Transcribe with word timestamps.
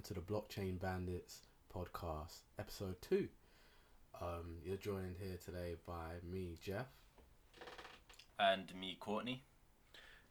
welcome 0.00 0.14
to 0.14 0.20
the 0.20 0.32
Blockchain 0.32 0.80
Bandits 0.80 1.40
podcast, 1.74 2.38
episode 2.58 2.94
two. 3.02 3.28
Um, 4.18 4.56
you're 4.64 4.78
joined 4.78 5.16
here 5.20 5.36
today 5.44 5.74
by 5.86 6.12
me, 6.22 6.56
Jeff, 6.62 6.86
and 8.38 8.72
me, 8.74 8.96
Courtney. 8.98 9.42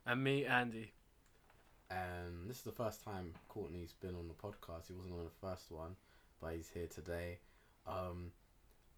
And 0.07 0.23
me, 0.23 0.45
Andy. 0.45 0.93
And 1.91 2.49
this 2.49 2.57
is 2.57 2.63
the 2.63 2.71
first 2.71 3.03
time 3.03 3.34
Courtney's 3.47 3.93
been 3.93 4.16
on 4.16 4.27
the 4.27 4.34
podcast. 4.34 4.88
He 4.88 4.93
wasn't 4.93 5.13
on 5.13 5.25
the 5.25 5.47
first 5.47 5.71
one, 5.71 5.95
but 6.41 6.53
he's 6.53 6.72
here 6.73 6.88
today. 6.88 7.38
Um, 7.86 8.31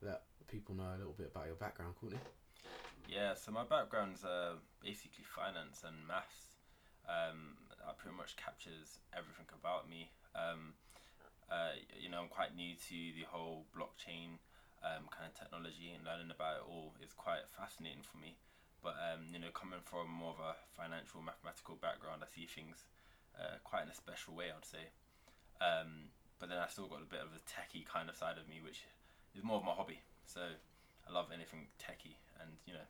let 0.01 0.21
people 0.47 0.75
know 0.75 0.87
a 0.95 0.97
little 0.97 1.15
bit 1.17 1.31
about 1.35 1.47
your 1.47 1.55
background, 1.55 1.95
Courtney. 1.99 2.19
Yeah, 3.09 3.33
so 3.33 3.51
my 3.51 3.65
background's 3.65 4.23
uh, 4.23 4.53
basically 4.81 5.25
finance 5.35 5.83
and 5.85 5.95
maths. 6.07 6.55
Um, 7.09 7.57
that 7.85 7.97
pretty 7.97 8.15
much 8.15 8.37
captures 8.37 8.99
everything 9.11 9.47
about 9.59 9.89
me. 9.89 10.11
Um, 10.35 10.73
uh, 11.51 11.75
you 11.99 12.07
know, 12.07 12.23
I'm 12.23 12.31
quite 12.31 12.55
new 12.55 12.75
to 12.75 12.97
the 13.15 13.27
whole 13.27 13.67
blockchain 13.75 14.39
um, 14.81 15.05
kind 15.11 15.29
of 15.29 15.35
technology 15.37 15.93
and 15.93 16.01
learning 16.07 16.31
about 16.33 16.63
it 16.63 16.65
all 16.65 16.95
is 17.03 17.13
quite 17.13 17.45
fascinating 17.53 18.01
for 18.01 18.17
me. 18.17 18.39
But 18.81 18.97
um, 18.97 19.29
you 19.29 19.37
know, 19.37 19.53
coming 19.53 19.83
from 19.85 20.09
more 20.09 20.33
of 20.33 20.41
a 20.41 20.57
financial 20.73 21.21
mathematical 21.21 21.77
background, 21.77 22.25
I 22.25 22.29
see 22.31 22.49
things 22.49 22.89
uh, 23.37 23.61
quite 23.61 23.85
in 23.85 23.93
a 23.93 23.97
special 23.97 24.33
way. 24.33 24.49
I'd 24.49 24.65
say. 24.65 24.89
Um, 25.61 26.09
but 26.41 26.49
then 26.49 26.57
I 26.57 26.65
still 26.65 26.89
got 26.89 27.05
a 27.05 27.09
bit 27.09 27.21
of 27.21 27.29
a 27.29 27.41
techie 27.45 27.85
kind 27.85 28.09
of 28.09 28.17
side 28.17 28.41
of 28.41 28.49
me, 28.49 28.57
which 28.65 28.81
is 29.37 29.45
more 29.45 29.61
of 29.61 29.65
my 29.67 29.77
hobby. 29.77 30.01
So 30.25 30.41
I 30.41 31.09
love 31.13 31.29
anything 31.29 31.69
techie, 31.77 32.17
and 32.41 32.49
you 32.65 32.73
know, 32.73 32.87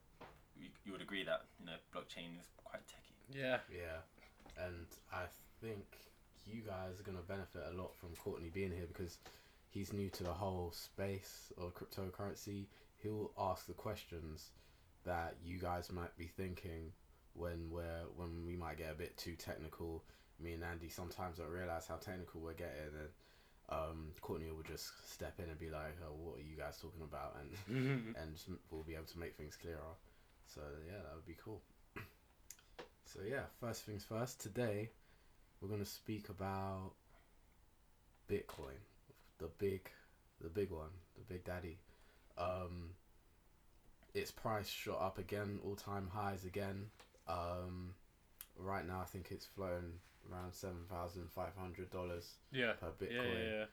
you, 0.55 0.71
you 0.87 0.91
would 0.95 1.03
agree 1.03 1.27
that 1.27 1.43
you 1.59 1.67
know 1.67 1.75
blockchain 1.91 2.39
is 2.39 2.47
quite 2.63 2.87
techie. 2.87 3.19
Yeah. 3.27 3.59
Yeah, 3.67 4.07
and 4.55 4.87
I 5.11 5.27
think 5.59 5.83
you 6.45 6.61
guys 6.61 6.99
are 6.99 7.03
gonna 7.03 7.21
benefit 7.27 7.63
a 7.71 7.77
lot 7.77 7.95
from 7.95 8.15
Courtney 8.15 8.49
being 8.49 8.71
here 8.71 8.87
because 8.87 9.17
he's 9.69 9.93
new 9.93 10.09
to 10.09 10.23
the 10.23 10.33
whole 10.33 10.71
space 10.71 11.51
of 11.57 11.73
cryptocurrency. 11.75 12.65
He'll 12.97 13.31
ask 13.37 13.65
the 13.67 13.73
questions 13.73 14.49
that 15.05 15.35
you 15.43 15.57
guys 15.57 15.91
might 15.91 16.15
be 16.17 16.27
thinking 16.27 16.91
when 17.33 17.69
we're 17.71 18.03
when 18.15 18.45
we 18.45 18.55
might 18.55 18.77
get 18.77 18.91
a 18.91 18.95
bit 18.95 19.17
too 19.17 19.35
technical. 19.35 20.03
Me 20.39 20.53
and 20.53 20.63
Andy 20.63 20.89
sometimes 20.89 21.37
don't 21.37 21.49
realize 21.49 21.87
how 21.87 21.95
technical 21.95 22.41
we're 22.41 22.53
getting, 22.53 22.93
and 22.99 23.09
um, 23.69 24.07
Courtney 24.21 24.49
will 24.51 24.63
just 24.63 24.91
step 25.11 25.35
in 25.39 25.45
and 25.45 25.59
be 25.59 25.69
like, 25.69 25.95
oh, 26.03 26.13
"What 26.17 26.39
are 26.39 26.43
you 26.43 26.57
guys 26.57 26.77
talking 26.81 27.03
about?" 27.03 27.35
and 27.39 27.51
Mm-hmm. 27.77 28.15
and 28.21 28.35
we'll 28.69 28.83
be 28.83 28.95
able 28.95 29.05
to 29.05 29.19
make 29.19 29.35
things 29.35 29.55
clearer. 29.55 29.95
So 30.47 30.61
yeah, 30.87 30.97
that 31.03 31.15
would 31.15 31.25
be 31.25 31.37
cool. 31.43 31.61
So 33.05 33.19
yeah, 33.27 33.43
first 33.59 33.83
things 33.83 34.05
first. 34.05 34.39
Today, 34.39 34.89
we're 35.61 35.69
gonna 35.69 35.85
speak 35.85 36.29
about 36.29 36.91
Bitcoin, 38.29 38.79
the 39.37 39.47
big, 39.57 39.89
the 40.41 40.49
big 40.49 40.71
one, 40.71 40.89
the 41.17 41.23
big 41.33 41.43
daddy. 41.43 41.77
Um, 42.37 42.91
its 44.13 44.31
price 44.31 44.67
shot 44.67 45.01
up 45.01 45.17
again, 45.17 45.59
all 45.65 45.75
time 45.75 46.09
highs 46.11 46.45
again. 46.45 46.87
Um, 47.27 47.93
right 48.57 48.85
now, 48.85 48.99
I 49.01 49.05
think 49.05 49.27
it's 49.31 49.45
flown 49.45 49.93
around 50.31 50.53
seven 50.53 50.85
thousand 50.89 51.29
five 51.31 51.55
hundred 51.57 51.89
dollars 51.91 52.35
Yeah. 52.51 52.73
per 52.73 52.91
Yeah, 52.99 53.07
Bitcoin. 53.07 53.43
yeah, 53.51 53.65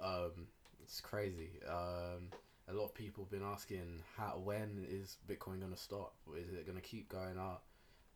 yeah. 0.00 0.06
Um, 0.06 0.46
it's 0.82 1.00
crazy. 1.00 1.50
Um, 1.68 2.28
a 2.68 2.72
lot 2.72 2.84
of 2.84 2.94
people 2.94 3.24
have 3.24 3.30
been 3.30 3.42
asking 3.48 4.02
how 4.16 4.40
when 4.42 4.86
is 4.88 5.16
Bitcoin 5.28 5.60
gonna 5.60 5.76
stop? 5.76 6.14
Is 6.36 6.48
it 6.52 6.66
gonna 6.66 6.80
keep 6.80 7.08
going 7.08 7.38
up? 7.38 7.64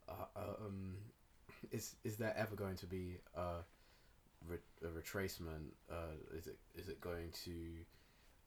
Uh, 0.07 0.25
um, 0.35 0.97
is 1.71 1.95
is 2.03 2.17
there 2.17 2.33
ever 2.37 2.55
going 2.55 2.75
to 2.77 2.85
be 2.85 3.17
a, 3.35 3.57
re- 4.47 4.57
a 4.83 4.87
retracement? 4.87 5.69
Uh, 5.91 6.15
is 6.35 6.47
it 6.47 6.57
is 6.75 6.89
it 6.89 6.99
going 7.01 7.31
to 7.45 7.51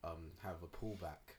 um, 0.04 0.30
have 0.42 0.56
a 0.62 0.66
pullback? 0.66 1.36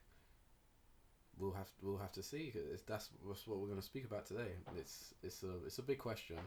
We'll 1.40 1.54
have 1.54 1.70
we'll 1.82 1.98
have 2.00 2.12
to 2.14 2.24
see. 2.24 2.52
it's, 2.56 2.82
that's, 2.84 3.10
that's 3.28 3.46
what 3.48 3.60
we're 3.60 3.68
going 3.68 3.80
to 3.80 3.86
speak 3.86 4.06
about 4.06 4.26
today. 4.26 4.54
It's 4.76 5.14
it's 5.22 5.44
a 5.44 5.52
it's 5.66 5.78
a 5.78 5.84
big 5.84 6.00
question. 6.00 6.38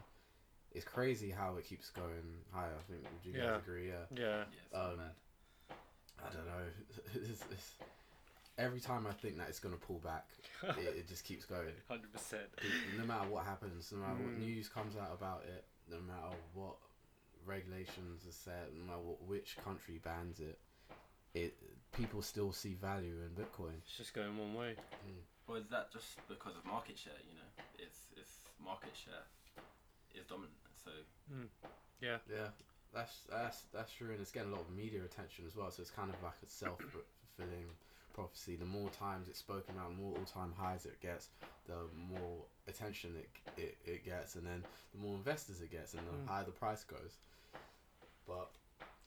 It's 0.73 0.85
crazy 0.85 1.29
how 1.29 1.55
it 1.57 1.65
keeps 1.65 1.89
going 1.89 2.43
higher. 2.51 2.73
I 2.77 2.91
think. 2.91 3.03
Would 3.03 3.25
you 3.25 3.33
guys 3.33 3.43
Yeah. 3.49 3.57
agree? 3.57 3.87
Yeah. 3.87 4.05
Yeah. 4.13 4.19
Yeah, 4.21 4.43
it's 4.65 4.75
Um, 4.75 4.97
mad. 4.97 5.75
I 6.23 6.33
don't 6.33 6.45
know. 6.45 6.65
It's, 7.15 7.41
it's, 7.51 7.75
every 8.61 8.79
time 8.79 9.07
I 9.07 9.11
think 9.13 9.37
that 9.37 9.49
it's 9.49 9.59
gonna 9.59 9.77
pull 9.77 9.99
back, 9.99 10.25
it, 10.77 10.95
it 10.99 11.07
just 11.07 11.23
keeps 11.25 11.45
going. 11.45 11.73
Hundred 11.87 12.11
percent. 12.13 12.43
No 12.97 13.05
matter 13.05 13.27
what 13.29 13.45
happens, 13.45 13.91
no 13.91 13.99
matter 13.99 14.13
what 14.21 14.33
Mm. 14.33 14.39
news 14.39 14.69
comes 14.69 14.95
out 14.97 15.11
about 15.13 15.43
it, 15.45 15.65
no 15.89 15.97
matter 15.99 16.35
what 16.53 16.75
regulations 17.45 18.25
are 18.27 18.31
set, 18.31 18.69
no 18.77 18.85
matter 18.85 18.99
what, 18.99 19.21
which 19.23 19.57
country 19.63 19.99
bans 20.03 20.39
it, 20.39 20.59
it 21.33 21.55
people 21.91 22.21
still 22.21 22.51
see 22.51 22.73
value 22.75 23.15
in 23.25 23.29
Bitcoin. 23.35 23.73
It's 23.85 23.97
just 23.97 24.13
going 24.13 24.37
one 24.37 24.53
way. 24.53 24.75
Or 25.47 25.57
is 25.57 25.65
that 25.71 25.91
just 25.91 26.15
because 26.29 26.53
of 26.55 26.65
market 26.65 26.97
share? 26.97 27.19
You 27.27 27.35
know, 27.35 27.63
it's 27.79 28.05
it's 28.15 28.31
market 28.63 28.93
share 28.95 29.25
is 30.15 30.25
dominant. 30.25 30.53
So 30.83 30.91
Yeah. 32.01 32.17
Yeah, 32.29 32.47
that's 32.93 33.21
that's 33.29 33.63
that's 33.73 33.91
true, 33.91 34.11
and 34.11 34.21
it's 34.21 34.31
getting 34.31 34.49
a 34.51 34.55
lot 34.55 34.61
of 34.61 34.69
media 34.75 35.03
attention 35.03 35.45
as 35.47 35.55
well. 35.55 35.71
So 35.71 35.81
it's 35.81 35.91
kind 35.91 36.09
of 36.09 36.21
like 36.23 36.37
a 36.45 36.49
self 36.49 36.79
fulfilling 36.79 37.67
prophecy. 38.13 38.55
The 38.55 38.65
more 38.65 38.89
times 38.89 39.27
it's 39.27 39.39
spoken 39.39 39.75
about, 39.75 39.89
the 39.89 39.95
more 40.01 40.13
all 40.17 40.25
time 40.25 40.53
highs 40.57 40.85
it 40.85 40.99
gets, 41.01 41.29
the 41.67 41.75
more 42.09 42.43
attention 42.67 43.15
it, 43.17 43.29
it 43.61 43.77
it 43.85 44.05
gets, 44.05 44.35
and 44.35 44.45
then 44.45 44.63
the 44.93 44.99
more 44.99 45.15
investors 45.15 45.61
it 45.61 45.71
gets, 45.71 45.93
and 45.93 46.05
the 46.07 46.11
Mm. 46.11 46.27
higher 46.27 46.43
the 46.43 46.51
price 46.51 46.83
goes. 46.83 47.17
But 48.27 48.49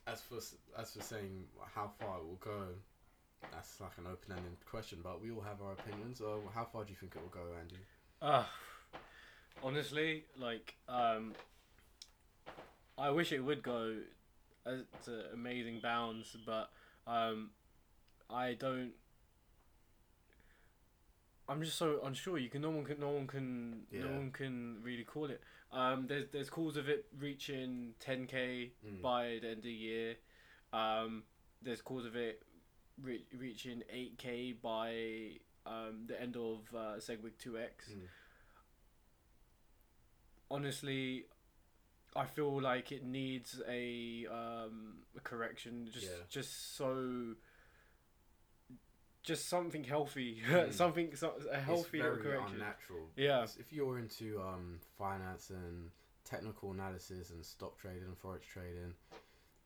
as 0.07 0.21
for 0.23 0.37
as 0.79 0.93
for 0.93 1.03
saying 1.03 1.47
how 1.75 1.89
far 1.99 2.19
it 2.19 2.25
will 2.25 2.37
go, 2.41 2.69
that's 3.53 3.81
like 3.81 3.97
an 3.99 4.07
open 4.07 4.33
ended 4.33 4.57
question. 4.67 4.99
But 5.03 5.21
we 5.23 5.31
all 5.31 5.41
have 5.43 5.61
our 5.63 5.73
opinions. 5.73 6.21
Uh, 6.21 6.37
how 6.55 6.65
far 6.65 6.85
do 6.85 6.91
you 6.91 6.97
think 6.97 7.15
it 7.17 7.23
will 7.23 7.29
go, 7.29 7.47
Andy? 7.59 7.77
Uh, 8.23 8.45
honestly, 9.63 10.25
like, 10.39 10.75
um, 10.89 11.35
I 12.97 13.11
wish 13.11 13.33
it 13.33 13.41
would 13.41 13.63
go 13.63 13.97
uh, 14.67 14.71
to 15.05 15.33
amazing 15.33 15.81
bounds, 15.81 16.37
but 16.47 16.71
um, 17.07 17.51
I 18.31 18.55
don't. 18.55 18.93
I'm 21.49 21.63
just 21.63 21.77
so 21.77 22.01
unsure. 22.05 22.39
You 22.39 22.49
can 22.49 22.63
no 22.63 22.71
one 22.71 22.85
can 22.85 22.99
no 23.01 23.11
one 23.11 23.27
can 23.27 23.83
no 23.93 24.07
one 24.07 24.31
can 24.33 24.79
really 24.83 25.05
call 25.05 25.27
it. 25.27 25.41
Um, 25.73 26.07
there's 26.09 26.27
there's 26.33 26.49
calls 26.51 26.77
of 26.77 26.89
it 26.89 27.07
reaching 27.19 27.95
10k 28.05 28.71
Mm. 28.87 29.03
by 29.03 29.39
the 29.43 29.49
end 29.49 29.59
of 29.59 29.63
the 29.65 29.73
year. 29.73 30.17
Um, 30.73 31.25
there's 31.63 31.83
calls 31.83 32.07
of 32.07 32.17
it 32.17 32.43
re- 33.01 33.27
reaching 33.37 33.83
8k 33.95 34.61
by 34.63 35.39
um, 35.67 36.05
the 36.07 36.21
end 36.21 36.37
of 36.37 36.61
uh, 36.75 36.97
Segwit 36.99 37.33
2x. 37.43 37.91
Mm. 37.93 38.01
Honestly, 40.51 41.25
I 42.15 42.27
feel 42.27 42.61
like 42.61 42.93
it 42.93 43.05
needs 43.05 43.61
a, 43.69 44.27
um, 44.31 44.99
a 45.17 45.21
correction. 45.21 45.89
Just 45.93 46.07
Yeah. 46.07 46.25
just 46.29 46.77
so. 46.77 47.35
Just 49.25 49.49
something 49.49 49.83
healthy, 49.85 50.43
Mm. 50.49 50.73
something 50.73 51.17
so, 51.17 51.33
a 51.51 51.59
healthy 51.59 51.99
it's 51.99 52.07
very 52.07 52.19
correction. 52.23 52.61
unnatural. 52.61 53.09
Yeah. 53.17 53.41
Because 53.41 53.57
If 53.57 53.73
you're 53.73 53.99
into 53.99 54.41
um, 54.41 54.79
finance 54.99 55.51
and 55.51 55.91
technical 56.25 56.71
analysis 56.73 57.31
and 57.31 57.45
stock 57.45 57.77
trading 57.79 58.05
and 58.05 58.17
forex 58.23 58.43
trading, 58.53 58.95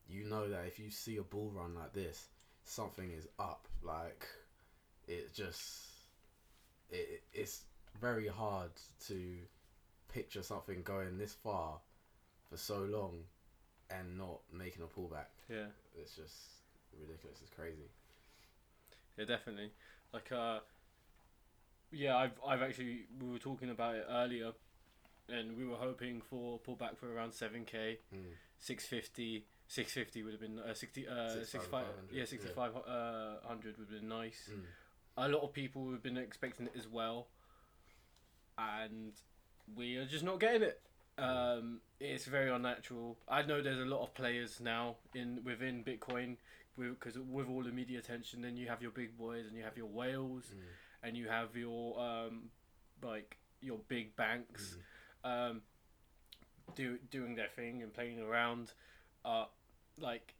you 0.09 0.23
know 0.23 0.49
that 0.49 0.65
if 0.65 0.79
you 0.79 0.89
see 0.89 1.17
a 1.17 1.23
bull 1.23 1.51
run 1.53 1.75
like 1.75 1.93
this, 1.93 2.29
something 2.63 3.11
is 3.11 3.27
up. 3.37 3.67
Like 3.83 4.25
it 5.07 5.33
just 5.33 5.87
it 6.89 7.21
it's 7.33 7.63
very 7.99 8.27
hard 8.27 8.71
to 9.07 9.37
picture 10.13 10.41
something 10.41 10.81
going 10.83 11.17
this 11.17 11.33
far 11.33 11.79
for 12.49 12.57
so 12.57 12.79
long 12.79 13.23
and 13.91 14.17
not 14.17 14.39
making 14.53 14.83
a 14.83 14.87
pullback. 14.87 15.27
Yeah. 15.49 15.65
It's 15.95 16.15
just 16.15 16.35
ridiculous. 16.99 17.39
It's 17.41 17.49
crazy. 17.53 17.89
Yeah, 19.19 19.25
definitely. 19.25 19.71
Like, 20.13 20.31
uh, 20.31 20.59
yeah, 21.91 22.15
I've 22.15 22.39
I've 22.47 22.61
actually 22.61 23.01
we 23.21 23.29
were 23.29 23.37
talking 23.39 23.69
about 23.69 23.95
it 23.95 24.05
earlier, 24.09 24.51
and 25.27 25.57
we 25.57 25.65
were 25.65 25.75
hoping 25.75 26.21
for 26.21 26.59
pullback 26.59 26.97
for 26.97 27.13
around 27.13 27.33
seven 27.33 27.65
k, 27.65 27.99
Mm. 28.15 28.31
650, 28.59 29.45
650 29.67 30.23
would 30.23 30.31
have 30.33 30.41
been 30.41 30.59
uh, 30.59 30.73
sixty 30.73 31.07
uh 31.07 31.29
65 31.29 31.45
6500, 31.45 31.85
yeah 32.11 32.19
yeah. 32.19 32.25
sixty 32.25 32.49
five 32.49 32.71
uh 32.75 33.45
hundred 33.47 33.77
would 33.77 33.89
have 33.89 33.99
been 33.99 34.09
nice. 34.09 34.49
Mm. 34.53 34.63
A 35.17 35.27
lot 35.27 35.43
of 35.43 35.51
people 35.53 35.91
have 35.91 36.01
been 36.01 36.17
expecting 36.17 36.67
it 36.67 36.73
as 36.77 36.87
well, 36.87 37.27
and 38.57 39.11
we 39.75 39.97
are 39.97 40.05
just 40.05 40.23
not 40.23 40.39
getting 40.39 40.63
it. 40.63 40.81
Um, 41.17 41.81
it's 41.99 42.25
very 42.25 42.49
unnatural. 42.49 43.17
I 43.27 43.41
know 43.41 43.61
there's 43.61 43.79
a 43.79 43.89
lot 43.89 44.01
of 44.03 44.13
players 44.13 44.61
now 44.61 44.95
in 45.13 45.41
within 45.43 45.83
Bitcoin 45.83 46.37
because 46.87 47.17
with, 47.17 47.47
all 47.49 47.63
the 47.63 47.71
media 47.71 47.99
attention, 47.99 48.41
then 48.41 48.55
you 48.57 48.67
have 48.67 48.81
your 48.81 48.91
big 48.91 49.17
boys 49.17 49.45
and 49.47 49.55
you 49.57 49.63
have 49.63 49.77
your 49.77 49.87
whales 49.87 50.45
Mm. 50.53 50.61
and 51.07 51.17
you 51.17 51.27
have 51.27 51.55
your 51.55 51.99
um, 51.99 52.49
like 53.01 53.37
your 53.61 53.77
big 53.87 54.15
banks 54.15 54.77
Mm. 55.25 55.49
um, 55.51 55.61
do 56.75 56.97
doing 57.11 57.35
their 57.35 57.47
thing 57.55 57.81
and 57.83 57.93
playing 57.93 58.19
around. 58.19 58.73
Uh, 59.25 59.45
like 59.99 60.33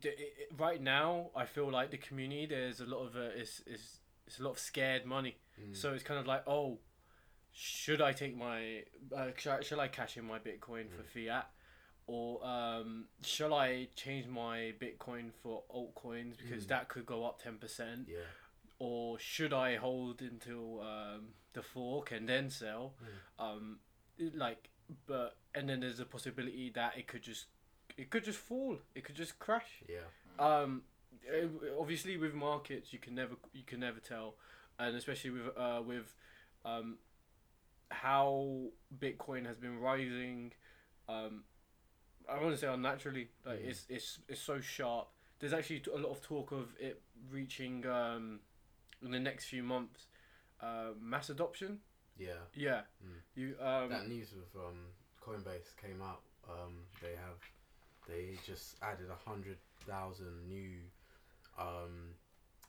d- 0.00 0.08
it, 0.08 0.18
it- 0.38 0.50
right 0.58 0.80
now 0.80 1.30
I 1.36 1.44
feel 1.44 1.70
like 1.70 1.90
the 1.90 1.98
community 1.98 2.46
there's 2.46 2.80
a 2.80 2.86
lot 2.86 3.06
of 3.06 3.16
uh, 3.16 3.30
it's, 3.36 3.62
it's 3.66 3.98
it's 4.26 4.38
a 4.40 4.42
lot 4.42 4.50
of 4.52 4.58
scared 4.58 5.04
money. 5.04 5.36
Mm. 5.60 5.76
So 5.76 5.92
it's 5.92 6.02
kind 6.02 6.18
of 6.18 6.26
like, 6.26 6.44
oh, 6.46 6.78
should 7.52 8.00
I 8.00 8.12
take 8.12 8.36
my, 8.36 8.82
uh, 9.14 9.26
should, 9.36 9.52
I, 9.52 9.60
should 9.60 9.78
I 9.78 9.86
cash 9.88 10.16
in 10.16 10.24
my 10.24 10.38
Bitcoin 10.38 10.86
for 10.90 11.02
fiat, 11.04 11.48
or 12.06 12.44
um, 12.44 13.06
shall 13.22 13.54
I 13.54 13.88
change 13.94 14.26
my 14.26 14.74
Bitcoin 14.80 15.32
for 15.42 15.62
altcoins? 15.74 16.36
Because 16.36 16.64
Mm. 16.64 16.68
that 16.68 16.88
could 16.88 17.06
go 17.06 17.24
up 17.24 17.42
ten 17.42 17.58
percent, 17.58 18.08
yeah, 18.08 18.18
or 18.78 19.18
should 19.18 19.52
I 19.52 19.76
hold 19.76 20.20
until 20.20 20.80
um, 20.82 21.34
the 21.54 21.62
fork 21.62 22.12
and 22.12 22.28
then 22.28 22.50
sell? 22.50 22.94
Um, 23.38 23.78
like, 24.34 24.68
but 25.06 25.36
and 25.54 25.68
then 25.68 25.80
there's 25.80 26.00
a 26.00 26.04
possibility 26.04 26.70
that 26.74 26.96
it 26.98 27.06
could 27.06 27.22
just, 27.22 27.46
it 27.96 28.10
could 28.10 28.24
just 28.24 28.38
fall, 28.38 28.78
it 28.94 29.04
could 29.04 29.14
just 29.16 29.38
crash. 29.38 29.82
yeah, 29.88 30.08
Um, 30.38 30.82
obviously 31.78 32.16
with 32.16 32.34
markets 32.34 32.92
you 32.92 32.98
can 32.98 33.14
never 33.14 33.36
you 33.52 33.62
can 33.64 33.80
never 33.80 34.00
tell, 34.00 34.34
and 34.78 34.94
especially 34.96 35.30
with 35.30 35.56
uh 35.56 35.80
with 35.84 36.12
um 36.64 36.98
how 37.90 38.66
Bitcoin 38.98 39.46
has 39.46 39.56
been 39.56 39.78
rising, 39.78 40.52
um, 41.08 41.44
I 42.28 42.40
want 42.40 42.54
to 42.54 42.56
say 42.58 42.66
unnaturally. 42.68 43.28
Like 43.44 43.60
Mhm. 43.60 43.68
it's 43.70 43.86
it's 43.88 44.18
it's 44.28 44.40
so 44.40 44.60
sharp. 44.60 45.08
There's 45.38 45.52
actually 45.52 45.82
a 45.92 45.98
lot 45.98 46.10
of 46.10 46.22
talk 46.22 46.52
of 46.52 46.74
it 46.78 47.02
reaching 47.30 47.86
um 47.86 48.40
in 49.02 49.10
the 49.10 49.20
next 49.20 49.46
few 49.46 49.62
months, 49.62 50.06
uh, 50.60 50.90
mass 50.98 51.28
adoption. 51.30 51.80
yeah. 52.16 52.44
Yeah, 52.54 52.82
Mm. 53.04 53.20
you 53.34 53.56
um 53.60 53.88
that 53.90 54.08
news 54.08 54.32
with 54.32 54.54
um, 54.56 54.86
Coinbase 55.20 55.76
came 55.76 56.00
out. 56.00 56.22
Um, 56.48 56.86
they 57.02 57.14
have 57.16 57.40
they 58.08 58.36
just 58.46 58.76
added 58.82 59.10
a 59.10 59.28
hundred 59.28 59.58
thousand 59.86 60.46
new 60.48 60.78
um, 61.58 62.14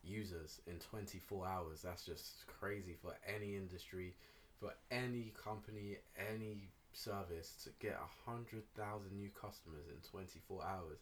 users 0.04 0.62
in 0.68 0.80
twenty 0.80 1.19
four 1.19 1.46
hours. 1.48 1.81
That's 1.81 2.06
just 2.06 2.46
crazy 2.48 2.96
for 3.01 3.13
any 3.28 3.56
industry, 3.56 4.16
for 4.60 4.74
any 4.92 5.31
company, 5.42 5.98
any 6.18 6.69
service 6.95 7.56
to 7.63 7.69
get 7.80 8.00
a 8.00 8.30
hundred 8.30 8.63
thousand 8.75 9.15
new 9.15 9.30
customers 9.30 9.88
in 9.89 9.97
twenty 10.09 10.39
four 10.47 10.63
hours. 10.63 11.00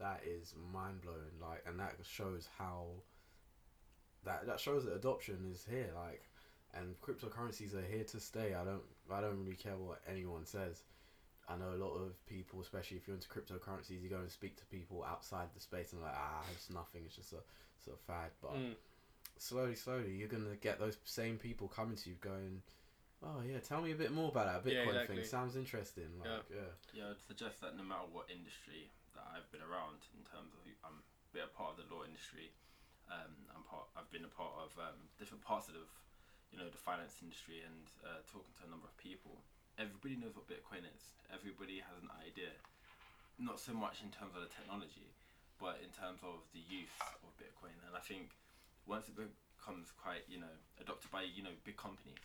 That 0.00 0.22
is 0.26 0.54
mind 0.72 1.02
blowing. 1.02 1.38
Like, 1.40 1.62
and 1.66 1.78
that 1.78 1.94
shows 2.02 2.48
how 2.58 2.86
that 4.24 4.46
that 4.46 4.60
shows 4.60 4.84
that 4.84 4.94
adoption 4.94 5.50
is 5.52 5.64
here. 5.68 5.90
Like, 5.94 6.22
and 6.74 7.00
cryptocurrencies 7.00 7.74
are 7.74 7.86
here 7.86 8.04
to 8.04 8.20
stay. 8.20 8.54
I 8.54 8.64
don't 8.64 8.82
I 9.12 9.20
don't 9.20 9.38
really 9.38 9.56
care 9.56 9.76
what 9.76 10.00
anyone 10.08 10.46
says. 10.46 10.82
I 11.48 11.56
know 11.56 11.74
a 11.74 11.82
lot 11.84 11.94
of 11.94 12.26
people, 12.26 12.62
especially 12.62 12.96
if 12.96 13.06
you're 13.06 13.16
into 13.16 13.28
cryptocurrencies, 13.28 14.02
you 14.02 14.08
go 14.08 14.16
and 14.16 14.30
speak 14.30 14.56
to 14.56 14.64
people 14.66 15.04
outside 15.04 15.48
the 15.54 15.60
space 15.60 15.92
and 15.92 16.02
like 16.02 16.14
ah, 16.16 16.42
it's 16.52 16.70
nothing. 16.70 17.02
It's 17.04 17.16
just 17.16 17.32
a 17.32 17.42
sort 17.84 17.96
of 17.96 18.00
fad. 18.06 18.30
But 18.40 18.54
mm, 18.54 18.74
slowly, 19.38 19.74
slowly, 19.74 20.12
you're 20.12 20.28
gonna 20.28 20.56
get 20.60 20.78
those 20.78 20.96
same 21.04 21.36
people 21.36 21.68
coming 21.68 21.96
to 21.96 22.10
you, 22.10 22.16
going, 22.20 22.62
"Oh 23.24 23.40
yeah, 23.40 23.58
tell 23.58 23.80
me 23.80 23.92
a 23.92 23.98
bit 23.98 24.12
more 24.12 24.28
about 24.28 24.46
that 24.52 24.60
Yeah, 24.68 24.84
Bitcoin 24.84 24.94
exactly. 24.94 25.16
thing. 25.16 25.24
Sounds 25.24 25.56
interesting." 25.56 26.10
Like, 26.20 26.44
yeah, 26.52 26.70
Yeah, 26.92 27.10
I'd 27.10 27.20
suggest 27.20 27.60
that 27.64 27.76
no 27.76 27.82
matter 27.82 28.06
what 28.12 28.28
industry 28.30 28.92
that 29.16 29.24
I've 29.32 29.48
been 29.50 29.64
around, 29.64 30.04
in 30.12 30.22
terms 30.28 30.52
of 30.52 30.60
I'm 30.84 31.00
a 31.00 31.30
bit 31.32 31.44
a 31.44 31.50
part 31.50 31.74
of 31.74 31.82
the 31.82 31.88
law 31.88 32.04
industry, 32.04 32.52
um, 33.10 33.32
I'm 33.54 33.64
part. 33.64 33.88
I've 33.96 34.10
been 34.12 34.24
a 34.24 34.32
part 34.32 34.54
of 34.60 34.76
um, 34.78 35.08
different 35.18 35.42
parts 35.42 35.68
of, 35.68 35.88
you 36.52 36.58
know, 36.58 36.68
the 36.68 36.78
finance 36.80 37.18
industry 37.22 37.64
and 37.64 37.88
uh, 38.04 38.20
talking 38.28 38.52
to 38.60 38.62
a 38.66 38.70
number 38.70 38.86
of 38.86 38.94
people. 39.00 39.40
Everybody 39.80 40.14
knows 40.14 40.36
what 40.38 40.46
Bitcoin 40.46 40.86
is. 40.86 41.02
Everybody 41.32 41.82
has 41.82 41.98
an 41.98 42.12
idea. 42.22 42.54
Not 43.38 43.58
so 43.58 43.74
much 43.74 43.98
in 44.06 44.14
terms 44.14 44.38
of 44.38 44.46
the 44.46 44.52
technology, 44.52 45.10
but 45.58 45.82
in 45.82 45.90
terms 45.90 46.22
of 46.22 46.46
the 46.54 46.62
use 46.62 46.94
of 47.26 47.34
Bitcoin. 47.34 47.74
And 47.82 47.98
I 47.98 48.02
think 48.02 48.30
once 48.86 49.10
it 49.10 49.18
becomes 49.18 49.90
quite, 49.90 50.22
you 50.30 50.38
know, 50.38 50.54
adopted 50.78 51.10
by 51.10 51.26
you 51.26 51.42
know 51.42 51.54
big 51.66 51.74
companies, 51.74 52.22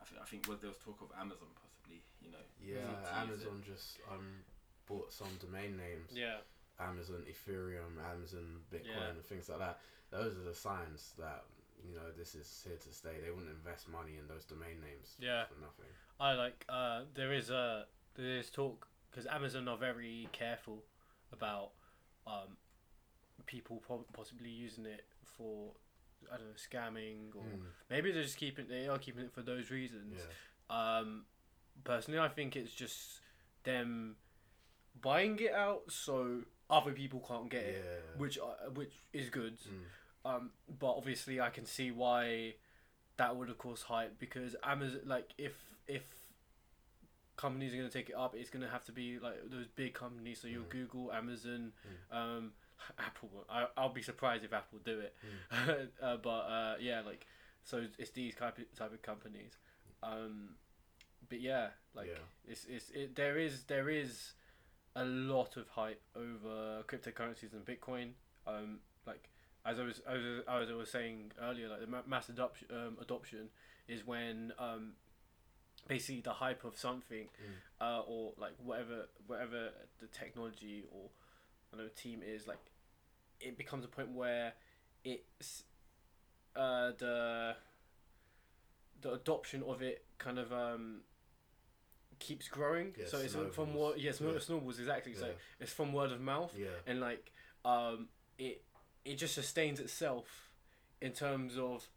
I 0.00 0.04
think 0.04 0.20
I 0.20 0.24
think 0.24 0.48
well, 0.48 0.58
there 0.60 0.70
was 0.70 0.78
talk 0.78 1.00
of 1.00 1.10
Amazon 1.18 1.48
possibly, 1.56 2.02
you 2.20 2.30
know, 2.30 2.44
yeah. 2.60 2.74
to 2.84 2.90
use 2.90 3.08
it. 3.08 3.16
Amazon 3.16 3.62
just 3.66 3.98
um 4.10 4.44
bought 4.86 5.12
some 5.12 5.28
domain 5.40 5.76
names. 5.76 6.12
yeah. 6.14 6.38
Amazon 6.78 7.24
Ethereum, 7.24 7.96
Amazon 8.12 8.60
Bitcoin, 8.72 8.84
Yeah. 9.00 9.08
and 9.16 9.24
things 9.24 9.48
like 9.48 9.58
that. 9.60 9.80
Those 10.10 10.36
are 10.36 10.44
the 10.44 10.54
signs 10.54 11.14
that 11.18 11.44
you 11.82 11.94
know 11.94 12.10
this 12.16 12.34
is 12.34 12.62
here 12.66 12.76
to 12.76 12.92
stay. 12.92 13.16
They 13.24 13.30
wouldn't 13.30 13.50
invest 13.50 13.88
money 13.88 14.16
in 14.18 14.28
those 14.28 14.44
domain 14.44 14.80
names 14.80 15.16
Yeah. 15.18 15.44
for 15.46 15.54
nothing. 15.60 15.90
I 16.20 16.32
like 16.34 16.64
uh 16.68 17.02
there 17.14 17.32
is 17.32 17.50
a 17.50 17.86
there 18.14 18.36
is 18.38 18.50
talk 18.50 18.86
because 19.10 19.26
Amazon 19.26 19.68
are 19.68 19.76
very 19.78 20.28
careful 20.32 20.84
about 21.32 21.70
um 22.26 22.56
people 23.46 23.82
po- 23.86 24.04
possibly 24.12 24.50
using 24.50 24.84
it 24.86 25.04
for 25.36 25.72
I 26.32 26.36
don't 26.36 26.46
know 26.48 26.54
scamming 26.54 27.34
or 27.34 27.44
Mm, 27.44 27.60
maybe 27.90 28.12
they're 28.12 28.22
just 28.22 28.36
keeping 28.36 28.66
they 28.68 28.88
are 28.88 28.98
keeping 28.98 29.24
it 29.24 29.32
for 29.32 29.42
those 29.42 29.70
reasons. 29.70 30.18
yeah, 30.18 30.98
Um, 30.98 31.26
personally, 31.84 32.18
I 32.20 32.28
think 32.28 32.56
it's 32.56 32.72
just 32.72 33.20
them 33.64 34.16
buying 35.00 35.38
it 35.40 35.52
out 35.52 35.82
so 35.90 36.42
other 36.70 36.92
people 36.92 37.20
can't 37.26 37.48
get 37.50 37.64
it, 37.64 37.84
which 38.16 38.38
uh, 38.38 38.70
which 38.74 38.92
is 39.12 39.30
good. 39.30 39.58
Mm, 39.60 39.84
Um, 40.24 40.50
but 40.80 40.92
obviously, 40.96 41.40
I 41.40 41.50
can 41.50 41.64
see 41.66 41.90
why 41.92 42.54
that 43.16 43.36
would 43.36 43.48
of 43.50 43.58
course 43.58 43.82
hype 43.82 44.18
because 44.18 44.56
Amazon, 44.62 45.00
like, 45.04 45.30
if 45.38 45.54
if 45.86 46.02
companies 47.36 47.74
are 47.74 47.76
gonna 47.76 47.90
take 47.90 48.08
it 48.08 48.14
up, 48.16 48.34
it's 48.34 48.50
gonna 48.50 48.68
have 48.68 48.84
to 48.84 48.92
be 48.92 49.18
like 49.18 49.50
those 49.50 49.66
big 49.68 49.94
companies. 49.94 50.40
So 50.40 50.48
your 50.48 50.62
Mm. 50.64 50.70
Google, 50.70 51.12
Amazon, 51.12 51.72
um, 52.10 52.52
Apple. 52.98 53.30
I 53.50 53.66
I'll 53.76 53.92
be 53.92 54.02
surprised 54.02 54.44
if 54.44 54.52
Apple 54.52 54.78
do 54.84 55.00
it. 55.00 55.14
uh, 56.02 56.16
but 56.22 56.30
uh, 56.30 56.74
yeah, 56.80 57.00
like, 57.04 57.26
so 57.64 57.84
it's 57.98 58.10
these 58.10 58.34
type 58.34 58.58
of, 58.58 58.64
type 58.76 58.92
of 58.92 59.02
companies. 59.02 59.52
Um, 60.02 60.50
but 61.28 61.40
yeah, 61.40 61.68
like 61.94 62.08
yeah, 62.08 62.50
it's 62.52 62.64
it's 62.68 62.90
it, 62.90 63.16
there 63.16 63.38
is 63.38 63.64
there 63.64 63.88
is 63.88 64.32
a 64.94 65.04
lot 65.04 65.56
of 65.56 65.68
hype 65.68 66.02
over 66.14 66.82
cryptocurrencies 66.86 67.52
and 67.52 67.64
Bitcoin. 67.64 68.10
Um, 68.46 68.78
like 69.06 69.28
as 69.64 69.78
I 69.80 69.82
was 69.82 70.00
as 70.08 70.20
I 70.46 70.58
was, 70.58 70.70
I 70.70 70.74
was 70.74 70.90
saying 70.90 71.32
earlier, 71.42 71.68
like 71.68 71.80
the 71.80 72.02
mass 72.08 72.28
adoption 72.28 72.68
um, 72.70 72.96
adoption 73.00 73.48
is 73.88 74.06
when 74.06 74.52
um, 74.58 74.92
basically 75.88 76.20
the 76.20 76.32
hype 76.32 76.64
of 76.64 76.76
something 76.78 77.28
Mm. 77.80 77.84
uh, 77.84 78.00
or 78.06 78.32
like 78.38 78.52
whatever 78.64 79.08
whatever 79.26 79.70
the 80.00 80.06
technology 80.08 80.84
or 80.92 81.10
I 81.72 81.76
know 81.76 81.88
team 81.94 82.22
is 82.24 82.46
like 82.46 82.60
it 83.40 83.58
becomes 83.58 83.84
a 83.84 83.88
point 83.88 84.10
where 84.10 84.54
it's 85.04 85.64
uh, 86.54 86.92
the 86.98 87.56
the 89.00 89.12
adoption 89.12 89.62
of 89.62 89.82
it 89.82 90.04
kind 90.18 90.38
of 90.38 90.52
um, 90.52 91.00
keeps 92.18 92.48
growing. 92.48 92.94
Yeah, 92.98 93.06
so 93.06 93.18
it's 93.18 93.34
from 93.34 93.50
snowballs. 93.52 93.68
what 93.76 94.00
yes, 94.00 94.20
Yeah. 94.20 94.38
snowballs 94.38 94.78
exactly. 94.78 95.14
So 95.14 95.32
it's 95.60 95.72
from 95.72 95.92
word 95.92 96.12
of 96.12 96.20
mouth 96.20 96.54
yeah, 96.56 96.68
and 96.86 97.00
like 97.00 97.32
um 97.64 98.08
it 98.38 98.64
it 99.04 99.16
just 99.16 99.34
sustains 99.34 99.80
itself 99.80 100.52
in 101.00 101.12
terms 101.12 101.58
of 101.58 101.88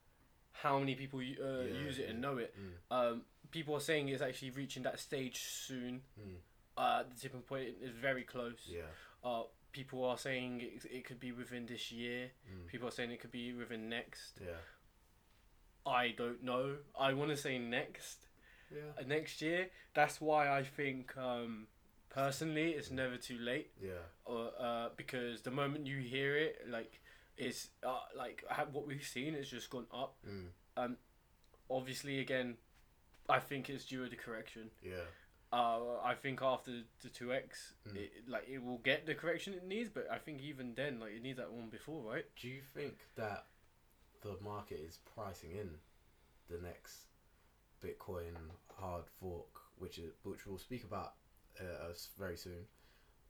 how 0.51 0.77
many 0.79 0.95
people 0.95 1.19
uh, 1.19 1.23
Yeah, 1.23 1.73
use 1.85 1.99
it 1.99 2.09
and 2.09 2.21
know 2.21 2.37
it. 2.37 2.53
Mm, 2.59 2.95
um 2.95 3.21
people 3.51 3.75
are 3.75 3.79
saying 3.79 4.09
it's 4.09 4.21
actually 4.21 4.51
reaching 4.51 4.83
that 4.83 4.99
stage 4.99 5.39
soon. 5.39 6.01
Mm, 6.19 6.35
uh 6.77 7.03
the 7.03 7.15
tipping 7.19 7.41
point 7.41 7.69
is 7.81 7.91
very 7.91 8.23
close. 8.23 8.59
Yeah, 8.67 8.81
uh 9.23 9.43
people 9.71 10.03
are 10.05 10.17
saying 10.17 10.61
it, 10.61 10.85
it 10.91 11.05
could 11.05 11.19
be 11.19 11.31
within 11.31 11.65
this 11.65 11.91
year. 11.91 12.31
Mm, 12.49 12.67
people 12.67 12.87
are 12.87 12.91
saying 12.91 13.11
it 13.11 13.19
could 13.21 13.31
be 13.31 13.53
within 13.53 13.89
next. 13.89 14.39
Yeah, 14.41 14.61
i 15.85 16.13
don't 16.17 16.43
know. 16.43 16.75
I 16.99 17.13
want 17.13 17.31
to 17.31 17.37
say 17.37 17.57
next. 17.57 18.27
Yeah, 18.71 18.91
uh, 18.99 19.03
next 19.07 19.41
year. 19.41 19.69
That's 19.95 20.21
why 20.21 20.47
i 20.49 20.63
think 20.63 21.17
um 21.17 21.67
personally 22.09 22.71
it's 22.71 22.91
never 22.91 23.17
too 23.17 23.37
late. 23.39 23.71
Yeah, 23.81 24.03
or 24.25 24.51
uh, 24.59 24.89
because 24.97 25.41
the 25.41 25.51
moment 25.51 25.87
you 25.87 25.97
hear 25.97 26.37
it, 26.37 26.65
like 26.69 26.99
it's 27.37 27.69
uh, 27.83 27.99
like 28.17 28.43
what 28.71 28.85
we've 28.85 29.03
seen 29.03 29.33
has 29.35 29.49
just 29.49 29.69
gone 29.69 29.87
up. 29.93 30.15
mm, 30.27 30.95
Obviously, 31.71 32.19
again, 32.19 32.57
I 33.29 33.39
think 33.39 33.69
it's 33.69 33.85
due 33.85 34.03
to 34.03 34.09
the 34.09 34.15
correction. 34.15 34.71
yeah, 34.83 35.05
Uh, 35.51 35.97
I 36.03 36.13
think 36.13 36.41
after 36.43 36.71
the 37.01 37.09
two 37.09 37.33
X, 37.33 37.73
Mm. 37.87 37.95
it, 37.97 38.29
like 38.29 38.47
it 38.47 38.59
will 38.63 38.77
get 38.79 39.05
the 39.07 39.15
correction 39.15 39.53
it 39.55 39.65
needs, 39.65 39.89
but 39.89 40.07
I 40.11 40.19
think 40.19 40.41
even 40.41 40.75
then, 40.75 40.99
like 40.99 41.13
it 41.13 41.23
needs 41.23 41.37
that 41.39 41.51
one 41.51 41.69
before, 41.69 42.03
right? 42.03 42.25
Do 42.35 42.47
you 42.47 42.61
think 42.61 42.99
that 43.15 43.47
the 44.21 44.37
market 44.41 44.79
is 44.79 44.99
pricing 45.15 45.51
in 45.51 45.79
the 46.49 46.59
next 46.61 47.07
Bitcoin 47.81 48.35
hard 48.75 49.05
fork, 49.19 49.59
which 49.77 49.97
is 49.97 50.11
which 50.23 50.45
we'll 50.45 50.59
speak 50.59 50.83
about 50.83 51.13
uh, 51.59 51.93
very 52.17 52.37
soon? 52.37 52.67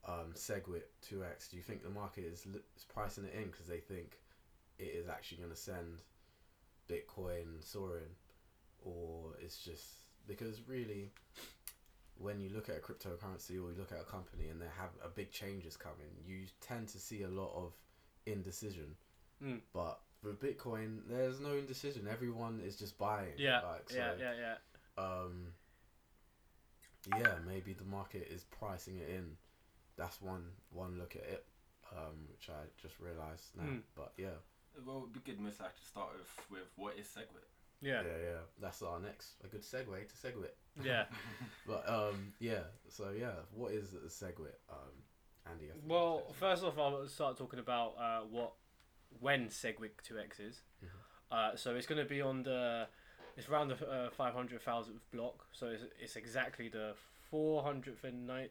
Um, 0.06 0.32
Segwit 0.34 0.84
two 1.00 1.24
X. 1.24 1.48
Do 1.48 1.56
you 1.56 1.62
think 1.62 1.82
the 1.82 1.90
market 1.90 2.24
is 2.24 2.46
is 2.76 2.84
pricing 2.84 3.24
it 3.24 3.34
in 3.34 3.50
because 3.50 3.66
they 3.66 3.80
think 3.80 4.18
it 4.78 4.84
is 4.94 5.08
actually 5.08 5.38
going 5.38 5.50
to 5.50 5.56
send 5.56 6.02
Bitcoin 6.88 7.62
soaring, 7.64 8.14
or 8.84 9.36
it's 9.40 9.58
just 9.62 9.86
because 10.26 10.60
really, 10.66 11.12
when 12.20 12.40
you 12.40 12.50
look 12.50 12.68
at 12.68 12.76
a 12.76 12.80
cryptocurrency 12.80 13.52
or 13.52 13.72
you 13.72 13.74
look 13.78 13.92
at 13.92 14.00
a 14.00 14.04
company 14.04 14.48
and 14.48 14.60
they 14.60 14.66
have 14.78 14.90
a 15.04 15.08
big 15.08 15.30
changes 15.30 15.76
coming, 15.76 16.10
you 16.24 16.44
tend 16.60 16.88
to 16.88 16.98
see 16.98 17.22
a 17.22 17.28
lot 17.28 17.50
of 17.56 17.72
indecision. 18.26 18.94
Mm. 19.42 19.60
But 19.72 20.00
with 20.22 20.38
Bitcoin, 20.38 20.98
there's 21.08 21.40
no 21.40 21.52
indecision. 21.52 22.06
Everyone 22.10 22.60
is 22.64 22.76
just 22.76 22.98
buying. 22.98 23.32
Yeah, 23.38 23.60
Like, 23.60 23.88
so, 23.88 23.96
yeah, 23.96 24.12
yeah, 24.18 24.32
yeah. 24.38 25.02
Um, 25.02 25.46
yeah, 27.18 27.34
maybe 27.46 27.72
the 27.72 27.84
market 27.84 28.28
is 28.30 28.44
pricing 28.44 28.98
it 28.98 29.08
in. 29.08 29.36
That's 29.96 30.20
one 30.20 30.44
one 30.70 30.98
look 30.98 31.16
at 31.16 31.22
it, 31.22 31.46
um, 31.92 32.28
which 32.30 32.50
I 32.50 32.68
just 32.80 33.00
realised 33.00 33.48
now. 33.56 33.64
Mm. 33.64 33.80
But 33.96 34.12
yeah, 34.18 34.36
Well, 34.86 34.98
it 34.98 35.00
would 35.00 35.12
be 35.14 35.20
good, 35.20 35.40
most 35.40 35.60
likely, 35.60 35.80
to 35.80 35.86
start 35.88 36.08
with, 36.18 36.58
with 36.58 36.68
what 36.76 36.98
is 36.98 37.06
Segwit? 37.06 37.48
Yeah, 37.82 38.02
yeah, 38.02 38.18
yeah. 38.22 38.38
That's 38.60 38.82
our 38.82 39.00
next 39.00 39.34
a 39.44 39.48
good 39.48 39.62
segue 39.62 39.86
to 40.08 40.14
Segwit. 40.14 40.54
yeah. 40.82 41.04
But 41.66 41.88
um, 41.88 42.32
yeah. 42.38 42.64
So 42.88 43.10
yeah, 43.18 43.32
what 43.54 43.72
is 43.72 43.94
a 43.94 44.08
Segwit? 44.08 44.56
Um, 44.70 44.92
Andy. 45.50 45.66
I 45.70 45.72
think 45.72 45.84
Well, 45.88 46.22
first 46.38 46.62
off, 46.64 46.78
I'll 46.78 47.06
start 47.08 47.36
talking 47.38 47.58
about 47.58 47.94
uh, 47.98 48.20
what 48.30 48.52
when 49.18 49.48
Segwit 49.48 49.92
2x 50.08 50.40
is. 50.40 50.62
Mhm. 50.84 50.88
Uh, 51.32 51.56
so 51.56 51.74
it's 51.76 51.86
going 51.86 52.02
to 52.02 52.08
be 52.08 52.20
on 52.20 52.42
the 52.42 52.86
it's 53.36 53.48
around 53.48 53.68
the 53.68 53.88
uh, 53.88 54.10
500,000th 54.10 55.00
block. 55.12 55.46
So 55.52 55.68
it's, 55.68 55.84
it's 55.98 56.16
exactly 56.16 56.68
the 56.68 56.94
400th 57.32 58.04
and 58.04 58.26
ni- 58.26 58.50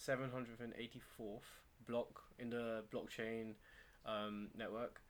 494,784th 0.00 1.48
block 1.86 2.22
in 2.38 2.50
the 2.50 2.82
blockchain 2.92 3.54
um, 4.06 4.48
network. 4.56 5.00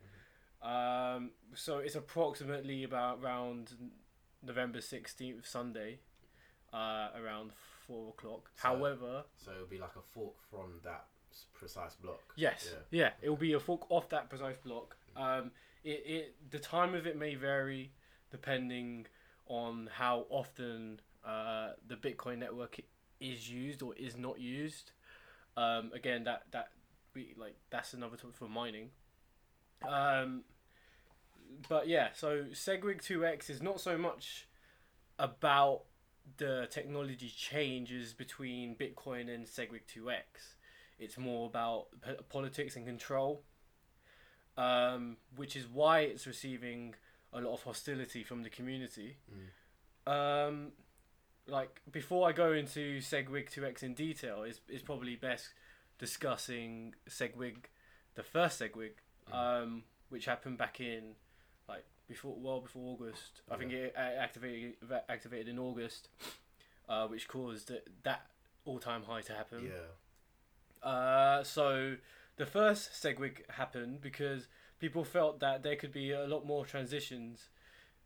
Um, 0.62 1.30
so 1.54 1.78
it's 1.78 1.94
approximately 1.94 2.84
about 2.84 3.20
around 3.22 3.74
November 4.42 4.78
16th, 4.80 5.46
Sunday, 5.46 5.98
uh, 6.72 7.08
around 7.16 7.52
4 7.86 8.10
o'clock. 8.10 8.50
So- 8.56 8.68
However, 8.68 9.24
so 9.36 9.52
it'll 9.52 9.66
be 9.66 9.78
like 9.78 9.96
a 9.96 10.02
fork 10.02 10.34
from 10.50 10.80
that 10.84 11.06
precise 11.54 11.94
block. 11.94 12.20
Yes. 12.36 12.74
Yeah. 12.90 13.10
It 13.22 13.28
will 13.30 13.36
be 13.36 13.52
a 13.54 13.60
fork 13.60 13.90
off 13.90 14.08
that 14.10 14.28
precise 14.28 14.56
block. 14.58 14.96
Um, 15.16 15.52
it, 15.84 16.02
it 16.06 16.50
the 16.50 16.58
time 16.58 16.94
of 16.94 17.06
it 17.06 17.16
may 17.16 17.34
vary 17.34 17.92
depending 18.30 19.06
on 19.46 19.88
how 19.92 20.26
often 20.28 21.00
uh, 21.24 21.70
the 21.86 21.96
Bitcoin 21.96 22.38
network 22.38 22.80
is 23.20 23.50
used 23.50 23.82
or 23.82 23.94
is 23.94 24.16
not 24.16 24.40
used. 24.40 24.92
Um, 25.56 25.90
again, 25.94 26.24
that 26.24 26.44
that 26.52 26.70
we 27.14 27.34
like 27.36 27.56
that's 27.70 27.92
another 27.94 28.16
topic 28.16 28.36
for 28.36 28.48
mining. 28.48 28.90
Um, 29.86 30.42
but 31.68 31.88
yeah, 31.88 32.08
so 32.14 32.44
Segwit 32.52 33.02
two 33.02 33.24
X 33.24 33.50
is 33.50 33.62
not 33.62 33.80
so 33.80 33.98
much 33.98 34.46
about 35.18 35.82
the 36.36 36.68
technology 36.70 37.32
changes 37.34 38.12
between 38.12 38.76
Bitcoin 38.76 39.32
and 39.32 39.46
Segwit 39.46 39.86
two 39.86 40.10
X 40.10 40.54
it's 41.00 41.16
more 41.16 41.46
about 41.46 41.86
p- 42.06 42.22
politics 42.28 42.76
and 42.76 42.86
control, 42.86 43.42
um, 44.56 45.16
which 45.34 45.56
is 45.56 45.66
why 45.66 46.00
it's 46.00 46.26
receiving 46.26 46.94
a 47.32 47.40
lot 47.40 47.54
of 47.54 47.62
hostility 47.62 48.22
from 48.22 48.42
the 48.42 48.50
community. 48.50 49.16
Um, 50.06 50.72
like 51.46 51.80
before 51.90 52.28
I 52.28 52.32
go 52.32 52.52
into 52.52 52.98
Segwit 52.98 53.50
2x 53.50 53.82
in 53.82 53.94
detail, 53.94 54.42
it's, 54.42 54.60
it's 54.68 54.82
probably 54.82 55.16
best 55.16 55.48
discussing 55.98 56.94
Segwit, 57.08 57.56
the 58.14 58.22
first 58.22 58.60
Segwit, 58.60 58.92
um, 59.32 59.82
which 60.08 60.24
happened 60.26 60.58
back 60.58 60.80
in 60.80 61.14
like 61.68 61.84
before 62.08 62.36
well 62.38 62.60
before 62.60 62.94
August. 62.94 63.42
I 63.50 63.56
think 63.56 63.72
it 63.72 63.94
activated 63.96 64.74
activated 65.08 65.48
in 65.48 65.58
August, 65.58 66.08
uh, 66.88 67.06
which 67.06 67.28
caused 67.28 67.72
that 68.02 68.26
all 68.64 68.78
time 68.78 69.02
high 69.04 69.22
to 69.22 69.32
happen. 69.32 69.70
Yeah. 69.70 70.88
Uh, 70.88 71.44
so 71.44 71.96
the 72.36 72.46
first 72.46 72.92
Segwit 72.92 73.50
happened 73.50 74.00
because 74.00 74.48
people 74.78 75.04
felt 75.04 75.40
that 75.40 75.62
there 75.62 75.76
could 75.76 75.92
be 75.92 76.10
a 76.10 76.26
lot 76.26 76.46
more 76.46 76.64
transitions 76.64 77.48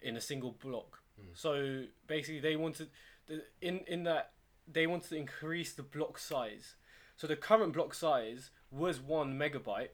in 0.03 0.17
a 0.17 0.21
single 0.21 0.53
block. 0.53 1.01
Mm. 1.21 1.29
So 1.35 1.85
basically, 2.07 2.41
they 2.41 2.57
wanted 2.57 2.91
the, 3.27 3.45
in 3.61 3.81
in 3.87 4.05
that 4.05 4.33
they 4.67 4.87
wanted 4.87 5.09
to 5.11 5.17
increase 5.17 5.73
the 5.73 5.83
block 5.83 6.19
size. 6.19 6.75
So 7.17 7.27
the 7.27 7.37
current 7.37 7.73
block 7.73 7.95
size 7.95 8.51
was 8.71 9.01
one 9.01 9.39
megabyte, 9.39 9.91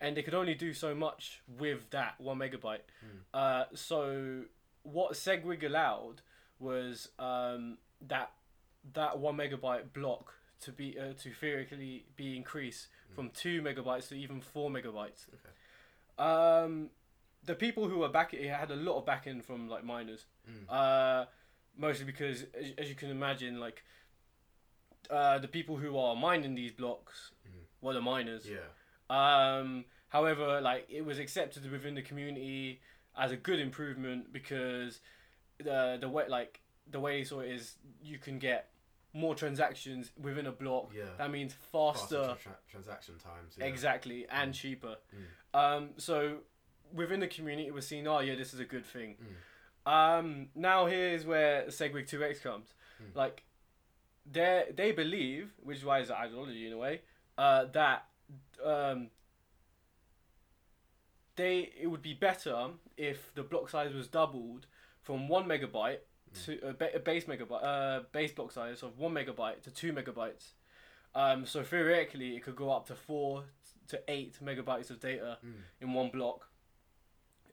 and 0.00 0.16
they 0.16 0.22
could 0.22 0.34
only 0.34 0.54
do 0.54 0.72
so 0.72 0.94
much 0.94 1.40
with 1.58 1.90
that 1.90 2.20
one 2.20 2.38
megabyte. 2.38 2.80
Mm. 3.04 3.20
Uh, 3.34 3.64
so 3.74 4.42
what 4.82 5.12
Segwit 5.12 5.64
allowed 5.64 6.22
was 6.58 7.08
um, 7.18 7.78
that 8.08 8.32
that 8.94 9.18
one 9.18 9.36
megabyte 9.36 9.92
block 9.92 10.34
to 10.60 10.72
be 10.72 10.98
uh, 10.98 11.12
to 11.22 11.30
theoretically 11.32 12.04
be 12.16 12.36
increased 12.36 12.88
from 13.14 13.30
two 13.30 13.60
megabytes 13.62 14.08
to 14.08 14.14
even 14.14 14.40
four 14.40 14.70
megabytes. 14.70 15.26
Okay. 15.34 16.24
Um, 16.28 16.90
the 17.44 17.54
people 17.54 17.88
who 17.88 17.98
were 17.98 18.08
back 18.08 18.34
it 18.34 18.48
had 18.50 18.70
a 18.70 18.76
lot 18.76 18.98
of 18.98 19.06
backing 19.06 19.40
from 19.42 19.68
like 19.68 19.84
miners, 19.84 20.26
Mm. 20.48 20.64
uh, 20.68 21.26
mostly 21.76 22.04
because 22.04 22.42
as, 22.54 22.72
as 22.78 22.88
you 22.88 22.94
can 22.94 23.10
imagine, 23.10 23.58
like 23.60 23.82
uh, 25.10 25.38
the 25.38 25.48
people 25.48 25.76
who 25.76 25.96
are 25.98 26.14
mining 26.16 26.54
these 26.54 26.72
blocks 26.72 27.32
Mm. 27.48 27.64
were 27.80 27.94
the 27.94 28.00
miners. 28.00 28.48
Yeah. 28.48 28.58
Um, 29.10 29.84
however, 30.08 30.60
like 30.60 30.86
it 30.88 31.04
was 31.04 31.18
accepted 31.18 31.70
within 31.70 31.94
the 31.94 32.02
community 32.02 32.80
as 33.18 33.32
a 33.32 33.36
good 33.36 33.58
improvement 33.58 34.32
because 34.32 35.00
the 35.58 35.98
the 36.00 36.08
way 36.08 36.24
like 36.28 36.60
the 36.90 37.00
way 37.00 37.24
so 37.24 37.40
it 37.40 37.50
is 37.50 37.74
you 38.02 38.18
can 38.18 38.38
get 38.38 38.70
more 39.12 39.34
transactions 39.34 40.12
within 40.20 40.46
a 40.46 40.52
block. 40.52 40.92
Yeah. 40.96 41.04
That 41.18 41.30
means 41.32 41.52
Faster 41.72 42.22
faster, 42.24 42.36
tra- 42.42 42.58
transaction 42.70 43.14
times. 43.18 43.54
Yeah. 43.58 43.64
exactly, 43.66 44.26
and 44.30 44.52
Mm. 44.52 44.56
cheaper. 44.56 44.96
Mm. 45.12 45.58
Um, 45.58 45.88
so 45.96 46.38
within 46.92 47.18
the 47.20 47.26
community, 47.26 47.66
it 47.66 47.74
was 47.74 47.86
seen. 47.86 48.06
Oh 48.06 48.20
yeah, 48.20 48.36
this 48.36 48.54
is 48.54 48.60
a 48.60 48.64
good 48.64 48.86
thing. 48.86 49.16
Mm. 49.20 49.36
Um, 49.92 50.48
now 50.54 50.86
here's 50.86 51.24
where 51.26 51.64
Segwit 51.66 52.06
2x 52.08 52.40
comes. 52.42 52.68
Mm. 53.02 53.16
Like, 53.16 53.42
they 54.30 54.66
they 54.72 54.92
believe, 54.92 55.50
which 55.62 55.78
is 55.78 55.84
why 55.84 55.98
it's 55.98 56.10
an 56.10 56.16
ideology 56.16 56.66
in 56.68 56.72
a 56.72 56.78
way, 56.78 57.00
uh, 57.36 57.64
that 57.72 58.04
um, 58.64 59.08
they 61.36 61.70
it 61.80 61.86
would 61.86 62.02
be 62.02 62.14
better 62.14 62.68
if 62.96 63.34
the 63.34 63.42
block 63.42 63.70
size 63.70 63.94
was 63.94 64.08
doubled 64.08 64.66
from 65.02 65.28
one 65.28 65.46
megabyte 65.46 65.98
to 66.44 66.58
a, 66.68 66.72
ba- 66.72 66.94
a 66.94 66.98
base 66.98 67.24
megabyte 67.24 67.64
uh, 67.64 68.00
base 68.12 68.32
block 68.32 68.52
size 68.52 68.82
of 68.82 68.98
one 68.98 69.12
megabyte 69.14 69.62
to 69.62 69.70
two 69.70 69.92
megabytes. 69.92 70.50
Um, 71.14 71.44
so 71.44 71.62
theoretically, 71.64 72.36
it 72.36 72.44
could 72.44 72.54
go 72.56 72.70
up 72.70 72.86
to 72.86 72.94
four 72.94 73.44
to 73.88 74.00
eight 74.08 74.38
megabytes 74.44 74.90
of 74.90 75.00
data 75.00 75.38
Mm. 75.44 75.52
in 75.80 75.92
one 75.92 76.10
block. 76.10 76.46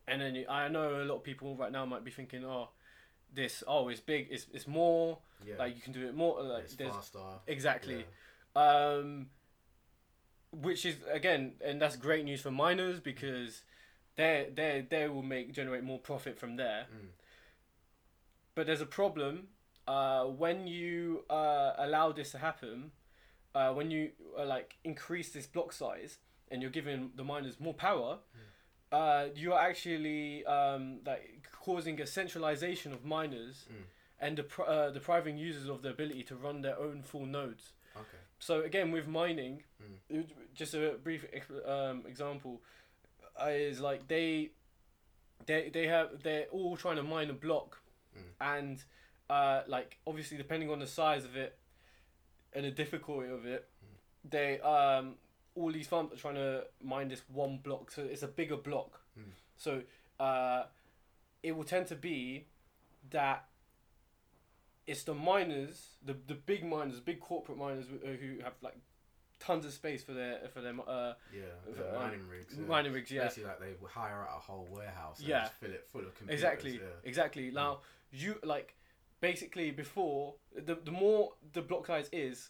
And 0.07 0.21
then 0.21 0.35
you, 0.35 0.45
I 0.47 0.67
know 0.67 1.01
a 1.01 1.05
lot 1.05 1.15
of 1.15 1.23
people 1.23 1.55
right 1.55 1.71
now 1.71 1.83
might 1.85 2.03
be 2.05 2.11
thinking, 2.11 2.45
oh, 2.45 2.69
this, 3.33 3.63
oh, 3.67 3.89
it's 3.89 3.99
big, 3.99 4.27
it's, 4.29 4.45
it's 4.53 4.67
more, 4.67 5.17
Yeah. 5.43 5.55
like 5.57 5.75
you 5.75 5.81
can 5.81 5.91
do 5.91 6.07
it 6.07 6.15
more, 6.15 6.41
like 6.43 6.65
it's 6.65 6.75
there's 6.75 6.93
faster. 6.93 7.19
exactly, 7.47 8.05
Yeah. 8.55 8.61
um, 8.95 9.29
which 10.61 10.85
is 10.85 10.95
again, 11.11 11.53
and 11.63 11.81
that's 11.81 11.95
great 11.95 12.23
news 12.25 12.41
for 12.41 12.51
miners 12.51 12.99
because 12.99 13.63
they 14.15 14.49
they 14.53 14.85
they 14.89 15.07
will 15.07 15.23
make 15.23 15.53
generate 15.53 15.83
more 15.83 15.99
profit 15.99 16.37
from 16.39 16.55
there. 16.57 16.85
Mm. 16.93 17.09
But 18.55 18.65
there's 18.67 18.81
a 18.81 18.85
problem 18.87 19.49
uh, 19.87 20.25
when 20.25 20.67
you 20.67 21.23
uh, 21.29 21.73
allow 21.77 22.11
this 22.11 22.31
to 22.31 22.37
happen. 22.39 22.91
Uh, 23.55 23.73
when 23.73 23.89
you 23.89 24.11
uh, 24.37 24.45
like 24.45 24.75
increase 24.83 25.31
this 25.31 25.47
block 25.47 25.73
size 25.73 26.19
and 26.51 26.61
you're 26.61 26.69
giving 26.69 27.09
the 27.15 27.23
miners 27.23 27.59
more 27.59 27.73
power, 27.73 28.19
uh, 28.91 29.25
you're 29.33 29.57
actually 29.57 30.45
um, 30.45 30.99
like 31.05 31.47
causing 31.51 31.99
a 31.99 32.05
centralization 32.05 32.91
of 32.93 33.03
miners 33.03 33.65
Mm. 33.71 33.83
and 34.19 34.37
depri- 34.37 34.67
uh, 34.69 34.91
depriving 34.91 35.37
users 35.39 35.67
of 35.69 35.81
the 35.81 35.89
ability 35.89 36.23
to 36.23 36.35
run 36.35 36.61
their 36.61 36.77
own 36.77 37.01
full 37.01 37.25
nodes. 37.25 37.73
So 38.39 38.61
again, 38.61 38.91
with 38.91 39.07
mining, 39.07 39.63
Mm. 40.11 40.25
just 40.53 40.73
a 40.73 40.97
brief 41.03 41.25
um, 41.65 42.03
example 42.07 42.61
uh, 43.41 43.49
is 43.49 43.79
like 43.79 44.07
they, 44.07 44.49
they 45.45 45.69
they 45.69 45.87
have 45.87 46.23
they're 46.23 46.45
all 46.51 46.75
trying 46.77 46.95
to 46.97 47.03
mine 47.03 47.29
a 47.29 47.33
block, 47.33 47.81
Mm. 48.15 48.21
and 48.57 48.83
uh, 49.29 49.61
like 49.67 49.97
obviously 50.07 50.37
depending 50.37 50.69
on 50.71 50.79
the 50.79 50.87
size 50.87 51.25
of 51.25 51.35
it, 51.35 51.57
and 52.53 52.65
the 52.65 52.71
difficulty 52.71 53.29
of 53.29 53.45
it, 53.45 53.67
Mm. 53.83 54.29
they 54.31 54.59
um 54.61 55.15
all 55.55 55.71
these 55.71 55.87
farms 55.87 56.13
are 56.13 56.17
trying 56.17 56.35
to 56.35 56.65
mine 56.81 57.07
this 57.09 57.23
one 57.29 57.57
block, 57.57 57.91
so 57.91 58.03
it's 58.03 58.23
a 58.23 58.27
bigger 58.27 58.57
block. 58.57 59.01
Mm. 59.17 59.31
So 59.57 59.81
uh, 60.19 60.63
it 61.43 61.51
will 61.55 61.63
tend 61.63 61.87
to 61.87 61.95
be 61.95 62.45
that 63.09 63.45
it's 64.87 65.03
the 65.03 65.13
miners, 65.13 65.97
the 66.03 66.13
the 66.13 66.33
big 66.33 66.63
miners, 66.65 66.99
big 66.99 67.19
corporate 67.19 67.57
miners 67.57 67.85
who, 67.87 67.97
who 68.13 68.39
have 68.43 68.53
like 68.61 68.77
tons 69.39 69.65
of 69.65 69.71
space 69.73 70.03
for 70.03 70.13
their 70.13 70.39
for 70.53 70.61
their 70.61 70.73
uh, 70.87 71.13
Yeah. 71.33 71.41
Uh, 71.69 71.75
The 71.75 71.89
um, 71.89 72.01
mining 72.03 72.27
rigs. 72.27 72.55
Yeah. 72.57 72.65
mining 72.65 72.93
rigs. 72.93 73.11
Yeah, 73.11 73.23
Basically, 73.25 73.43
like 73.49 73.59
they 73.59 73.73
hire 73.87 74.21
out 74.23 74.29
a 74.37 74.39
whole 74.39 74.67
warehouse. 74.71 75.19
And 75.19 75.27
Yeah. 75.27 75.41
Just 75.41 75.53
fill 75.55 75.71
it 75.71 75.85
full 75.91 76.01
of 76.01 76.15
computers. 76.15 76.33
exactly, 76.41 76.71
Yeah. 76.75 76.79
exactly. 77.03 77.51
Now 77.51 77.81
you 78.11 78.39
like 78.43 78.75
basically 79.19 79.71
before 79.71 80.35
the 80.55 80.75
the 80.75 80.91
more 80.91 81.33
the 81.53 81.61
block 81.61 81.85
size 81.87 82.09
is, 82.11 82.49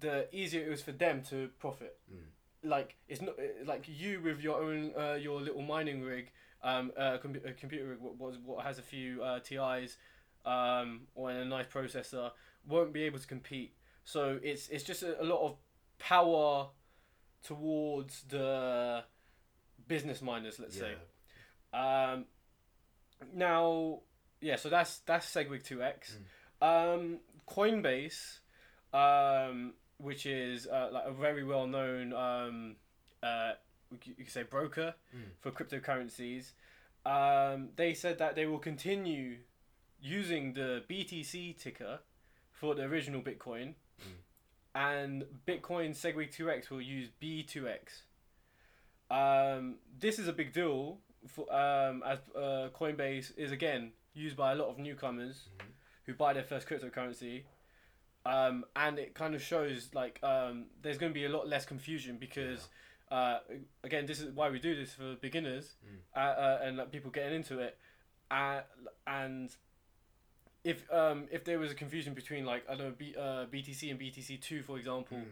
the 0.00 0.28
easier 0.32 0.64
it 0.66 0.70
was 0.70 0.82
for 0.82 0.92
them 0.92 1.22
to 1.30 1.48
profit. 1.58 1.98
Mm. 2.12 2.18
Like 2.68 2.96
it's 3.08 3.22
not 3.22 3.38
uh, 3.38 3.64
like 3.64 3.84
you 3.88 4.20
with 4.20 4.40
your 4.40 4.60
own 4.62 4.92
uh, 4.96 5.14
your 5.14 5.40
little 5.40 5.62
mining 5.62 6.02
rig, 6.02 6.30
um, 6.62 6.92
uh, 6.96 7.18
com- 7.18 7.40
a 7.44 7.52
computer 7.52 7.86
rig 7.88 8.00
what 8.00 8.16
was 8.16 8.36
what 8.38 8.64
has 8.64 8.78
a 8.78 8.82
few 8.82 9.22
uh, 9.22 9.40
TIs, 9.40 9.96
um, 10.44 11.02
or 11.14 11.30
a 11.30 11.44
nice 11.44 11.66
processor 11.66 12.30
won't 12.66 12.92
be 12.92 13.02
able 13.04 13.18
to 13.18 13.26
compete. 13.26 13.74
So 14.04 14.38
it's 14.42 14.68
it's 14.68 14.84
just 14.84 15.02
a, 15.02 15.22
a 15.22 15.24
lot 15.24 15.40
of 15.44 15.56
power 15.98 16.68
towards 17.42 18.22
the 18.28 19.04
business 19.86 20.22
miners. 20.22 20.58
Let's 20.58 20.76
say. 20.78 20.94
Um, 21.72 22.24
now, 23.34 24.00
yeah, 24.40 24.56
so 24.56 24.68
that's 24.68 24.98
that's 25.00 25.26
Segwit 25.32 25.64
2x. 25.68 26.16
Um, 26.60 27.18
Coinbase, 27.48 28.38
um, 28.92 29.74
which 29.98 30.26
is 30.26 30.66
uh, 30.66 30.88
like 30.92 31.04
a 31.06 31.12
very 31.12 31.44
well 31.44 31.66
known, 31.66 32.12
um, 32.12 32.76
uh, 33.22 33.52
you 34.04 34.14
could 34.14 34.30
say 34.30 34.42
broker 34.42 34.94
Mm. 35.14 35.20
for 35.40 35.50
cryptocurrencies. 35.50 36.52
Um, 37.06 37.70
they 37.76 37.94
said 37.94 38.18
that 38.18 38.34
they 38.34 38.46
will 38.46 38.58
continue 38.58 39.38
using 40.00 40.52
the 40.52 40.82
BTC 40.88 41.58
ticker 41.58 42.00
for 42.52 42.74
the 42.74 42.82
original 42.82 43.20
Bitcoin, 43.22 43.74
Mm. 44.00 44.12
and 44.74 45.24
Bitcoin 45.46 45.90
Segwit 45.90 46.32
2x 46.34 46.70
will 46.70 46.80
use 46.80 47.08
B2x. 47.20 48.02
Um, 49.10 49.76
this 49.98 50.18
is 50.18 50.28
a 50.28 50.32
big 50.32 50.52
deal 50.52 50.98
for 51.26 51.52
um, 51.52 52.02
as 52.06 52.18
uh, 52.36 52.68
Coinbase 52.74 53.36
is 53.36 53.50
again 53.52 53.92
used 54.14 54.36
by 54.36 54.52
a 54.52 54.54
lot 54.54 54.68
of 54.68 54.78
newcomers 54.78 55.48
Mhm. 55.58 55.64
who 56.04 56.14
buy 56.14 56.32
their 56.32 56.44
first 56.44 56.68
cryptocurrency, 56.68 57.44
um, 58.26 58.64
and 58.76 58.98
it 58.98 59.14
kind 59.14 59.34
of 59.34 59.42
shows 59.42 59.94
like 59.94 60.22
um, 60.22 60.66
there's 60.82 60.98
going 60.98 61.10
to 61.12 61.14
be 61.14 61.24
a 61.24 61.28
lot 61.28 61.48
less 61.48 61.64
confusion 61.64 62.18
because 62.18 62.68
uh, 63.10 63.40
again 63.82 64.04
this 64.06 64.20
is 64.20 64.30
why 64.32 64.50
we 64.50 64.58
do 64.58 64.76
this 64.76 64.92
for 64.94 65.16
beginners 65.16 65.76
Mm. 65.84 65.98
uh, 66.14 66.18
uh, 66.18 66.60
and 66.62 66.76
like, 66.76 66.92
people 66.92 67.10
getting 67.10 67.34
into 67.34 67.58
it, 67.60 67.78
uh, 68.30 68.60
and 69.06 69.56
if 70.70 70.78
um, 70.92 71.18
if 71.30 71.44
there 71.44 71.58
was 71.58 71.70
a 71.70 71.74
confusion 71.74 72.12
between 72.14 72.44
like 72.44 72.62
I 72.70 72.74
don't 72.74 72.88
know 72.88 72.94
B, 72.96 73.14
uh, 73.18 73.46
BTC 73.52 73.90
and 73.90 73.98
BTC 74.00 74.40
two 74.48 74.62
for 74.62 74.76
example, 74.78 75.18
Mm. 75.18 75.24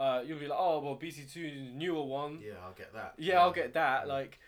uh, 0.00 0.22
you'll 0.26 0.38
be 0.38 0.48
like 0.48 0.58
oh 0.60 0.80
well 0.80 0.96
BTC 0.96 1.32
two 1.32 1.44
is 1.44 1.74
newer 1.82 2.02
one 2.04 2.40
Yeah, 2.42 2.54
I'll 2.64 2.72
get 2.82 2.92
that. 2.94 3.14
yeah, 3.18 3.40
I'll 3.40 3.52
get 3.62 3.74
that. 3.74 4.06
Yeah. 4.06 4.12
Like, 4.12 4.38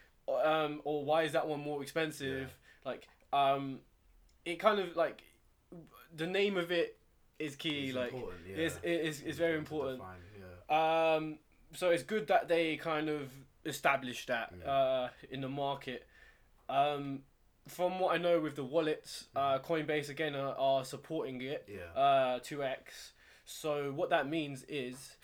um, 0.52 0.80
or 0.84 1.04
why 1.04 1.22
is 1.22 1.32
that 1.32 1.46
one 1.46 1.60
more 1.60 1.82
expensive? 1.82 2.48
Like, 2.84 3.06
um, 3.32 3.80
it 4.44 4.56
kind 4.58 4.78
of 4.80 4.96
like 4.96 5.22
the 6.16 6.26
name 6.26 6.56
of 6.56 6.70
it 6.72 6.98
is 7.38 7.56
key. 7.56 7.86
It's 7.88 7.96
like, 7.96 8.12
important, 8.12 8.40
yeah. 8.48 8.56
it's 8.64 8.78
it's 8.82 9.20
it's 9.20 9.38
very 9.38 9.56
important. 9.58 10.02
yeah. 10.70 11.14
Um, 11.14 11.38
so 11.74 11.90
it's 11.90 12.02
good 12.02 12.26
that 12.28 12.48
they 12.48 12.76
kind 12.76 13.08
of 13.08 13.30
established 13.64 14.26
that 14.28 14.52
Yeah. 14.58 14.70
uh, 14.72 15.08
in 15.30 15.40
the 15.40 15.48
market. 15.48 16.06
Um, 16.68 17.22
from 17.68 17.98
what 18.00 18.14
I 18.14 18.18
know 18.18 18.40
with 18.40 18.56
the 18.56 18.64
wallets, 18.64 19.26
uh, 19.36 19.58
Coinbase 19.60 20.08
again 20.08 20.34
are, 20.34 20.54
are 20.56 20.84
supporting 20.84 21.40
it 21.42 21.68
Yeah. 21.68 22.00
uh, 22.00 22.40
2x. 22.40 23.12
So 23.44 23.92
what 23.92 24.10
that 24.10 24.28
means 24.28 24.64
is, 24.68 25.16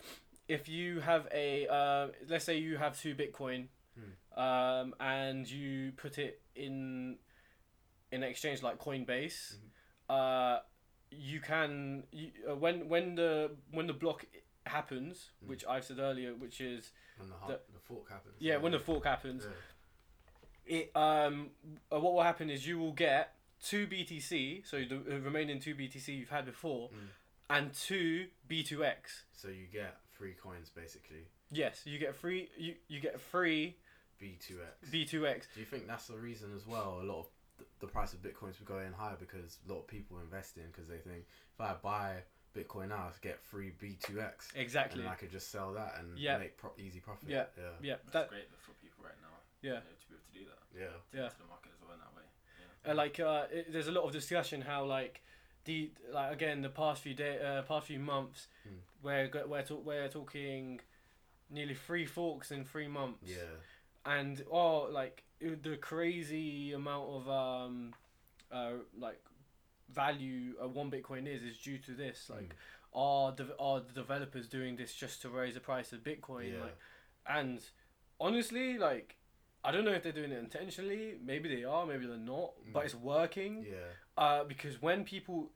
if 0.47 0.67
you 0.69 0.99
have 1.01 1.27
a, 1.33 1.67
uh, 1.67 2.07
let's 2.27 2.45
say 2.45 2.57
you 2.57 2.77
have 2.77 2.99
two 2.99 3.15
Bitcoin, 3.15 3.67
Hmm. 3.97 4.39
um, 4.39 4.95
and 4.99 5.49
you 5.49 5.91
put 5.93 6.17
it 6.17 6.41
in, 6.55 7.17
in 8.11 8.23
an 8.23 8.29
exchange 8.29 8.63
like 8.63 8.79
Coinbase, 8.79 9.55
Mhm. 9.57 9.69
uh, 10.09 10.59
you 11.11 11.39
can 11.41 12.03
you, 12.11 12.31
uh, 12.49 12.55
when 12.55 12.87
when 12.87 13.15
the 13.15 13.57
when 13.71 13.87
the 13.87 13.93
block 13.93 14.25
happens, 14.65 15.31
Hmm. 15.41 15.47
which 15.49 15.65
I've 15.65 15.83
said 15.83 15.99
earlier, 15.99 16.35
which 16.35 16.61
is 16.61 16.91
when 17.17 17.29
the, 17.29 17.35
the- 17.47 17.61
the 17.73 17.79
fork 17.79 18.09
happens. 18.09 18.35
yeah, 18.39 18.57
when 18.57 18.71
the 18.71 18.79
fork 18.79 19.03
happens, 19.05 19.43
Yeah. 19.45 19.51
It 20.69 20.91
um 20.95 21.49
uh, 21.91 21.99
what 21.99 22.13
will 22.13 22.23
happen 22.23 22.49
is 22.49 22.65
you 22.65 22.79
will 22.79 22.93
get 22.93 23.35
two 23.61 23.87
BTC, 23.87 24.65
so 24.65 24.77
the 24.87 24.99
remaining 25.19 25.59
two 25.59 25.75
BTC 25.75 26.07
you've 26.17 26.29
had 26.29 26.45
before, 26.45 26.89
Mm. 26.89 27.07
and 27.49 27.73
two 27.73 28.27
B2X. 28.49 29.23
So 29.33 29.49
you 29.49 29.65
get 29.71 29.97
three 30.17 30.33
coins 30.33 30.69
basically. 30.69 31.25
Yes, 31.51 31.81
you 31.85 31.97
get 31.99 32.15
free. 32.15 32.49
You 32.57 32.75
you 32.87 32.99
get 33.01 33.19
free 33.19 33.75
B2X. 34.21 34.91
B2X. 34.91 35.41
Do 35.53 35.59
you 35.59 35.65
think 35.65 35.87
that's 35.87 36.07
the 36.07 36.17
reason 36.17 36.53
as 36.55 36.65
well? 36.67 36.99
A 37.01 37.03
lot 37.03 37.19
of 37.21 37.27
th- 37.57 37.69
the 37.79 37.87
price 37.87 38.13
of 38.13 38.21
bitcoins 38.21 38.59
will 38.59 38.67
go 38.67 38.79
in 38.79 38.93
higher 38.93 39.17
because 39.19 39.57
a 39.67 39.71
lot 39.71 39.79
of 39.79 39.87
people 39.87 40.19
invest 40.19 40.57
in 40.57 40.63
because 40.71 40.87
they 40.87 40.97
think 40.99 41.25
if 41.55 41.59
I 41.61 41.73
buy 41.81 42.23
Bitcoin 42.55 42.89
now, 42.89 43.07
I 43.07 43.11
get 43.21 43.39
free 43.43 43.71
B2X. 43.81 44.55
Exactly. 44.55 45.01
And 45.01 45.09
I 45.09 45.15
could 45.15 45.31
just 45.31 45.51
sell 45.51 45.71
that 45.73 45.95
and 45.99 46.17
Yeah. 46.17 46.37
make 46.39 46.57
pro- 46.57 46.73
easy 46.79 46.99
profit. 46.99 47.29
Yeah. 47.29 47.45
Yeah. 47.57 47.63
Yeah, 47.81 47.95
That's 48.05 48.13
that 48.13 48.29
great 48.29 48.49
for 48.57 48.71
people 48.81 49.03
right 49.05 49.13
now. 49.21 49.37
yeah. 49.61 49.69
you 49.69 49.75
know, 49.75 50.08
to 50.39 50.45
be 50.45 50.51
able 50.51 50.61
to 50.61 50.73
do 50.73 50.79
that. 50.79 50.79
Yeah. 50.79 50.85
To 51.11 51.17
Yeah. 51.17 51.23
get 51.23 51.31
to 51.37 51.37
the 51.43 51.47
market 51.47 51.71
as 51.75 51.81
well 51.81 51.93
in 51.93 51.99
that 51.99 52.15
way. 52.15 52.23
Yeah. 52.85 52.91
Uh, 52.91 52.95
like 52.95 53.19
uh, 53.19 53.45
it, 53.51 53.71
there's 53.73 53.87
a 53.87 53.91
lot 53.91 54.03
of 54.05 54.11
discussion 54.11 54.61
how 54.61 54.85
like 54.85 55.21
the 55.65 55.91
like 56.11 56.31
again 56.33 56.61
the 56.61 56.69
past 56.69 57.01
few 57.03 57.13
day 57.13 57.39
uh, 57.43 57.61
past 57.63 57.87
few 57.87 57.99
months 57.99 58.47
Hmm. 58.63 58.75
we're 59.03 59.27
go- 59.27 59.45
we're 59.47 59.63
talk- 59.63 59.85
we're 59.85 60.07
talking 60.07 60.79
nearly 61.49 61.73
three 61.73 62.05
forks 62.05 62.51
in 62.51 62.63
three 62.63 62.87
months. 62.87 63.23
Yeah. 63.25 63.55
and 64.05 64.43
oh 64.49 64.87
like 64.91 65.23
it- 65.41 65.61
the 65.63 65.75
crazy 65.77 66.71
amount 66.73 67.09
of 67.09 67.29
um 67.29 67.93
uh 68.51 68.71
like 68.97 69.21
value 69.89 70.53
uh, 70.63 70.67
one 70.67 70.89
bitcoin 70.91 71.27
is 71.27 71.43
is 71.43 71.57
due 71.57 71.77
to 71.79 71.91
this 71.91 72.29
like 72.29 72.55
are 72.93 73.31
the 73.33 73.55
are 73.59 73.81
the 73.81 73.93
developers 73.93 74.47
doing 74.47 74.75
this 74.77 74.93
just 74.93 75.21
to 75.21 75.29
raise 75.29 75.53
the 75.55 75.59
price 75.59 75.91
of 75.91 75.99
bitcoin 76.03 76.53
Yeah. 76.53 76.61
like 76.61 76.77
and 77.27 77.59
honestly 78.19 78.77
like 78.77 79.17
i 79.63 79.71
don't 79.71 79.85
know 79.85 79.91
if 79.91 80.03
they're 80.03 80.11
doing 80.21 80.31
it 80.31 80.37
intentionally 80.39 81.15
maybe 81.23 81.53
they 81.53 81.63
are 81.63 81.85
maybe 81.85 82.05
they're 82.05 82.17
not 82.17 82.51
but 82.73 82.81
Mm. 82.83 82.85
it's 82.85 82.95
working 82.95 83.65
Yeah. 83.69 83.75
uh 84.17 84.43
because 84.45 84.81
when 84.81 85.03
people 85.03 85.51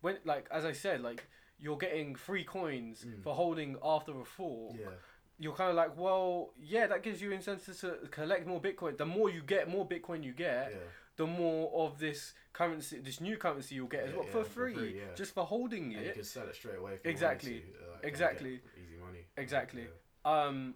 when 0.00 0.18
like 0.24 0.46
as 0.50 0.64
i 0.64 0.72
said 0.72 1.00
like 1.00 1.26
you're 1.58 1.78
getting 1.78 2.14
free 2.14 2.44
coins 2.44 3.04
Mm. 3.04 3.22
for 3.22 3.34
holding 3.34 3.76
after 3.82 4.12
a 4.20 4.24
fork 4.24 4.76
Yeah. 4.78 4.90
you're 5.38 5.54
kind 5.54 5.68
of 5.68 5.76
like, 5.76 5.92
well, 5.98 6.54
yeah, 6.58 6.86
that 6.86 7.02
gives 7.02 7.20
you 7.20 7.30
incentives 7.30 7.80
to 7.82 7.90
collect 8.10 8.46
more 8.46 8.58
Bitcoin. 8.58 8.96
The 8.96 9.04
more 9.04 9.28
you 9.28 9.42
get, 9.42 9.68
more 9.68 9.86
Bitcoin 9.86 10.24
you 10.24 10.32
get, 10.32 10.70
Yeah. 10.72 10.78
the 11.16 11.26
more 11.26 11.70
of 11.84 11.98
this 11.98 12.32
currency, 12.54 13.00
this 13.00 13.20
new 13.20 13.36
currency 13.36 13.74
you'll 13.74 13.86
get 13.96 14.04
as 14.08 14.14
well 14.14 14.24
yeah, 14.24 14.32
for 14.32 14.44
for 14.44 14.50
free, 14.50 14.74
free, 14.74 14.98
yeah. 15.00 15.12
just 15.14 15.34
for 15.34 15.44
holding 15.44 15.94
And 15.94 16.06
you 16.06 16.12
can 16.14 16.24
sell 16.24 16.48
it 16.48 16.54
straight 16.54 16.78
away. 16.78 16.92
You 17.04 17.10
Exactly. 17.10 17.56
Uh, 17.64 17.92
like, 17.92 18.04
Exactly. 18.04 18.54
Easy 18.82 18.96
money. 19.06 19.22
Exactly. 19.36 19.82
Yeah. 19.84 20.32
Um, 20.44 20.74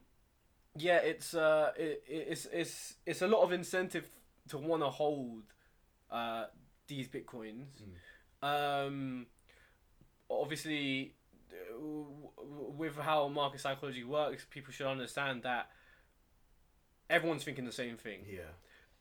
yeah, 0.77 0.97
it's 0.99 1.35
uh, 1.35 1.73
it, 1.77 2.03
it's 2.07 2.47
it's 2.53 2.95
it's 3.07 3.23
a 3.23 3.29
lot 3.29 3.43
of 3.43 3.53
incentive 3.53 4.09
to 4.49 4.59
want 4.59 4.83
to 4.83 4.89
hold 4.91 5.43
uh 6.11 6.45
these 6.87 7.09
bitcoins. 7.09 7.67
Mm. 8.43 8.87
Um, 8.87 9.27
obviously, 10.31 11.15
with 11.79 12.97
how 12.97 13.29
market 13.29 13.61
psychology 13.61 14.05
works, 14.05 14.47
people 14.51 14.73
should 14.73 14.87
understand 14.87 15.43
that 15.43 15.69
everyone's 17.09 17.45
thinking 17.45 17.65
the 17.65 17.73
same 17.73 17.97
thing. 17.97 18.21
Yeah. 18.29 18.41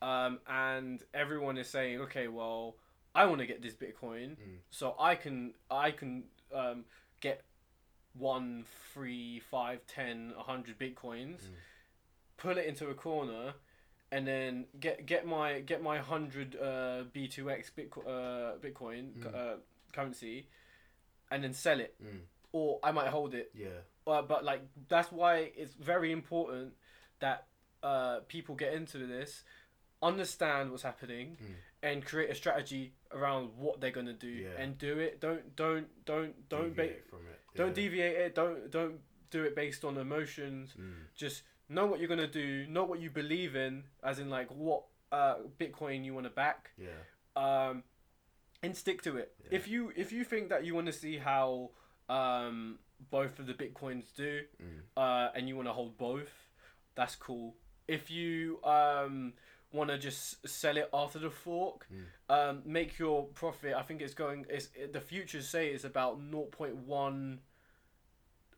um, 0.02 0.40
and 0.48 1.04
everyone 1.14 1.58
is 1.58 1.68
saying, 1.70 2.00
okay, 2.02 2.28
well, 2.28 2.76
I 3.14 3.26
want 3.26 3.40
to 3.42 3.48
get 3.48 3.62
this 3.62 3.74
Bitcoin, 3.74 4.32
Mm. 4.38 4.60
so 4.70 4.96
I 5.00 5.16
can 5.16 5.54
I 5.70 5.92
can 5.92 6.24
um, 6.54 6.86
one, 8.20 8.66
three, 8.94 9.40
five, 9.40 9.80
ten, 9.88 10.34
a 10.38 10.44
hundred 10.44 10.78
Bitcoins, 10.78 11.42
Mm. 11.44 11.56
pull 12.38 12.58
it 12.58 12.66
into 12.66 12.90
a 12.90 12.94
corner, 12.94 13.54
and 14.12 14.28
then 14.28 14.66
get 14.80 15.06
get 15.06 15.26
my 15.26 15.62
get 15.62 15.82
my 15.82 15.98
hundred 16.00 16.56
uh, 16.56 17.04
B 17.14 17.28
two 17.28 17.50
X 17.50 17.72
Bitcoin 17.76 18.06
uh, 18.08 18.58
Bitcoin 18.58 19.14
Mm. 19.14 19.36
uh, 19.36 19.58
currency, 19.94 20.48
and 21.32 21.44
then 21.44 21.54
sell 21.54 21.80
it, 21.80 21.96
Mm. 22.04 22.22
or 22.52 22.80
I 22.84 22.92
might 22.92 23.08
hold 23.08 23.34
it. 23.34 23.52
Yeah. 23.54 23.80
Uh, 24.08 24.22
but 24.24 24.44
like 24.44 24.62
that's 24.88 25.12
why 25.12 25.52
it's 25.56 25.74
very 25.74 26.12
important 26.12 26.74
that 27.20 27.48
uh, 27.84 28.20
people 28.28 28.56
get 28.56 28.74
into 28.74 28.98
this, 29.08 29.44
understand 30.02 30.72
what's 30.72 30.84
happening, 30.84 31.38
Mm. 31.42 31.56
and 31.84 32.06
create 32.06 32.30
a 32.30 32.36
strategy 32.36 32.94
around 33.12 33.56
what 33.58 33.80
they're 33.80 33.92
gonna 33.92 34.14
do 34.14 34.28
Yeah. 34.28 34.50
and 34.58 34.78
do 34.78 35.00
it. 35.00 35.20
Don't 35.20 35.56
don't 35.56 35.88
don't 36.06 36.50
don't 36.50 36.76
ba- 36.76 36.96
from 37.10 37.28
it. 37.28 37.39
Don't 37.56 37.70
yeah. 37.70 37.74
deviate 37.74 38.18
it. 38.18 38.36
Don't 38.36 38.70
don't 38.72 39.00
do 39.32 39.44
it 39.44 39.56
based 39.56 39.84
on 39.86 39.98
emotions. 39.98 40.74
Mm. 40.80 40.94
Just 41.16 41.44
know 41.70 41.86
what 41.86 42.00
you're 42.00 42.10
gonna 42.10 42.28
do. 42.28 42.66
Know 42.68 42.84
what 42.84 43.00
you 43.00 43.10
believe 43.10 43.56
in, 43.56 43.84
as 44.04 44.20
in 44.20 44.30
like 44.30 44.50
what 44.52 44.84
uh, 45.12 45.36
Bitcoin 45.60 46.04
you 46.06 46.14
want 46.14 46.26
to 46.26 46.30
back 46.32 46.72
Yeah. 46.78 46.90
um, 47.36 47.84
and 48.64 48.76
stick 48.76 49.02
to 49.04 49.18
it. 49.18 49.34
Yeah. 49.44 49.58
If 49.58 49.68
you 49.68 49.92
if 49.96 50.12
you 50.12 50.24
think 50.24 50.50
that 50.50 50.66
you 50.66 50.74
want 50.76 50.88
to 50.88 50.94
see 50.94 51.18
how 51.18 51.72
um, 52.10 52.80
both 53.12 53.40
of 53.40 53.46
the 53.48 53.54
bitcoins 53.54 54.06
do, 54.16 54.42
Mm. 54.62 54.82
uh, 54.98 55.30
and 55.36 55.48
you 55.48 55.56
want 55.56 55.68
to 55.68 55.74
hold 55.74 55.98
both, 55.98 56.32
that's 56.96 57.16
cool. 57.16 57.56
If 57.88 58.12
you 58.12 58.60
um, 58.64 59.34
want 59.72 59.90
to 59.90 59.98
just 59.98 60.48
sell 60.48 60.78
it 60.78 60.90
after 60.94 61.20
the 61.20 61.30
fork, 61.30 61.88
Mm. 61.94 62.06
um, 62.30 62.62
make 62.66 62.98
your 63.00 63.26
profit. 63.28 63.74
I 63.76 63.84
think 63.84 64.02
it's 64.02 64.14
going. 64.14 64.46
It's 64.50 64.70
the 64.92 65.00
futures 65.02 65.48
say 65.48 65.70
it's 65.70 65.84
about 65.84 66.20
0.1 66.20 67.40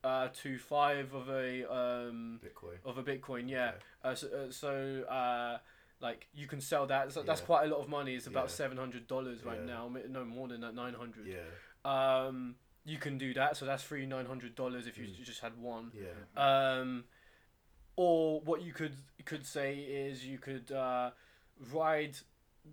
uh, 0.04 0.30
to 0.42 0.58
five 0.58 1.14
of 1.14 1.30
a 1.30 1.72
um, 1.72 2.40
Bitcoin. 2.44 2.78
of 2.86 2.98
a 2.98 3.04
Bitcoin. 3.04 3.50
Yeah. 3.50 3.70
Okay. 3.70 3.78
Uh, 4.04 4.16
so, 4.16 4.28
uh, 4.28 4.52
so 4.52 5.04
uh, 5.04 5.58
like 6.00 6.28
you 6.34 6.48
can 6.48 6.60
sell 6.62 6.88
that. 6.88 7.12
So 7.12 7.22
that's 7.22 7.42
quite 7.42 7.66
a 7.66 7.68
lot 7.68 7.82
of 7.82 7.90
money. 7.90 8.16
It's 8.16 8.28
about 8.28 8.46
Yeah. 8.46 8.56
seven 8.56 8.78
hundred 8.78 9.08
dollars 9.08 9.44
right 9.44 9.60
Yeah. 9.60 9.66
now. 9.66 9.92
No 10.10 10.26
more 10.26 10.48
than 10.48 10.62
that, 10.62 10.74
nine 10.74 10.94
hundred. 10.96 11.28
Yeah. 11.28 11.40
Um, 11.86 12.56
you 12.84 12.98
can 12.98 13.18
do 13.20 13.34
that. 13.36 13.58
So 13.58 13.66
that's 13.66 13.84
free 13.84 14.06
nine 14.08 14.26
hundred 14.26 14.56
dollars 14.56 14.88
if 14.88 14.98
you 14.98 15.06
Mm. 15.06 15.24
just 15.24 15.42
had 15.42 15.56
one. 15.58 15.92
Yeah. 15.94 16.10
Um, 16.80 17.04
or 18.02 18.42
what 18.42 18.62
you 18.64 18.74
could 18.74 18.96
could 19.26 19.46
say 19.46 19.76
is 19.76 20.26
you 20.26 20.40
could 20.40 20.72
uh, 20.72 21.12
ride 21.72 22.16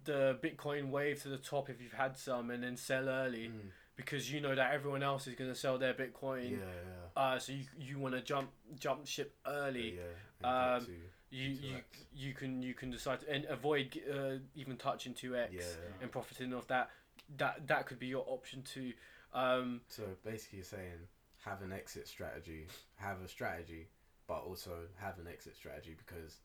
the 0.04 0.38
Bitcoin 0.42 0.90
wave 0.90 1.22
to 1.22 1.28
the 1.28 1.36
top 1.36 1.68
if 1.68 1.80
you've 1.82 1.92
had 1.92 2.16
some, 2.16 2.50
and 2.50 2.62
then 2.62 2.76
sell 2.76 3.08
early 3.08 3.48
Mm. 3.48 3.70
because 3.96 4.32
you 4.32 4.40
know 4.40 4.54
that 4.54 4.72
everyone 4.72 5.02
else 5.02 5.26
is 5.26 5.34
going 5.34 5.50
to 5.50 5.56
sell 5.64 5.76
their 5.78 5.94
Bitcoin. 5.94 6.50
Yeah. 6.52 7.22
Uh, 7.22 7.38
so 7.38 7.52
you 7.52 7.64
you 7.78 7.98
want 7.98 8.14
to 8.14 8.22
jump 8.22 8.48
jump 8.78 9.06
ship 9.06 9.34
early. 9.46 9.98
Yeah. 9.98 10.48
Um, 10.48 10.74
And 10.74 10.86
get 10.86 10.94
to- 10.94 11.36
You, 11.40 11.48
you 11.66 11.76
you 12.24 12.32
can 12.40 12.62
you 12.62 12.74
can 12.80 12.90
decide 12.90 13.20
to, 13.20 13.26
and 13.34 13.44
avoid 13.58 13.86
uh, 14.16 14.36
even 14.54 14.76
touching 14.78 15.12
two 15.14 15.36
X 15.36 15.52
Yeah. 15.54 16.02
and 16.02 16.10
profiting 16.10 16.54
off 16.54 16.66
that. 16.68 16.88
That 17.36 17.66
that 17.66 17.82
could 17.86 17.98
be 17.98 18.06
your 18.16 18.24
option 18.26 18.62
too. 18.62 18.90
Um, 19.34 19.82
So 19.88 20.02
basically, 20.24 20.58
you're 20.60 20.64
saying 20.76 21.00
have 21.44 21.60
an 21.66 21.72
exit 21.72 22.08
strategy, 22.08 22.66
have 22.96 23.20
a 23.20 23.28
strategy, 23.28 23.82
but 24.28 24.44
also 24.46 24.72
have 25.00 25.18
an 25.18 25.26
exit 25.26 25.56
strategy 25.56 25.96
because 25.98 26.36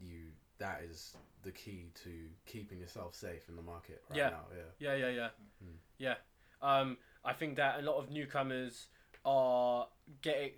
you 0.00 0.26
that 0.58 0.82
is 0.82 1.14
the 1.44 1.52
key 1.52 1.92
to 2.04 2.10
keeping 2.44 2.80
yourself 2.80 3.14
safe 3.14 3.48
in 3.48 3.54
the 3.54 3.62
market 3.62 4.02
right 4.10 4.18
Yeah. 4.18 4.30
now. 4.30 4.44
Yeah. 4.50 4.64
Yeah, 4.80 4.94
yeah, 5.06 5.08
yeah, 5.14 5.28
Mm. 5.64 5.76
yeah. 5.98 6.14
Um, 6.60 6.98
I 7.24 7.32
think 7.32 7.56
that 7.56 7.78
a 7.78 7.82
lot 7.82 7.96
of 7.96 8.10
newcomers 8.10 8.88
are 9.24 9.88
getting 10.20 10.54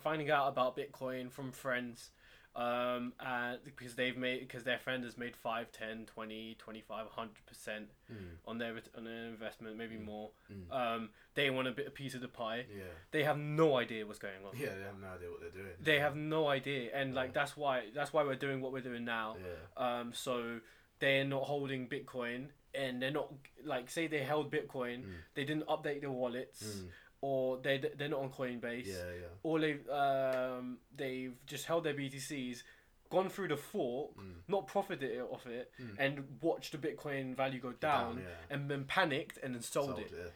finding 0.00 0.30
out 0.30 0.48
about 0.48 0.76
Bitcoin 0.76 1.30
from 1.30 1.52
friends, 1.52 2.10
um, 2.56 3.12
and 3.20 3.58
because 3.64 3.94
they've 3.96 4.16
made 4.16 4.40
because 4.40 4.62
their 4.64 4.78
friend 4.78 5.02
has 5.04 5.18
made 5.18 5.34
5, 5.36 5.72
10, 5.72 6.06
20, 6.06 6.54
25, 6.58 7.06
100 7.06 7.46
percent 7.46 7.90
Mm. 8.12 8.16
on 8.46 8.58
their 8.58 8.74
on 8.96 9.04
their 9.04 9.26
investment, 9.26 9.76
maybe 9.76 9.96
Mm. 9.96 10.04
more. 10.04 10.30
Mm. 10.52 10.70
Um, 10.72 11.10
they 11.34 11.50
want 11.50 11.68
a 11.68 11.72
bit 11.72 11.86
a 11.86 11.90
piece 11.90 12.14
of 12.14 12.20
the 12.20 12.28
pie. 12.28 12.66
Yeah. 12.70 12.84
They 13.10 13.24
have 13.24 13.38
no 13.38 13.76
idea 13.78 14.06
what's 14.06 14.18
going 14.18 14.44
on. 14.46 14.56
Yeah. 14.56 14.74
They 14.74 14.82
have 14.82 15.00
no 15.00 15.08
idea 15.08 15.30
what 15.30 15.40
they're 15.40 15.50
doing. 15.62 15.72
They 15.80 15.98
have 16.00 16.14
no 16.16 16.48
idea, 16.48 16.90
and 16.94 17.14
like 17.14 17.32
that's 17.32 17.56
why 17.56 17.84
that's 17.94 18.12
why 18.12 18.22
we're 18.24 18.36
doing 18.36 18.60
what 18.60 18.72
we're 18.72 18.82
doing 18.82 19.04
now. 19.04 19.36
Yeah. 19.38 20.00
Um, 20.00 20.12
so 20.12 20.60
they're 21.00 21.24
not 21.24 21.42
holding 21.44 21.88
Bitcoin, 21.88 22.48
and 22.74 23.00
they're 23.02 23.10
not 23.10 23.32
like 23.64 23.90
say 23.90 24.06
they 24.06 24.22
held 24.22 24.52
Bitcoin, 24.52 25.02
Mm. 25.04 25.14
they 25.34 25.44
didn't 25.44 25.66
update 25.66 26.00
their 26.02 26.10
wallets, 26.10 26.62
Mm. 26.62 26.88
Or 27.26 27.58
they 27.64 27.76
they're 27.98 28.08
not 28.14 28.20
on 28.26 28.30
Coinbase, 28.30 28.86
Yeah. 28.86 29.10
Yeah. 29.22 29.26
or 29.42 29.54
they 29.64 29.74
um 29.88 30.78
they've 31.00 31.36
just 31.46 31.64
held 31.70 31.84
their 31.84 31.94
BTCs, 31.94 32.62
gone 33.10 33.28
through 33.30 33.48
the 33.48 33.56
fork, 33.56 34.10
Mm. 34.16 34.34
not 34.48 34.66
profited 34.66 35.20
off 35.34 35.46
it, 35.46 35.72
Mm. 35.80 35.96
and 35.98 36.12
watched 36.42 36.72
the 36.72 36.78
Bitcoin 36.86 37.34
value 37.34 37.60
go 37.60 37.72
down, 37.72 38.18
yeah. 38.18 38.54
and 38.54 38.70
then 38.70 38.84
panicked 38.84 39.38
and 39.42 39.54
then 39.54 39.62
sold, 39.62 39.98
it. 39.98 40.10
yeah. 40.12 40.30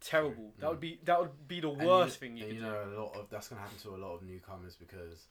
Terrible. 0.00 0.52
That 0.58 0.66
Mm. 0.66 0.70
would 0.70 0.80
be 0.80 0.92
that 1.08 1.20
would 1.20 1.48
be 1.48 1.60
the 1.60 1.74
worst 1.88 2.14
you, 2.16 2.20
thing 2.28 2.36
you 2.36 2.44
could 2.46 2.54
you 2.56 2.60
do. 2.62 2.66
a 2.66 2.90
lot 3.00 3.14
of 3.18 3.28
that's 3.32 3.48
gonna 3.48 3.60
happen 3.60 3.78
to 3.86 3.90
a 3.94 4.00
lot 4.04 4.14
of 4.16 4.22
newcomers 4.22 4.74
because 4.84 5.28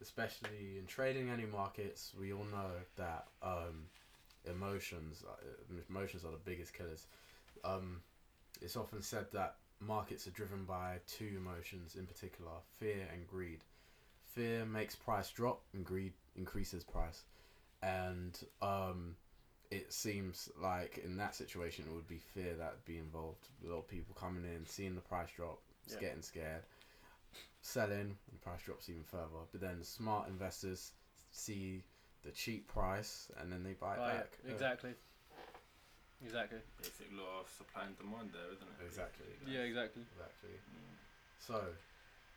especially 0.00 0.78
in 0.78 0.86
trading 0.86 1.30
any 1.30 1.46
markets 1.46 2.12
we 2.18 2.32
all 2.32 2.44
know 2.56 2.72
that 2.96 3.28
um, 3.42 3.76
emotions 4.46 5.22
uh, 5.28 5.36
emotions 5.88 6.24
are 6.24 6.32
the 6.32 6.44
biggest 6.50 6.72
killers 6.74 7.06
um, 7.64 8.02
it's 8.62 8.76
often 8.76 9.00
said 9.02 9.26
that 9.32 9.56
markets 9.80 10.26
are 10.26 10.30
driven 10.30 10.64
by 10.64 10.98
two 11.06 11.36
emotions 11.36 11.96
in 11.96 12.06
particular 12.06 12.52
fear 12.78 13.08
and 13.12 13.26
greed 13.26 13.60
fear 14.34 14.64
makes 14.64 14.94
price 14.94 15.30
drop 15.30 15.62
and 15.72 15.84
greed 15.84 16.12
increases 16.36 16.84
price 16.84 17.22
and 17.82 18.44
um, 18.62 19.16
it 19.70 19.92
seems 19.92 20.50
like 20.60 20.98
in 21.04 21.16
that 21.16 21.34
situation 21.34 21.84
it 21.88 21.94
would 21.94 22.08
be 22.08 22.18
fear 22.18 22.54
that 22.58 22.72
would 22.72 22.84
be 22.84 22.98
involved. 22.98 23.48
A 23.64 23.68
lot 23.68 23.78
of 23.78 23.88
people 23.88 24.14
coming 24.14 24.44
in, 24.44 24.66
seeing 24.66 24.94
the 24.94 25.00
price 25.00 25.30
drop, 25.34 25.60
Yeah. 25.86 26.00
getting 26.00 26.22
scared, 26.22 26.64
selling, 27.62 28.00
and 28.00 28.16
the 28.32 28.38
price 28.38 28.62
drops 28.62 28.88
even 28.88 29.04
further. 29.04 29.46
But 29.52 29.60
then 29.60 29.82
smart 29.82 30.28
investors 30.28 30.92
see 31.30 31.84
the 32.22 32.32
cheap 32.32 32.66
price 32.68 33.30
and 33.38 33.50
then 33.52 33.62
they 33.62 33.74
buy 33.74 33.94
it 33.94 33.98
Right, 33.98 34.16
back. 34.18 34.38
Exactly. 34.48 34.94
Exactly. 36.24 36.58
Basic 36.78 37.08
law 37.16 37.40
of 37.40 37.48
supply 37.48 37.84
and 37.86 37.96
demand 37.96 38.30
there, 38.32 38.52
isn't 38.52 38.68
it? 38.68 38.86
Exactly. 38.86 39.26
Yeah, 39.46 39.60
exactly. 39.60 40.02
Exactly. 40.12 40.50
Mm. 40.50 40.96
So 41.38 41.62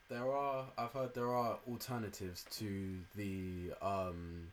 there 0.10 0.32
are 0.32 0.65
I've 0.78 0.91
heard 0.91 1.13
there 1.13 1.34
are 1.34 1.58
alternatives 1.67 2.46
to 2.58 2.98
the 3.15 3.74
um, 3.82 4.48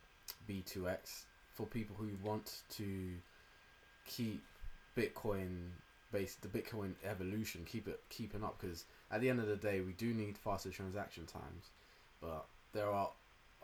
B2X 0.49 1.25
for 1.53 1.67
people 1.67 1.97
who 1.99 2.11
want 2.23 2.63
to 2.77 3.13
keep 4.07 4.43
Bitcoin 4.97 5.71
based 6.13 6.43
the 6.43 6.49
Bitcoin 6.49 6.95
evolution 7.05 7.63
keep 7.65 7.87
it 7.87 8.01
keeping 8.09 8.43
up 8.43 8.61
because 8.61 8.85
at 9.13 9.21
the 9.21 9.29
end 9.29 9.39
of 9.39 9.47
the 9.47 9.57
day 9.57 9.81
we 9.81 9.93
do 9.93 10.13
need 10.13 10.37
faster 10.37 10.71
transaction 10.71 11.25
times 11.25 11.71
but 12.21 12.47
there 12.73 12.91
are 12.91 13.11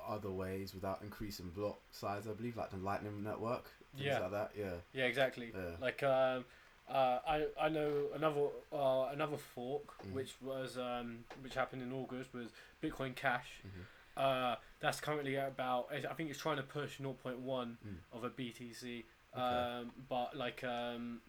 other 0.08 0.30
ways 0.30 0.74
without 0.74 1.00
increasing 1.02 1.48
block 1.50 1.78
size 1.90 2.26
I 2.28 2.32
believe 2.32 2.56
like 2.56 2.70
the 2.70 2.76
lightning 2.78 3.22
network 3.22 3.64
things 3.94 4.06
Yeah. 4.06 4.18
like 4.20 4.30
that 4.32 4.50
yeah 4.56 4.74
Yeah, 4.92 5.04
exactly. 5.04 5.52
Yeah. 5.54 5.76
Like 5.80 6.02
um, 6.02 6.44
uh, 6.88 7.18
I 7.26 7.46
I 7.60 7.68
know 7.68 8.06
another 8.14 8.46
uh, 8.72 9.08
another 9.12 9.36
fork 9.36 9.86
Mhm. 10.04 10.12
which 10.12 10.34
was 10.40 10.76
um, 10.78 11.24
which 11.42 11.54
happened 11.54 11.82
in 11.82 11.92
August 11.92 12.32
was 12.34 12.48
Bitcoin 12.82 13.14
Cash. 13.16 13.60
Mhm. 13.66 13.84
Uh, 14.16 14.56
that's 14.80 15.00
currently 15.00 15.36
at 15.36 15.48
about 15.48 15.88
I 15.92 16.14
think 16.14 16.30
it's 16.30 16.38
trying 16.38 16.56
to 16.58 16.62
push 16.62 16.98
0.1 17.00 17.76
Mm. 17.84 17.96
of 18.12 18.24
a 18.24 18.30
BTC. 18.30 19.04
Okay. 19.34 19.42
Um, 19.42 19.92
but 20.08 20.36
like 20.36 20.62
um, 20.64 21.20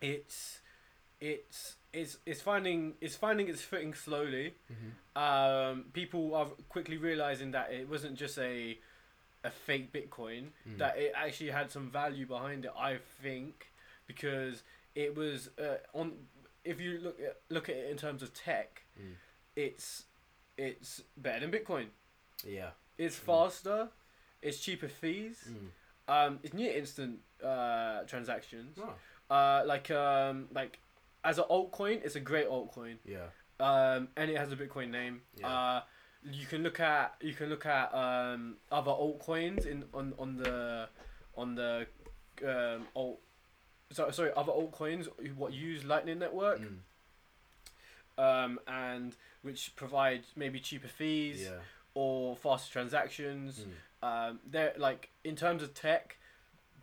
it's 0.00 0.60
it's 1.20 1.76
it's 1.94 2.18
it's 2.26 2.40
finding 2.42 2.94
it's 3.00 3.16
finding 3.16 3.48
its 3.48 3.62
footing 3.62 3.94
slowly. 3.94 4.54
Mhm. 4.72 4.90
Um, 5.24 5.84
people 5.92 6.34
are 6.34 6.46
quickly 6.68 6.96
realizing 6.98 7.52
that 7.52 7.72
it 7.72 7.88
wasn't 7.88 8.16
just 8.18 8.38
a 8.38 8.78
a 9.44 9.50
fake 9.50 9.92
Bitcoin 9.92 10.48
Mm. 10.68 10.78
that 10.78 10.96
it 10.98 11.12
actually 11.14 11.50
had 11.50 11.70
some 11.70 11.90
value 11.90 12.26
behind 12.26 12.64
it. 12.64 12.72
I 12.76 12.98
think 13.22 13.70
because 14.06 14.62
it 14.94 15.14
was 15.14 15.50
uh, 15.58 15.78
on. 15.94 16.26
If 16.64 16.80
you 16.80 16.98
look 16.98 17.20
at 17.20 17.40
look 17.50 17.68
at 17.68 17.76
it 17.76 17.90
in 17.90 17.96
terms 17.96 18.22
of 18.22 18.32
tech, 18.34 18.82
Mm. 19.00 19.14
it's 19.56 20.04
it's 20.56 21.02
better 21.16 21.40
than 21.46 21.50
Bitcoin. 21.52 21.88
yeah 22.44 22.70
It's 22.96 23.16
Mm. 23.18 23.26
faster. 23.26 23.88
It's 24.42 24.58
cheaper 24.60 24.88
fees. 24.88 25.48
mm. 25.48 25.70
Um, 26.06 26.38
it's 26.42 26.52
near 26.54 26.72
instant 26.76 27.20
uh, 27.42 28.04
transactions. 28.04 28.78
Oh, 28.80 28.94
Uh, 29.34 29.62
like 29.66 29.90
um, 29.90 30.48
like 30.52 30.78
as 31.24 31.38
an 31.38 31.44
altcoin, 31.50 32.04
it's 32.04 32.16
a 32.16 32.20
great 32.20 32.48
altcoin. 32.48 32.96
yeah 33.04 33.26
Um, 33.60 34.08
and 34.16 34.30
it 34.30 34.36
has 34.36 34.52
a 34.52 34.56
Bitcoin 34.56 34.90
name. 34.90 35.22
Yeah. 35.36 35.48
Uh, 35.48 35.82
you 36.30 36.46
can 36.46 36.62
look 36.62 36.80
at 36.80 37.14
you 37.20 37.34
can 37.34 37.48
look 37.48 37.66
at 37.66 37.94
um, 37.94 38.56
other 38.70 38.90
altcoins 38.90 39.66
in 39.66 39.84
on 39.92 40.14
on 40.18 40.36
the 40.36 40.88
on 41.36 41.54
the 41.54 41.86
um, 42.46 42.86
alt. 42.94 43.20
So, 43.92 44.10
sorry, 44.10 44.30
other 44.36 44.52
altcoins 44.52 45.08
what 45.36 45.52
use 45.52 45.84
Lightning 45.84 46.18
Network 46.18 46.60
Mm. 46.60 46.78
um, 48.18 48.60
and 48.66 49.14
which 49.42 49.76
provide 49.76 50.22
maybe 50.36 50.58
cheaper 50.60 50.88
fees 50.88 51.42
yeah 51.42 51.58
or 51.94 52.34
faster 52.36 52.72
transactions. 52.72 53.64
Mm. 54.02 54.28
Um, 54.30 54.40
they're 54.50 54.74
like 54.76 55.10
in 55.22 55.36
terms 55.36 55.62
of 55.62 55.74
tech. 55.74 56.16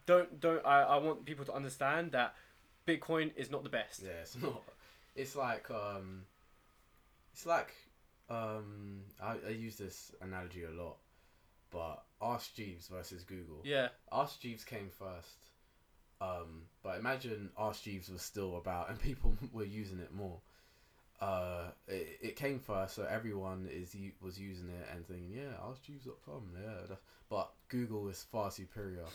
Don't 0.06 0.40
don't 0.40 0.66
I, 0.66 0.84
I 0.84 0.98
want 0.98 1.26
people 1.26 1.46
to 1.46 1.54
understand 1.54 2.12
that 2.14 2.34
Bitcoin 2.88 3.32
is 3.36 3.52
not 3.52 3.64
the 3.64 3.70
best. 3.70 4.02
Yeah, 4.04 4.22
it's 4.22 4.38
not. 4.42 4.62
It's 5.16 5.36
like 5.36 5.70
um, 5.72 6.24
it's 7.34 7.46
like 7.46 7.74
um, 8.30 9.02
I, 9.22 9.36
I 9.48 9.52
use 9.52 9.76
this 9.78 10.12
analogy 10.22 10.64
a 10.64 10.72
lot, 10.72 10.98
but 11.72 12.04
Ask 12.22 12.56
Jeeves 12.56 12.88
versus 12.88 13.24
Google. 13.24 13.62
Yeah, 13.64 13.90
Ask 14.12 14.40
Jeeves 14.40 14.64
came 14.64 14.90
first, 14.90 15.50
um, 16.22 16.64
but 16.84 16.98
imagine 16.98 17.50
Ask 17.58 17.84
Jeeves 17.84 18.10
was 18.10 18.22
still 18.22 18.58
about 18.58 18.90
and 18.90 19.00
people 19.02 19.36
were 19.52 19.66
using 19.66 20.00
it 20.00 20.14
more. 20.14 20.40
Uh, 21.22 21.70
it, 21.88 22.18
it 22.22 22.36
came 22.36 22.58
first, 22.60 22.96
so 22.96 23.06
everyone 23.08 23.70
is 23.72 23.96
was 24.22 24.40
using 24.40 24.70
it 24.70 24.88
and 24.92 25.06
thinking, 25.08 25.32
yeah, 25.32 25.54
AskJeeves.com, 25.64 26.50
yeah. 26.60 26.96
But 27.30 27.52
Google 27.70 28.08
is 28.10 28.26
far 28.32 28.50
superior. 28.50 29.06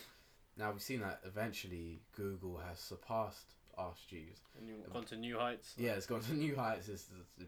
Now 0.57 0.71
we've 0.71 0.81
seen 0.81 1.01
that 1.01 1.19
eventually 1.25 1.99
Google 2.15 2.57
has 2.67 2.79
surpassed 2.79 3.53
Jeeves. 4.09 4.39
and 4.57 4.67
you've 4.67 4.91
gone 4.91 5.03
to 5.05 5.15
new 5.15 5.37
heights. 5.37 5.75
Yeah, 5.77 5.91
it's 5.91 6.07
gone 6.07 6.21
to 6.21 6.33
new 6.33 6.55
heights. 6.55 6.89
It's 6.89 7.05
a 7.39 7.43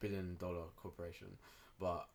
billion 0.00 0.36
dollar 0.40 0.62
corporation, 0.76 1.28
but 1.78 2.06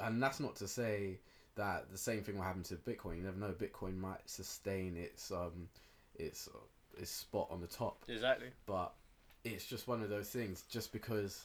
and 0.00 0.20
that's 0.22 0.40
not 0.40 0.56
to 0.56 0.66
say 0.68 1.20
that 1.54 1.92
the 1.92 1.98
same 1.98 2.22
thing 2.24 2.34
will 2.36 2.42
happen 2.42 2.64
to 2.64 2.74
Bitcoin. 2.74 3.18
You 3.18 3.22
never 3.22 3.38
know. 3.38 3.52
Bitcoin 3.52 3.96
might 3.96 4.28
sustain 4.28 4.96
its 4.96 5.30
um 5.30 5.68
its 6.16 6.48
uh, 6.52 6.58
its 7.00 7.10
spot 7.12 7.46
on 7.52 7.60
the 7.60 7.68
top, 7.68 8.02
Exactly. 8.08 8.48
but 8.66 8.92
it's 9.44 9.64
just 9.66 9.86
one 9.86 10.02
of 10.02 10.08
those 10.10 10.30
things. 10.30 10.64
Just 10.68 10.92
because 10.92 11.44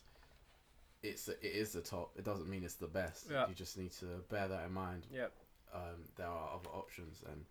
it's 1.04 1.28
it 1.28 1.38
is 1.44 1.72
the 1.74 1.82
top, 1.82 2.12
it 2.18 2.26
doesn't 2.26 2.50
mean 2.50 2.64
it's 2.64 2.76
the 2.76 2.88
best. 2.88 3.28
Yeah. 3.32 3.48
You 3.48 3.54
just 3.54 3.78
need 3.78 3.92
to 4.00 4.06
bear 4.30 4.48
that 4.48 4.66
in 4.66 4.74
mind. 4.74 5.06
Yep. 5.14 5.32
Um, 5.72 5.82
there 6.18 6.26
are 6.28 6.50
other 6.56 6.70
options, 6.74 7.22
and 7.32 7.46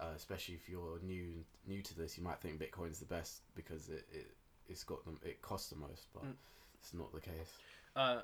uh, 0.00 0.12
especially 0.14 0.54
if 0.54 0.68
you're 0.68 0.98
new 1.02 1.44
new 1.66 1.82
to 1.82 1.94
this, 1.96 2.16
you 2.18 2.24
might 2.24 2.40
think 2.40 2.60
Bitcoin's 2.60 2.98
the 2.98 3.06
best 3.06 3.42
because 3.54 3.88
it, 3.88 4.06
it 4.12 4.34
it's 4.68 4.84
got 4.84 5.04
them 5.04 5.18
it 5.24 5.40
costs 5.42 5.70
the 5.70 5.76
most, 5.76 6.08
but 6.12 6.24
Mm. 6.24 6.34
it's 6.80 6.94
not 6.94 7.12
the 7.12 7.20
case. 7.20 7.52
Uh, 7.94 8.20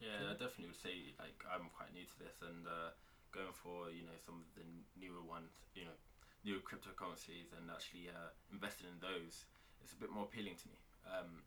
Yeah, 0.00 0.30
I 0.30 0.32
definitely 0.32 0.66
would 0.66 0.78
say 0.82 1.14
like 1.18 1.38
I'm 1.50 1.70
quite 1.76 1.92
new 1.94 2.04
to 2.04 2.18
this 2.18 2.42
and 2.42 2.66
uh, 2.66 2.90
going 3.32 3.52
for 3.52 3.90
you 3.90 4.02
know 4.04 4.16
some 4.24 4.42
of 4.42 4.48
the 4.54 4.64
newer 4.98 5.22
ones, 5.22 5.50
you 5.74 5.84
know, 5.84 5.96
newer 6.44 6.60
cryptocurrencies 6.60 7.50
and 7.56 7.70
actually 7.70 8.08
uh, 8.10 8.30
investing 8.52 8.86
in 8.88 8.98
those 9.00 9.46
is 9.82 9.92
a 9.92 9.96
bit 10.00 10.10
more 10.10 10.24
appealing 10.24 10.54
to 10.62 10.68
me. 10.68 10.78
Um, 11.06 11.42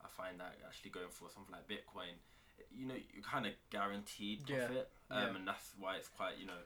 I 0.00 0.08
find 0.08 0.40
that 0.40 0.56
actually 0.64 0.90
going 0.90 1.10
for 1.12 1.28
something 1.28 1.52
like 1.52 1.68
Bitcoin, 1.68 2.16
you 2.72 2.86
know, 2.86 2.96
you're 3.12 3.22
kind 3.24 3.44
of 3.46 3.52
guaranteed 3.70 4.44
Yeah, 4.48 4.66
profit, 4.66 4.88
um, 5.10 5.18
yeah. 5.20 5.36
and 5.36 5.48
that's 5.48 5.72
why 5.78 5.96
it's 5.96 6.08
quite 6.08 6.38
you 6.38 6.46
know 6.46 6.62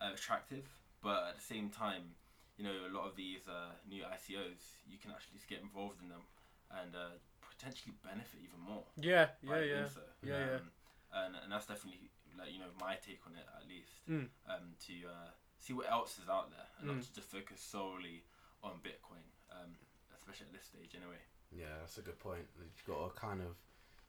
uh, 0.00 0.12
attractive. 0.14 0.64
But 1.02 1.28
at 1.30 1.36
the 1.36 1.42
same 1.42 1.70
time, 1.70 2.14
you 2.56 2.64
know, 2.64 2.76
a 2.88 2.92
lot 2.92 3.06
of 3.08 3.16
these 3.16 3.48
uh, 3.48 3.72
new 3.88 4.02
ICOs, 4.04 4.84
you 4.86 4.98
can 5.00 5.10
actually 5.10 5.36
just 5.40 5.48
get 5.48 5.60
involved 5.60 5.96
in 6.02 6.08
them 6.08 6.22
and 6.70 6.94
uh, 6.94 7.16
potentially 7.40 7.94
benefit 8.04 8.40
even 8.44 8.60
more 8.60 8.84
yeah, 8.96 9.28
yeah, 9.42 9.50
by 9.50 9.60
yeah. 9.62 9.88
so. 9.88 10.00
Yeah, 10.22 10.38
yeah. 10.38 10.54
Um, 10.60 10.70
And, 11.12 11.32
and 11.42 11.48
that's 11.52 11.66
definitely 11.66 12.10
like 12.38 12.52
you 12.52 12.60
know 12.60 12.70
my 12.78 12.94
take 13.04 13.20
on 13.26 13.32
it 13.34 13.46
at 13.48 13.66
least. 13.68 13.90
Mm. 14.08 14.28
Um, 14.46 14.76
to 14.86 14.94
uh, 15.08 15.30
see 15.58 15.72
what 15.72 15.90
else 15.90 16.18
is 16.22 16.28
out 16.28 16.50
there 16.50 16.68
and 16.78 16.84
Mm. 16.88 16.94
not 16.94 17.00
just 17.02 17.14
to 17.16 17.20
focus 17.20 17.60
solely 17.60 18.22
on 18.62 18.80
Bitcoin, 18.84 19.24
um, 19.50 19.74
especially 20.16 20.46
at 20.46 20.52
this 20.52 20.66
stage 20.66 20.94
anyway. 20.94 21.18
Yeah, 21.50 21.80
that's 21.80 21.98
a 21.98 22.02
good 22.02 22.18
point. 22.20 22.46
You've 22.58 22.86
got 22.86 23.14
to 23.14 23.20
kind 23.20 23.40
of 23.40 23.56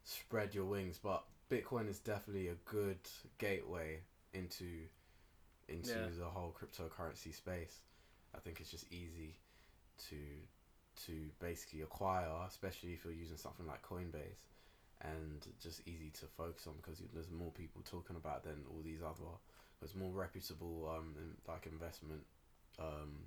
spread 0.03 0.53
your 0.53 0.65
wings, 0.65 0.99
but 1.01 1.23
Bitcoin 1.49 1.89
is 1.89 1.99
definitely 1.99 2.49
a 2.49 2.55
good 2.65 2.99
gateway 3.39 4.01
into 4.33 4.87
into 5.67 5.87
Yeah. 5.87 6.07
the 6.17 6.25
whole 6.25 6.55
cryptocurrency 6.59 7.33
space. 7.33 7.81
I 8.35 8.39
think 8.39 8.59
it's 8.59 8.71
just 8.71 8.91
easy 8.91 9.37
to 10.09 10.17
to 11.07 11.13
basically 11.39 11.81
acquire, 11.81 12.29
especially 12.47 12.93
if 12.93 13.03
you're 13.05 13.13
using 13.13 13.37
something 13.37 13.65
like 13.65 13.81
Coinbase, 13.81 14.43
and 15.01 15.47
just 15.61 15.87
easy 15.87 16.09
to 16.11 16.25
focus 16.25 16.67
on 16.67 16.73
because 16.77 17.01
there's 17.13 17.31
more 17.31 17.51
people 17.51 17.81
talking 17.83 18.15
about 18.15 18.37
it 18.37 18.43
than 18.43 18.65
all 18.69 18.81
these 18.83 19.01
other. 19.01 19.31
There's 19.79 19.95
more 19.95 20.11
reputable 20.11 20.89
um 20.95 21.15
in, 21.17 21.35
like 21.47 21.65
investment 21.65 22.25
um 22.79 23.25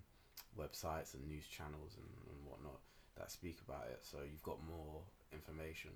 websites 0.59 1.15
and 1.15 1.27
news 1.27 1.47
channels 1.47 1.97
and, 1.97 2.09
and 2.31 2.47
whatnot 2.47 2.79
that 3.17 3.31
speak 3.31 3.59
about 3.67 3.87
it. 3.91 4.01
So 4.03 4.19
you've 4.31 4.43
got 4.43 4.59
more 4.67 5.03
information 5.33 5.91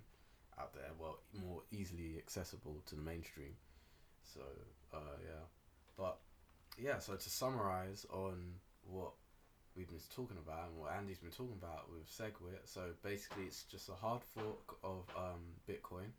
out 0.59 0.75
there, 0.75 0.91
well, 0.99 1.19
more 1.33 1.63
easily 1.71 2.17
accessible 2.19 2.83
to 2.87 2.95
the 2.97 3.03
mainstream. 3.03 3.55
So 4.25 4.41
uh, 4.93 5.17
yeah, 5.23 5.45
but 5.97 6.19
yeah. 6.77 6.99
So 6.99 7.15
to 7.15 7.31
summarize 7.31 8.07
on 8.13 8.55
what 8.91 9.13
we've 9.77 9.89
been 9.89 9.99
talking 10.15 10.37
about 10.45 10.69
and 10.69 10.79
what 10.79 10.93
Andy's 10.93 11.19
been 11.19 11.31
talking 11.31 11.57
about 11.61 11.91
with 11.91 12.07
Segwit, 12.09 12.61
so 12.65 12.83
basically 13.03 13.45
it's 13.45 13.63
just 13.65 13.89
a 13.89 13.93
hard 13.93 14.23
fork 14.35 14.77
of 14.83 15.05
um, 15.17 15.41
Bitcoin, 15.69 16.11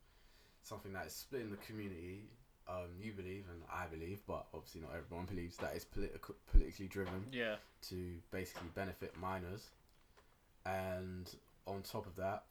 something 0.63 0.93
that 0.93 1.07
is 1.07 1.13
splitting 1.13 1.51
the 1.51 1.57
community. 1.57 2.23
Um, 2.67 2.89
you 3.01 3.11
believe 3.13 3.45
and 3.51 3.63
I 3.73 3.87
believe, 3.87 4.21
but 4.27 4.45
obviously 4.53 4.81
not 4.81 4.91
everyone 4.95 5.25
believes 5.25 5.57
that 5.57 5.71
it's 5.75 5.85
political, 5.85 6.35
politically 6.51 6.85
driven 6.87 7.25
Yeah. 7.31 7.55
to 7.89 8.13
basically 8.31 8.67
benefit 8.75 9.17
miners. 9.19 9.69
And 10.67 11.27
on 11.65 11.81
top 11.81 12.05
of 12.05 12.15
that, 12.17 12.43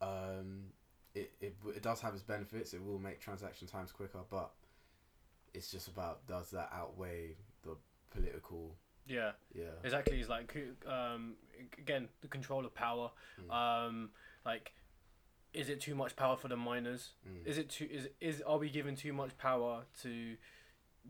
um, 0.00 0.66
it, 1.16 1.32
it, 1.40 1.56
it 1.74 1.82
does 1.82 2.00
have 2.02 2.14
its 2.14 2.22
benefits. 2.22 2.72
It 2.72 2.84
will 2.84 3.00
make 3.00 3.20
transaction 3.20 3.66
times 3.66 3.90
quicker, 3.90 4.20
but 4.30 4.52
it's 5.54 5.70
just 5.70 5.88
about 5.88 6.26
does 6.26 6.50
that 6.50 6.68
outweigh 6.72 7.36
the 7.62 7.76
political? 8.10 8.76
Yeah. 9.06 9.32
Yeah. 9.54 9.64
Exactly. 9.82 10.20
It's 10.20 10.28
like 10.28 10.54
um, 10.86 11.34
again 11.78 12.08
the 12.20 12.28
control 12.28 12.64
of 12.64 12.74
power. 12.74 13.10
Mm. 13.40 13.54
Um, 13.54 14.10
like, 14.44 14.72
is 15.52 15.68
it 15.68 15.80
too 15.80 15.94
much 15.94 16.16
power 16.16 16.36
for 16.36 16.48
the 16.48 16.56
miners? 16.56 17.10
Mm. 17.26 17.46
Is 17.46 17.58
it 17.58 17.70
too? 17.70 17.88
Is 17.90 18.08
is 18.20 18.42
are 18.42 18.58
we 18.58 18.68
giving 18.68 18.96
too 18.96 19.12
much 19.12 19.36
power 19.38 19.84
to 20.02 20.36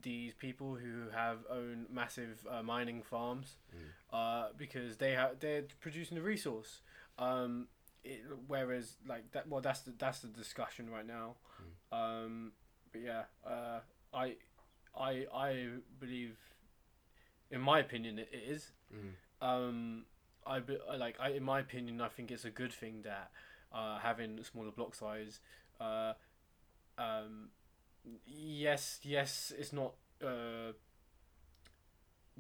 these 0.01 0.35
people 0.35 0.75
who 0.75 1.11
have 1.15 1.39
own 1.51 1.87
massive 1.91 2.47
uh, 2.51 2.63
mining 2.63 3.03
farms? 3.03 3.57
Mm. 3.75 4.17
Uh, 4.17 4.49
because 4.57 4.99
they 4.99 5.13
have 5.13 5.41
they're 5.41 5.65
producing 5.81 6.17
the 6.17 6.23
resource. 6.23 6.83
Um, 7.19 7.69
it, 8.03 8.23
whereas 8.49 8.97
like 9.09 9.33
that, 9.33 9.49
well, 9.49 9.61
that's 9.61 9.81
the 9.81 9.95
that's 9.97 10.21
the 10.21 10.29
discussion 10.29 10.91
right 10.91 11.07
now. 11.07 11.37
Um, 11.93 12.53
but 12.93 13.03
yeah, 13.03 13.23
uh, 13.47 13.81
I, 14.15 14.35
I, 14.99 15.27
I 15.35 15.67
believe, 15.99 16.37
in 17.51 17.61
my 17.61 17.81
opinion, 17.81 18.19
it 18.19 18.31
is. 18.33 18.71
Mm. 18.95 19.47
Um, 19.47 20.05
I 20.47 20.61
be, 20.61 20.79
like 20.99 21.17
I, 21.21 21.31
in 21.31 21.43
my 21.43 21.61
opinion, 21.61 22.01
I 22.01 22.09
think 22.09 22.31
it's 22.31 22.45
a 22.45 22.51
good 22.51 22.73
thing 22.73 23.03
that 23.03 23.31
uh, 23.73 23.99
having 23.99 24.39
a 24.39 24.45
smaller 24.45 24.71
block 24.71 24.95
size. 24.95 25.41
Uh, 25.81 26.13
um, 26.99 27.49
yes, 28.27 29.01
yes, 29.03 29.53
it's 29.59 29.73
not. 29.73 29.95
Uh, 30.25 30.73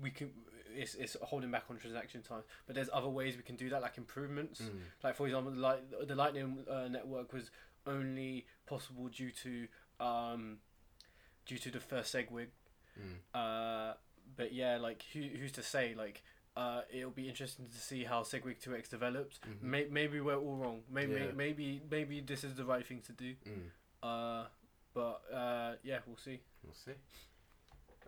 we 0.01 0.11
can. 0.11 0.31
It's, 0.77 0.95
it's 0.97 1.17
holding 1.23 1.51
back 1.53 1.65
on 1.71 1.77
transaction 1.77 2.23
time, 2.23 2.43
but 2.67 2.75
there's 2.75 2.91
other 2.93 3.09
ways 3.09 3.37
we 3.37 3.43
can 3.43 3.57
do 3.57 3.71
that, 3.71 3.81
like 3.81 3.97
improvements. 3.97 4.61
Mm. 4.61 4.79
Like 5.03 5.17
for 5.17 5.27
example, 5.27 5.53
like 5.53 5.83
the 6.07 6.15
Lightning 6.15 6.59
uh, 6.71 6.89
network 6.89 7.33
was 7.33 7.51
only 7.87 8.47
possible 8.67 9.09
due 9.09 9.31
to 9.31 9.67
um, 10.01 10.59
due 11.47 11.59
to 11.59 11.71
the 11.71 11.81
first 11.81 12.15
SegWit. 12.15 12.49
Mm. 12.99 13.17
Uh, 13.35 13.95
but 14.37 14.53
yeah, 14.53 14.79
like 14.79 15.05
who, 15.13 15.21
who's 15.21 15.53
to 15.53 15.63
say? 15.63 15.95
Like 15.97 16.23
uh, 16.57 16.83
it'll 16.93 17.11
be 17.11 17.29
interesting 17.29 17.67
to 17.67 17.79
see 17.81 18.05
how 18.05 18.23
SegWit 18.23 18.61
two 18.61 18.75
X 18.77 18.89
develops. 18.89 19.39
Mhm. 19.39 19.63
May- 19.63 19.89
maybe 19.91 20.21
we're 20.21 20.37
all 20.37 20.57
wrong. 20.57 20.83
Maybe 20.91 21.15
Yeah. 21.15 21.33
maybe 21.35 21.83
maybe 21.91 22.21
this 22.21 22.45
is 22.45 22.55
the 22.55 22.65
right 22.65 22.87
thing 22.87 23.01
to 23.03 23.13
do. 23.13 23.35
Mm. 23.47 23.71
Uh, 24.03 24.47
but 24.93 25.23
uh, 25.33 25.75
yeah, 25.83 25.99
we'll 26.07 26.17
see. 26.17 26.41
We'll 26.63 26.75
see. 26.75 26.93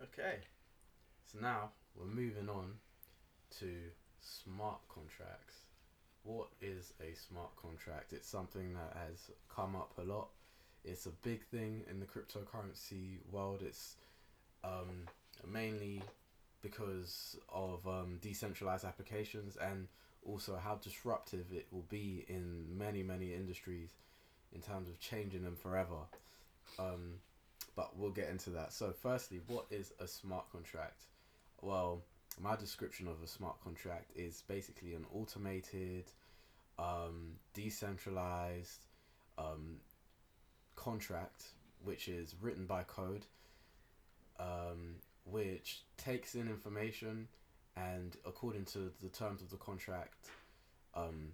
Okay. 0.02 0.38
So 1.32 1.38
now 1.40 1.70
we're 1.96 2.06
moving 2.06 2.48
on 2.48 2.74
to 3.58 3.72
smart 4.20 4.80
contracts. 4.88 5.54
What 6.22 6.48
is 6.60 6.92
a 7.00 7.14
smart 7.14 7.54
contract? 7.56 8.12
It's 8.12 8.28
something 8.28 8.74
that 8.74 8.96
has 9.08 9.30
come 9.54 9.74
up 9.76 9.92
a 9.98 10.02
lot. 10.02 10.28
It's 10.86 11.06
a 11.06 11.10
big 11.10 11.44
thing 11.44 11.82
in 11.90 12.00
the 12.00 12.06
cryptocurrency 12.06 13.18
world. 13.30 13.62
It's 13.62 13.96
um, 14.64 15.06
mainly 15.46 16.02
because 16.62 17.36
of 17.52 17.86
um, 17.86 18.18
decentralized 18.22 18.84
applications 18.84 19.56
and 19.56 19.88
also 20.24 20.58
how 20.62 20.76
disruptive 20.76 21.46
it 21.52 21.66
will 21.70 21.86
be 21.88 22.24
in 22.28 22.66
many, 22.76 23.02
many 23.02 23.34
industries 23.34 23.90
in 24.54 24.60
terms 24.60 24.88
of 24.88 24.98
changing 24.98 25.42
them 25.42 25.56
forever. 25.56 26.06
Um, 26.78 27.14
but 27.74 27.96
we'll 27.96 28.10
get 28.10 28.30
into 28.30 28.50
that. 28.50 28.72
So, 28.72 28.92
firstly, 28.92 29.40
what 29.46 29.66
is 29.70 29.92
a 30.00 30.06
smart 30.06 30.50
contract? 30.50 31.02
Well, 31.60 32.02
my 32.40 32.56
description 32.56 33.06
of 33.06 33.22
a 33.22 33.26
smart 33.26 33.62
contract 33.62 34.10
is 34.14 34.42
basically 34.48 34.94
an 34.94 35.04
automated, 35.12 36.04
um, 36.78 37.32
decentralized 37.54 38.86
um, 39.38 39.76
contract 40.76 41.44
which 41.84 42.08
is 42.08 42.34
written 42.40 42.66
by 42.66 42.82
code, 42.82 43.26
um, 44.38 44.96
which 45.24 45.82
takes 45.96 46.34
in 46.34 46.48
information 46.48 47.28
and, 47.76 48.16
according 48.24 48.64
to 48.64 48.90
the 49.02 49.08
terms 49.08 49.42
of 49.42 49.50
the 49.50 49.56
contract, 49.56 50.28
um, 50.94 51.32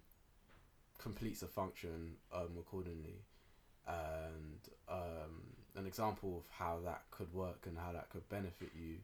completes 0.99 1.43
a 1.43 1.47
function 1.47 2.15
um, 2.35 2.51
accordingly 2.59 3.25
and 3.87 4.59
um, 4.89 5.43
an 5.77 5.87
example 5.87 6.37
of 6.39 6.45
how 6.51 6.79
that 6.85 7.03
could 7.11 7.33
work 7.33 7.67
and 7.67 7.77
how 7.77 7.93
that 7.93 8.09
could 8.11 8.29
benefit 8.29 8.71
you 8.75 8.97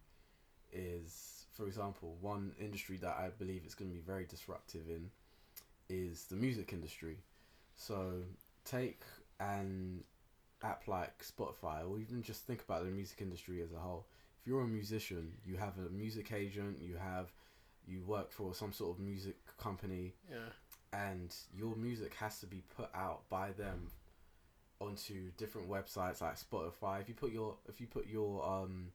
is, 0.73 1.47
for 1.53 1.67
example, 1.67 2.17
one 2.21 2.53
industry 2.61 2.97
that 2.99 3.17
I 3.19 3.31
believe 3.39 3.65
is 3.67 3.75
going 3.75 3.91
to 3.91 3.95
be 3.95 4.03
very 4.03 4.25
disruptive 4.25 4.83
in 4.89 5.11
is 5.89 6.25
the 6.25 6.37
music 6.37 6.73
industry. 6.73 7.17
So 7.77 8.23
take 8.65 9.03
an 9.41 10.05
app 10.63 10.89
like 10.89 11.23
Spotify, 11.25 11.89
or 11.89 11.99
even 11.99 12.23
just 12.23 12.47
think 12.47 12.63
about 12.63 12.85
the 12.85 12.91
music 12.91 13.21
industry 13.21 13.63
as 13.63 13.73
a 13.73 13.79
whole. 13.79 14.07
If 14.41 14.47
you're 14.47 14.63
a 14.63 14.67
musician, 14.67 15.33
you 15.45 15.57
have 15.57 15.75
a 15.79 15.91
music 15.91 16.33
agent, 16.33 16.79
you 16.81 16.97
have 16.97 17.33
you 17.87 18.03
work 18.03 18.31
for 18.31 18.55
some 18.55 18.73
sort 18.73 18.97
of 18.97 19.03
music 19.03 19.37
company, 19.57 20.15
Yeah. 20.31 20.51
and 20.93 21.35
your 21.55 21.75
music 21.77 22.15
has 22.15 22.39
to 22.41 22.47
be 22.47 22.63
put 22.77 22.91
out 22.95 23.29
by 23.29 23.53
them 23.53 23.91
onto 24.81 25.31
different 25.37 25.69
websites 25.69 26.21
like 26.21 26.37
Spotify. 26.39 27.01
If 27.01 27.09
you 27.09 27.15
put 27.15 27.33
your 27.33 27.57
if 27.69 27.81
you 27.81 27.87
put 27.87 28.07
your 28.07 28.45
um 28.47 28.93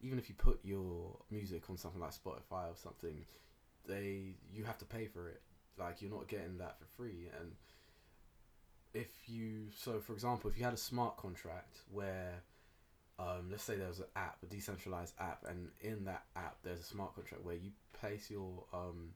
even 0.00 0.18
if 0.18 0.28
you 0.28 0.34
put 0.34 0.58
your 0.64 1.18
music 1.30 1.68
on 1.68 1.76
something 1.76 2.00
like 2.00 2.12
Spotify 2.12 2.68
or 2.70 2.76
something, 2.76 3.24
they 3.86 4.34
you 4.52 4.64
have 4.64 4.78
to 4.78 4.84
pay 4.84 5.06
for 5.06 5.28
it. 5.28 5.40
Like 5.78 6.02
you're 6.02 6.10
not 6.10 6.26
getting 6.28 6.58
that 6.58 6.78
for 6.78 6.86
free. 6.96 7.28
And 7.38 7.52
if 8.94 9.08
you 9.26 9.66
so 9.76 10.00
for 10.00 10.12
example, 10.12 10.50
if 10.50 10.58
you 10.58 10.64
had 10.64 10.74
a 10.74 10.78
smart 10.78 11.16
contract 11.16 11.78
where 11.90 12.42
um, 13.18 13.48
let's 13.50 13.62
say 13.62 13.76
there 13.76 13.88
was 13.88 14.00
an 14.00 14.06
app, 14.16 14.38
a 14.42 14.46
decentralized 14.46 15.14
app, 15.20 15.44
and 15.48 15.68
in 15.80 16.04
that 16.04 16.24
app 16.36 16.56
there's 16.62 16.80
a 16.80 16.84
smart 16.84 17.14
contract 17.14 17.44
where 17.44 17.56
you 17.56 17.70
place 17.92 18.30
your 18.30 18.64
um, 18.72 19.10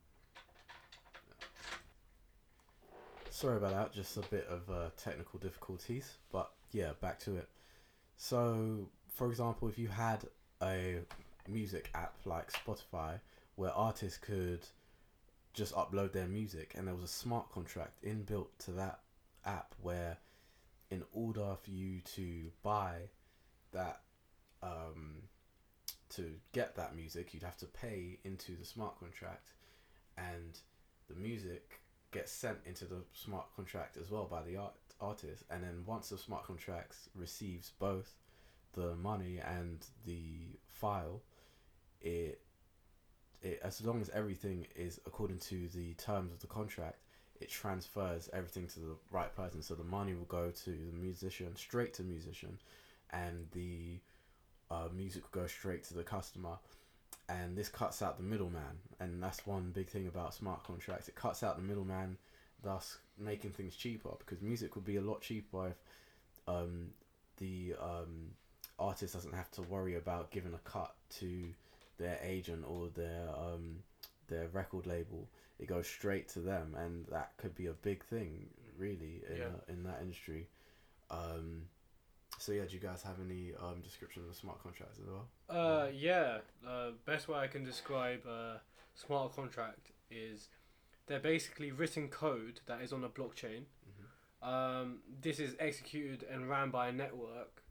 sorry 3.35 3.57
about 3.57 3.73
that, 3.73 3.93
just 3.93 4.15
a 4.17 4.21
bit 4.21 4.47
of 4.47 4.69
uh, 4.69 4.89
technical 4.97 5.39
difficulties, 5.39 6.13
but 6.31 6.51
yeah, 6.71 6.91
back 7.01 7.19
to 7.19 7.35
it. 7.35 7.49
So, 8.17 8.87
for 9.13 9.27
example, 9.27 9.67
if 9.67 9.77
you 9.77 9.89
had 9.89 10.25
a 10.61 10.99
music 11.47 11.89
app 11.93 12.15
like 12.25 12.51
Spotify 12.51 13.19
where 13.55 13.71
artists 13.71 14.17
could 14.17 14.65
just 15.53 15.73
upload 15.75 16.11
their 16.11 16.27
music 16.27 16.73
and 16.75 16.87
there 16.87 16.95
was 16.95 17.03
a 17.03 17.07
smart 17.07 17.51
contract 17.51 18.03
inbuilt 18.03 18.47
to 18.59 18.71
that 18.71 18.99
app 19.45 19.75
where 19.81 20.17
in 20.89 21.03
order 21.11 21.55
for 21.61 21.71
you 21.71 22.01
to 22.01 22.51
buy 22.63 22.95
that 23.71 24.01
um, 24.63 25.23
to 26.09 26.31
get 26.53 26.75
that 26.75 26.95
music 26.95 27.33
you'd 27.33 27.43
have 27.43 27.57
to 27.57 27.65
pay 27.65 28.19
into 28.23 28.55
the 28.55 28.65
smart 28.65 28.97
contract 28.99 29.51
and 30.17 30.59
the 31.09 31.15
music 31.15 31.81
gets 32.11 32.31
sent 32.31 32.57
into 32.65 32.85
the 32.85 33.03
smart 33.13 33.45
contract 33.55 33.97
as 33.97 34.09
well 34.09 34.25
by 34.25 34.41
the 34.43 34.55
art 34.55 34.73
artist. 35.01 35.43
And 35.49 35.63
then 35.63 35.83
once 35.85 36.09
the 36.09 36.17
smart 36.17 36.45
contract 36.45 36.95
receives 37.13 37.71
both 37.77 38.15
the 38.73 38.95
money 38.95 39.39
and 39.39 39.85
the 40.05 40.57
file 40.67 41.21
it 42.01 42.41
it 43.41 43.59
as 43.63 43.83
long 43.83 44.01
as 44.01 44.09
everything 44.09 44.67
is 44.75 44.99
according 45.05 45.39
to 45.39 45.69
the 45.69 45.93
terms 45.93 46.31
of 46.31 46.39
the 46.39 46.47
contract 46.47 46.99
it 47.41 47.49
transfers 47.49 48.29
everything 48.33 48.67
to 48.67 48.79
the 48.79 48.95
right 49.11 49.33
person. 49.35 49.61
So 49.61 49.75
the 49.75 49.83
money 49.83 50.13
will 50.13 50.25
go 50.25 50.51
to 50.51 50.69
the 50.69 50.99
musician 50.99 51.55
straight 51.55 51.93
to 51.95 52.03
musician 52.03 52.57
and 53.11 53.47
the 53.53 53.99
uh, 54.71 54.87
music 54.95 55.23
will 55.23 55.41
go 55.41 55.47
straight 55.47 55.83
to 55.85 55.93
the 55.93 56.03
customer. 56.03 56.57
And 57.27 57.57
this 57.57 57.69
cuts 57.69 58.01
out 58.01 58.17
the 58.17 58.23
middleman. 58.23 58.79
And 58.99 59.21
that's 59.21 59.45
one 59.45 59.71
big 59.73 59.89
thing 59.89 60.07
about 60.07 60.33
smart 60.33 60.63
contracts. 60.63 61.07
It 61.07 61.15
cuts 61.15 61.43
out 61.43 61.57
the 61.57 61.63
middleman 61.63 62.17
thus 62.63 62.97
making 63.17 63.51
things 63.51 63.75
cheaper 63.75 64.09
because 64.19 64.41
music 64.41 64.75
would 64.75 64.85
be 64.85 64.97
a 64.97 65.01
lot 65.01 65.21
cheaper 65.21 65.67
if 65.67 65.75
um, 66.47 66.89
the 67.37 67.75
um, 67.81 68.31
artist 68.79 69.13
doesn't 69.13 69.33
have 69.33 69.49
to 69.51 69.61
worry 69.61 69.95
about 69.95 70.31
giving 70.31 70.53
a 70.53 70.69
cut 70.69 70.93
to 71.09 71.45
their 71.97 72.19
agent 72.21 72.65
or 72.67 72.89
their 72.95 73.29
um, 73.29 73.77
their 74.27 74.47
record 74.49 74.85
label 74.85 75.27
it 75.59 75.67
goes 75.67 75.87
straight 75.87 76.27
to 76.29 76.39
them 76.39 76.75
and 76.77 77.05
that 77.07 77.31
could 77.37 77.55
be 77.55 77.67
a 77.67 77.73
big 77.73 78.03
thing 78.03 78.47
really 78.77 79.21
in, 79.29 79.37
Yeah. 79.37 79.45
uh, 79.45 79.71
in 79.71 79.83
that 79.83 79.99
industry 80.01 80.47
um, 81.09 81.63
so 82.39 82.51
yeah 82.51 82.63
do 82.65 82.73
you 82.73 82.79
guys 82.79 83.01
have 83.03 83.15
any 83.25 83.53
um, 83.61 83.81
description 83.81 84.23
of 84.29 84.35
smart 84.35 84.61
contracts 84.61 84.99
as 84.99 85.05
well 85.07 85.27
Uh, 85.49 85.87
yeah. 85.93 86.39
Uh, 86.67 86.91
best 87.05 87.27
way 87.27 87.37
I 87.39 87.47
can 87.47 87.63
describe 87.63 88.25
a 88.25 88.61
smart 88.95 89.35
contract 89.35 89.91
is 90.09 90.49
they're 91.07 91.19
basically 91.19 91.71
written 91.71 92.07
code 92.09 92.59
that 92.65 92.81
is 92.81 92.91
on 92.91 93.03
a 93.03 93.09
blockchain. 93.09 93.65
Mhm. 93.87 94.47
Um, 94.47 94.99
this 95.21 95.39
is 95.39 95.55
executed 95.59 96.23
and 96.23 96.49
ran 96.49 96.71
by 96.71 96.87
a 96.87 96.91
network, 96.91 97.61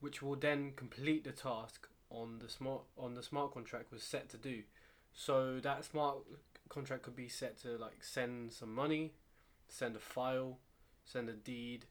which 0.00 0.20
will 0.20 0.36
then 0.36 0.72
complete 0.74 1.22
the 1.24 1.32
task 1.32 1.88
on 2.10 2.38
the 2.40 2.48
smart 2.48 2.82
on 2.98 3.14
the 3.14 3.22
smart 3.22 3.52
contract 3.52 3.92
was 3.92 4.02
set 4.02 4.28
to 4.30 4.36
do. 4.36 4.64
So 5.18 5.58
that 5.60 5.84
smart 5.84 6.18
contract 6.68 7.02
could 7.02 7.16
be 7.16 7.28
set 7.28 7.56
to 7.62 7.76
like 7.78 8.04
send 8.04 8.52
some 8.52 8.72
money, 8.74 9.14
send 9.68 9.96
a 9.96 9.98
file, 9.98 10.58
send 11.04 11.28
a 11.28 11.32
deed. 11.32 11.86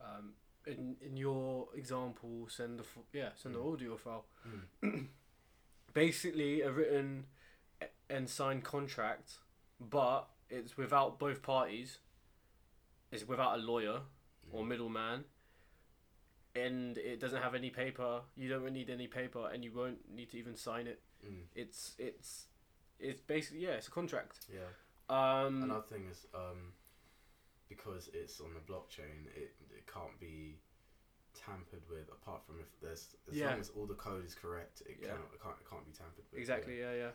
Um, 0.00 0.32
in 0.66 0.96
in 1.00 1.16
your 1.16 1.68
example, 1.76 2.48
send 2.48 2.80
the 2.80 2.84
yeah 3.12 3.30
send 3.36 3.54
the 3.54 3.60
Mm. 3.60 3.72
audio 3.72 3.96
file 3.96 4.26
Mm. 4.82 5.08
basically 5.94 6.60
a 6.62 6.70
written 6.72 7.26
and 8.10 8.28
signed 8.28 8.64
contract, 8.64 9.38
but 9.80 10.28
it's 10.50 10.76
without 10.76 11.18
both 11.18 11.40
parties. 11.42 11.98
It's 13.12 13.26
without 13.26 13.54
a 13.58 13.62
lawyer 13.62 14.00
or 14.52 14.64
Mm. 14.64 14.68
middleman, 14.68 15.24
and 16.54 16.98
it 16.98 17.20
doesn't 17.20 17.42
have 17.42 17.54
any 17.54 17.70
paper. 17.70 18.22
You 18.36 18.48
don't 18.48 18.72
need 18.72 18.90
any 18.90 19.06
paper, 19.06 19.48
and 19.52 19.64
you 19.64 19.72
won't 19.72 20.08
need 20.10 20.30
to 20.30 20.36
even 20.38 20.56
sign 20.56 20.86
it. 20.88 21.00
Mm. 21.24 21.44
It's 21.54 21.94
it's 21.98 22.48
it's 23.00 23.20
basically 23.20 23.60
yeah, 23.60 23.72
it's 23.72 23.88
a 23.88 23.90
contract. 23.90 24.40
yeah 24.52 24.70
Um, 25.08 25.62
Another 25.62 25.82
thing 25.90 26.06
is 26.10 26.26
um, 26.34 26.72
because 27.68 28.08
it's 28.14 28.40
on 28.40 28.50
the 28.54 28.60
blockchain, 28.72 29.26
it 29.34 29.54
it 29.76 29.86
can't 29.92 30.18
be 30.20 30.58
tampered 31.34 31.82
with. 31.90 32.08
Apart 32.10 32.44
from 32.46 32.56
if 32.60 32.80
there's 32.80 33.14
as 33.30 33.36
Yeah. 33.36 33.50
long 33.50 33.60
as 33.60 33.70
all 33.70 33.86
the 33.86 33.94
code 33.94 34.24
is 34.24 34.34
correct, 34.34 34.82
it 34.86 34.98
Yeah. 35.00 35.08
cannot 35.08 35.30
it 35.34 35.40
can't 35.42 35.56
it 35.60 35.68
can't 35.68 35.86
be 35.86 35.92
tampered 35.92 36.24
with. 36.30 36.40
exactly 36.40 36.78
yeah 36.80 36.92
yeah. 36.94 37.10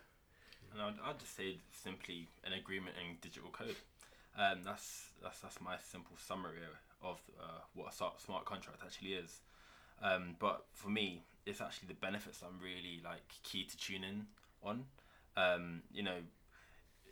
And 0.74 0.82
I'd, 0.82 1.00
I'd 1.04 1.20
just 1.20 1.36
say 1.36 1.58
simply 1.72 2.30
an 2.46 2.54
agreement 2.54 2.96
in 2.98 3.17
digital 3.20 3.50
code. 3.50 3.76
Um, 4.38 4.63
that's 4.63 5.10
that's 5.22 5.39
that's 5.41 5.60
my 5.60 5.76
simple 5.78 6.15
summary 6.17 6.60
of 7.02 7.20
uh, 7.39 7.60
what 7.74 7.91
a 7.91 7.96
smart- 7.96 8.22
smart 8.22 8.46
contract 8.46 8.80
actually 8.86 9.13
is. 9.13 9.41
Um, 10.02 10.36
but 10.39 10.65
for 10.72 10.89
me, 10.89 11.24
it's 11.46 11.60
actually 11.62 11.89
the 11.89 11.96
benefits 11.96 12.41
I'm 12.41 12.60
really 12.63 13.02
like 13.04 13.28
key 13.44 13.65
to 13.65 13.76
tune 13.78 14.04
in 14.04 14.28
on. 14.63 14.86
Um, 15.38 15.84
you 15.91 16.04
know, 16.04 16.17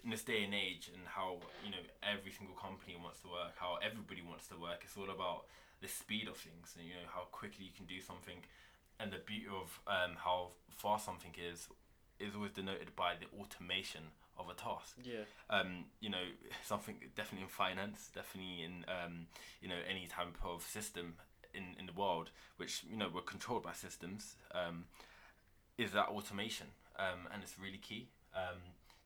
in 0.03 0.09
this 0.09 0.23
day 0.23 0.43
and 0.43 0.53
age, 0.53 0.89
and 0.93 1.03
how 1.07 1.37
you 1.63 1.71
know 1.71 1.83
every 2.03 2.31
single 2.31 2.55
company 2.55 2.95
wants 3.01 3.21
to 3.21 3.27
work, 3.27 3.53
how 3.57 3.77
everybody 3.83 4.21
wants 4.21 4.47
to 4.47 4.55
work. 4.59 4.81
It's 4.83 4.97
all 4.97 5.09
about 5.09 5.45
the 5.81 5.87
speed 5.87 6.27
of 6.27 6.37
things, 6.37 6.75
and 6.77 6.85
you 6.87 6.93
know 6.93 7.07
how 7.13 7.23
quickly 7.31 7.65
you 7.65 7.71
can 7.75 7.85
do 7.85 8.01
something, 8.01 8.43
and 8.99 9.11
the 9.11 9.19
beauty 9.25 9.47
of 9.47 9.79
um, 9.87 10.15
how 10.17 10.51
fast 10.69 11.05
something 11.05 11.31
is 11.37 11.67
is 12.19 12.35
always 12.35 12.51
denoted 12.51 12.95
by 12.95 13.13
the 13.15 13.27
automation 13.39 14.11
of 14.37 14.49
a 14.49 14.53
task. 14.53 14.95
Yeah, 15.03 15.23
Um, 15.49 15.85
you 15.99 16.09
know, 16.09 16.23
something 16.65 16.95
definitely 17.15 17.43
in 17.43 17.49
finance, 17.49 18.09
definitely 18.13 18.63
in 18.63 18.85
um, 18.87 19.27
you 19.61 19.67
know 19.69 19.79
any 19.89 20.07
type 20.07 20.35
of 20.43 20.63
system 20.63 21.15
in, 21.53 21.75
in 21.79 21.85
the 21.85 21.93
world, 21.93 22.31
which 22.57 22.83
you 22.89 22.97
know 22.97 23.09
we're 23.13 23.21
controlled 23.21 23.63
by 23.63 23.73
systems, 23.73 24.35
um, 24.53 24.85
is 25.77 25.91
that 25.91 26.07
automation, 26.07 26.67
um, 26.99 27.27
and 27.33 27.41
it's 27.41 27.55
really 27.57 27.77
key. 27.79 28.09
Um, 28.35 28.59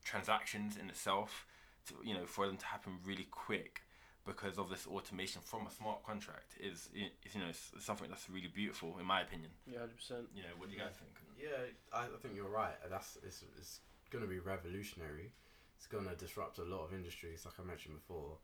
transactions 0.04 0.76
in 0.76 0.90
itself, 0.90 1.46
to, 1.88 1.94
you 2.04 2.14
know, 2.14 2.26
for 2.26 2.46
them 2.46 2.56
to 2.58 2.66
happen 2.66 2.98
really 3.04 3.26
quick 3.30 3.82
because 4.26 4.58
of 4.58 4.70
this 4.70 4.86
automation 4.86 5.40
from 5.44 5.66
a 5.66 5.70
smart 5.70 6.02
contract 6.02 6.56
is, 6.58 6.88
is 6.96 7.34
you 7.34 7.40
know 7.40 7.52
something 7.78 8.08
that's 8.08 8.28
really 8.30 8.48
beautiful 8.48 8.96
in 8.98 9.04
my 9.04 9.20
opinion. 9.20 9.50
yeah, 9.68 9.80
hundred 9.80 9.96
percent. 9.96 10.24
You 10.34 10.42
know, 10.42 10.56
what 10.56 10.68
do 10.68 10.74
you 10.74 10.80
guys 10.80 10.96
think? 10.96 11.12
Yeah, 11.36 11.68
I, 11.92 12.08
I 12.08 12.18
think 12.22 12.34
you're 12.34 12.48
right. 12.48 12.72
That's 12.88 13.18
it's 13.22 13.44
it's 13.58 13.80
gonna 14.10 14.26
be 14.26 14.38
revolutionary. 14.40 15.32
It's 15.76 15.86
gonna 15.86 16.16
disrupt 16.16 16.58
a 16.58 16.64
lot 16.64 16.88
of 16.88 16.94
industries. 16.94 17.44
Like 17.44 17.60
I 17.60 17.64
mentioned 17.64 18.00
before, 18.00 18.40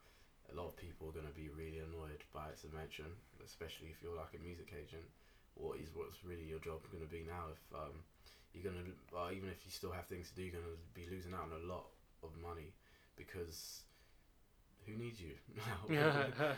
a 0.52 0.54
lot 0.54 0.68
of 0.68 0.76
people 0.76 1.08
are 1.08 1.16
gonna 1.16 1.32
be 1.32 1.48
really 1.48 1.80
annoyed 1.80 2.28
by 2.34 2.52
its 2.52 2.64
invention, 2.64 3.08
especially 3.40 3.88
if 3.88 4.02
you're 4.02 4.16
like 4.16 4.36
a 4.36 4.42
music 4.44 4.76
agent. 4.76 5.08
What 5.54 5.80
is 5.80 5.88
what's 5.94 6.20
really 6.24 6.44
your 6.44 6.60
job 6.60 6.84
going 6.92 7.04
to 7.04 7.10
be 7.10 7.24
now? 7.26 7.52
If 7.52 7.60
um, 7.74 8.04
you're 8.54 8.64
gonna, 8.64 8.84
uh, 9.16 9.30
even 9.30 9.48
if 9.48 9.64
you 9.64 9.70
still 9.70 9.92
have 9.92 10.06
things 10.06 10.30
to 10.30 10.36
do, 10.36 10.42
you're 10.42 10.52
gonna 10.52 10.76
be 10.94 11.06
losing 11.10 11.34
out 11.34 11.44
on 11.44 11.52
a 11.62 11.72
lot 11.72 11.86
of 12.22 12.30
money 12.40 12.72
because 13.16 13.82
who 14.86 14.96
needs 14.96 15.20
you 15.20 15.32
now? 15.56 15.86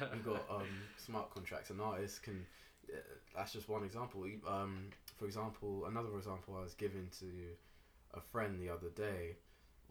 We've 0.12 0.24
got 0.24 0.44
um, 0.50 0.68
smart 0.96 1.30
contracts, 1.30 1.70
and 1.70 1.80
artists 1.80 2.18
can. 2.18 2.46
Uh, 2.92 2.96
that's 3.36 3.52
just 3.52 3.68
one 3.68 3.84
example. 3.84 4.24
Um, 4.46 4.88
for 5.16 5.26
example, 5.26 5.84
another 5.86 6.16
example 6.16 6.56
I 6.58 6.62
was 6.62 6.74
given 6.74 7.08
to 7.20 7.26
a 8.14 8.20
friend 8.20 8.60
the 8.60 8.68
other 8.68 8.88
day 8.94 9.36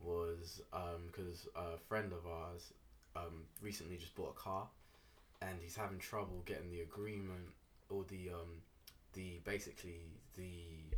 was 0.04 0.62
because 1.08 1.48
a 1.56 1.78
friend 1.78 2.12
of 2.12 2.26
ours 2.30 2.74
um, 3.16 3.44
recently 3.62 3.98
just 3.98 4.16
bought 4.16 4.32
a 4.38 4.40
car, 4.40 4.68
and 5.42 5.60
he's 5.62 5.76
having 5.76 6.00
trouble 6.00 6.42
getting 6.46 6.70
the 6.70 6.82
agreement 6.82 7.54
or 7.90 8.04
the 8.10 8.30
um, 8.30 8.62
the 9.14 9.40
basically 9.44 10.02
the 10.36 10.91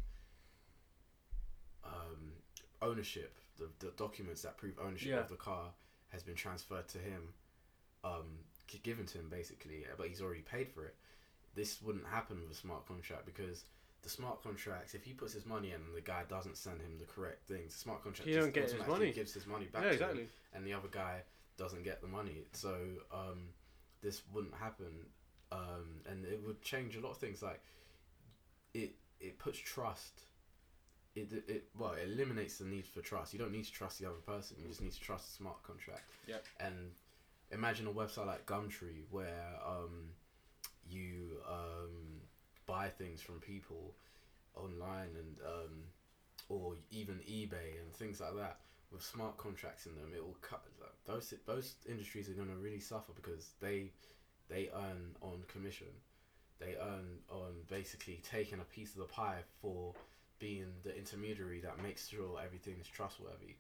um, 1.86 2.34
ownership, 2.82 3.38
the, 3.58 3.70
the 3.80 3.92
documents 3.98 4.42
that 4.44 4.58
prove 4.58 4.74
ownership 4.80 5.10
Yeah. 5.12 5.20
of 5.20 5.30
the 5.30 5.36
car 5.36 5.72
has 6.10 6.24
been 6.24 6.36
transferred 6.36 6.88
to 6.90 6.98
him, 6.98 7.34
um, 8.04 8.40
given 8.84 9.06
to 9.08 9.18
him 9.20 9.30
basically, 9.30 9.86
but 9.98 10.08
he's 10.08 10.22
already 10.22 10.42
paid 10.42 10.70
for 10.70 10.86
it. 10.86 10.96
This 11.56 11.82
wouldn't 11.82 12.08
happen 12.08 12.42
with 12.42 12.52
a 12.52 12.56
smart 12.60 12.88
contract 12.88 13.26
because 13.26 13.66
the 14.02 14.10
smart 14.10 14.42
contracts, 14.44 14.96
if 14.96 15.04
he 15.04 15.14
puts 15.14 15.34
his 15.34 15.46
money 15.46 15.70
in 15.70 15.76
and 15.76 15.96
the 15.96 16.02
guy 16.02 16.24
doesn't 16.28 16.58
send 16.58 16.82
him 16.82 16.98
the 17.00 17.06
correct 17.06 17.48
things, 17.48 17.74
the 17.74 17.80
smart 17.80 18.04
contract 18.04 18.28
He 18.28 18.34
just 18.34 18.46
don't 18.48 18.54
get 18.54 18.72
his 18.72 18.88
money. 18.88 19.12
gives 19.12 19.34
his 19.34 19.46
money 19.48 19.66
back 19.66 19.84
Yeah, 19.84 19.90
to 19.90 19.96
him 19.96 20.02
exactly. 20.02 20.28
and 20.54 20.66
the 20.66 20.74
other 20.74 20.90
guy 20.92 21.22
doesn't 21.58 21.84
get 21.84 22.02
the 22.02 22.08
money. 22.08 22.44
So 22.54 22.76
um, 23.14 23.50
this 24.02 24.24
wouldn't 24.34 24.56
happen, 24.56 25.06
um, 25.52 26.02
and 26.10 26.26
it 26.26 26.42
would 26.46 26.62
change 26.62 26.96
a 26.98 27.00
lot 27.00 27.12
of 27.12 27.18
things. 27.18 27.42
Like 27.42 27.62
it, 28.74 28.96
it 29.20 29.40
puts 29.40 29.60
trust 29.60 30.22
it, 31.16 31.32
it 31.48 31.64
well 31.78 31.94
it 31.94 32.10
eliminates 32.12 32.58
the 32.58 32.66
need 32.66 32.86
for 32.86 33.02
trust. 33.02 33.34
You 33.34 33.40
don't 33.40 33.52
need 33.52 33.66
to 33.66 33.72
trust 33.72 34.00
the 34.00 34.08
other 34.08 34.22
person. 34.26 34.58
You 34.60 34.68
just 34.68 34.82
need 34.82 34.94
to 34.94 35.00
trust 35.00 35.30
a 35.30 35.32
smart 35.32 35.62
contract. 35.64 36.04
Yep. 36.28 36.44
And 36.60 36.92
imagine 37.52 37.88
a 37.88 37.92
website 37.92 38.28
like 38.28 38.46
Gumtree 38.46 39.04
where 39.12 39.60
um, 39.66 40.10
you 40.90 41.38
um, 41.48 42.22
buy 42.66 42.90
things 42.90 43.22
from 43.22 43.40
people 43.40 43.94
online 44.56 45.10
and 45.16 45.38
um, 45.46 45.84
or 46.50 46.76
even 46.92 47.16
eBay 47.30 47.80
and 47.82 47.94
things 47.94 48.20
like 48.20 48.36
that 48.36 48.60
with 48.92 49.02
smart 49.04 49.38
contracts 49.38 49.86
in 49.86 49.96
them. 49.96 50.12
It 50.16 50.24
will 50.24 50.38
cut 50.42 50.64
those 51.06 51.34
those 51.46 51.76
industries 51.90 52.30
are 52.30 52.34
going 52.34 52.50
to 52.50 52.56
really 52.56 52.80
suffer 52.80 53.12
because 53.16 53.52
they 53.62 53.92
they 54.50 54.70
earn 54.76 55.16
on 55.22 55.44
commission. 55.48 55.88
They 56.60 56.76
earn 56.80 57.20
on 57.30 57.54
basically 57.70 58.22
taking 58.30 58.60
a 58.60 58.64
piece 58.64 58.94
of 58.94 59.00
the 59.00 59.06
pie 59.06 59.40
for 59.62 59.94
being 60.44 60.68
the 60.84 60.92
intermediary 60.92 61.62
that 61.62 61.82
makes 61.82 62.10
sure 62.10 62.36
everything 62.44 62.76
is 62.82 62.88
trustworthy. 62.88 63.56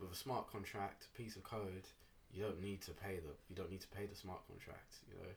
With 0.00 0.10
a 0.10 0.16
smart 0.18 0.50
contract, 0.50 1.06
piece 1.14 1.36
of 1.36 1.44
code, 1.44 1.86
you 2.34 2.42
don't 2.42 2.60
need 2.60 2.82
to 2.82 2.90
pay 2.90 3.22
the 3.22 3.30
you 3.48 3.54
don't 3.54 3.70
need 3.70 3.80
to 3.86 3.92
pay 3.94 4.06
the 4.06 4.18
smart 4.18 4.42
contract. 4.50 5.06
You 5.06 5.14
know, 5.22 5.32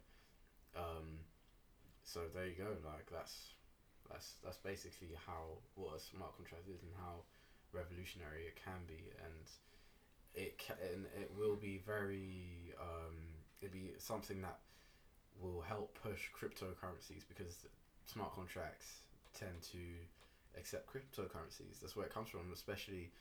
um, 0.82 1.08
so 2.04 2.22
there 2.34 2.48
you 2.48 2.58
go. 2.58 2.74
Like 2.82 3.06
that's 3.14 3.54
that's 4.10 4.42
that's 4.44 4.58
basically 4.58 5.14
how 5.30 5.62
what 5.76 5.94
a 5.96 6.00
smart 6.02 6.36
contract 6.36 6.66
is 6.74 6.82
and 6.82 6.92
how 6.98 7.22
revolutionary 7.72 8.50
it 8.50 8.58
can 8.58 8.82
be, 8.90 9.14
and 9.22 9.46
it 10.34 10.58
can 10.58 11.06
it 11.22 11.30
will 11.38 11.56
be 11.56 11.80
very 11.86 12.74
um, 12.82 13.14
it'll 13.62 13.78
be 13.78 13.94
something 14.00 14.42
that 14.42 14.58
will 15.40 15.62
help 15.62 15.94
push 16.02 16.34
cryptocurrencies 16.34 17.22
because 17.30 17.70
smart 18.08 18.34
contracts 18.34 19.06
tend 19.38 19.62
to 19.62 19.78
accept 20.58 20.88
cryptocurrencies. 20.92 21.80
That's 21.82 21.96
where 21.96 22.06
it 22.06 22.14
comes 22.14 22.30
from, 22.30 22.52
especially 22.54 23.12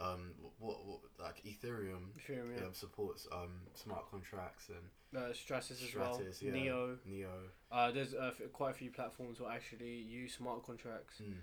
um, 0.00 0.32
what, 0.58 0.84
what 0.86 1.00
like 1.18 1.42
Ethereum 1.44 2.12
Ethereum, 2.18 2.56
yeah. 2.58 2.66
um, 2.66 2.74
supports 2.74 3.26
um, 3.32 3.62
smart 3.74 4.10
contracts 4.10 4.68
and 4.68 5.20
Uh, 5.22 5.32
Stratis 5.32 5.82
as 5.82 5.94
well. 5.94 6.20
Yeah. 6.40 6.50
Neo. 6.52 6.98
Neo. 7.06 7.30
Uh, 7.72 7.90
there's 7.92 8.14
uh, 8.14 8.32
f- 8.38 8.52
quite 8.52 8.70
a 8.72 8.74
few 8.74 8.90
platforms 8.90 9.40
will 9.40 9.48
actually 9.48 9.94
use 9.94 10.34
smart 10.34 10.64
contracts. 10.64 11.22
Mm. 11.22 11.34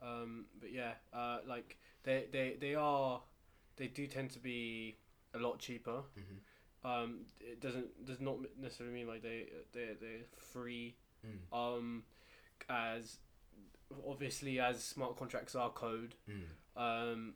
Um, 0.00 0.44
but 0.60 0.72
yeah, 0.72 0.92
uh, 1.12 1.38
like 1.46 1.76
they, 2.04 2.26
they 2.32 2.56
they 2.58 2.74
are 2.74 3.20
they 3.76 3.88
do 3.88 4.06
tend 4.06 4.30
to 4.30 4.38
be 4.38 4.96
a 5.34 5.38
lot 5.38 5.58
cheaper. 5.58 6.02
hmm 6.14 6.88
Um, 6.88 7.26
it 7.40 7.60
doesn't 7.60 8.06
does 8.06 8.20
not 8.20 8.36
necessarily 8.56 8.94
mean 8.94 9.08
like 9.08 9.22
they 9.22 9.48
they 9.72 9.96
they're 10.00 10.24
free. 10.38 10.96
Mm. 11.26 11.52
Um, 11.52 12.04
as 12.70 13.18
obviously 14.06 14.60
as 14.60 14.82
smart 14.82 15.16
contracts 15.16 15.54
are 15.54 15.70
code, 15.70 16.14
Mm. 16.28 16.42
um, 16.76 17.34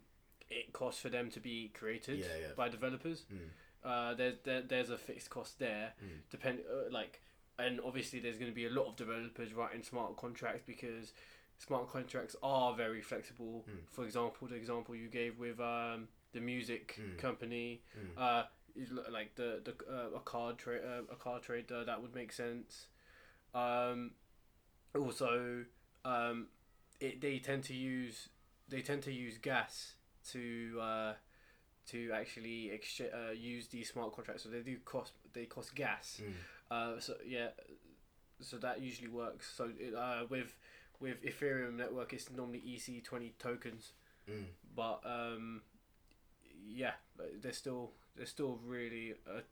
it 0.50 0.72
costs 0.72 1.00
for 1.00 1.09
them 1.09 1.30
to 1.30 1.40
be 1.40 1.68
created 1.70 2.18
Yeah, 2.18 2.26
yeah. 2.40 2.53
by 2.57 2.68
developers. 2.68 3.24
Mm. 3.32 3.48
Uh, 3.84 4.14
there's 4.14 4.36
there, 4.44 4.62
there's 4.62 4.90
a 4.90 4.98
fixed 4.98 5.30
cost 5.30 5.59
there. 5.59 5.94
Mm. 6.05 6.20
Depend 6.30 6.61
uh, 6.70 6.90
like, 6.90 7.20
and 7.59 7.80
obviously 7.80 8.20
there's 8.20 8.36
going 8.38 8.50
to 8.50 8.55
be 8.55 8.66
a 8.66 8.70
lot 8.70 8.86
of 8.86 8.96
developers 8.96 9.53
writing 9.55 9.82
smart 9.82 10.16
contracts 10.16 10.62
because 10.66 11.12
smart 11.59 11.88
contracts 11.88 12.36
are 12.42 12.74
very 12.74 13.00
flexible. 13.00 13.64
Mm. 13.68 13.78
For 13.90 14.05
example, 14.05 14.46
the 14.48 14.55
example 14.57 14.94
you 14.94 15.09
gave 15.09 15.38
with 15.38 15.59
um, 15.61 16.09
the 16.32 16.40
music 16.40 16.96
Mm. 17.00 17.18
company, 17.18 17.82
Mm. 17.98 18.18
uh, 18.18 18.44
like 19.11 19.34
the 19.34 19.61
the 19.64 19.74
uh, 19.90 20.16
a 20.16 20.20
card 20.20 20.59
trade 20.59 20.82
uh, 20.84 21.03
a 21.11 21.16
card 21.16 21.42
trader 21.42 21.84
that 21.84 22.00
would 22.03 22.14
make 22.14 22.32
sense. 22.32 22.86
Um, 23.55 24.12
also, 24.94 25.64
um, 26.05 26.46
it 27.00 27.20
they 27.20 27.38
tend 27.38 27.64
to 27.64 27.74
use 27.74 28.28
they 28.68 28.82
tend 28.82 29.03
to 29.03 29.12
use 29.12 29.38
gas 29.38 29.94
to 30.32 30.78
uh, 30.80 31.12
to 31.88 32.11
actually 32.14 32.70
exchange 32.70 33.11
uh, 33.12 33.32
use 33.32 33.68
these 33.68 33.90
smart 33.90 34.14
contracts. 34.14 34.42
So 34.44 34.48
they 34.48 34.61
do 34.61 34.76
cost 34.84 35.12
they 35.32 35.44
cost 35.46 35.74
gas. 35.74 36.20
Mm. 36.22 36.32
Uh, 36.70 37.00
so 37.00 37.14
yeah, 37.26 37.48
so 38.40 38.57
that 38.59 38.80
usually 38.80 39.09
works. 39.09 39.53
So 39.57 39.70
it, 39.78 39.94
uh, 39.94 40.24
with 40.28 40.55
with 41.00 41.22
Ethereum 41.24 41.76
network, 41.76 42.12
it's 42.12 42.30
normally 42.30 42.62
EC 42.66 43.03
twenty 43.05 43.34
tokens, 43.38 43.92
Mm. 44.30 44.44
but 44.76 45.00
um, 45.05 45.62
yeah, 46.64 46.92
they're 47.40 47.53
still 47.53 47.90
there's 48.16 48.28
still 48.30 48.61
really 48.64 49.14
a 49.26 49.42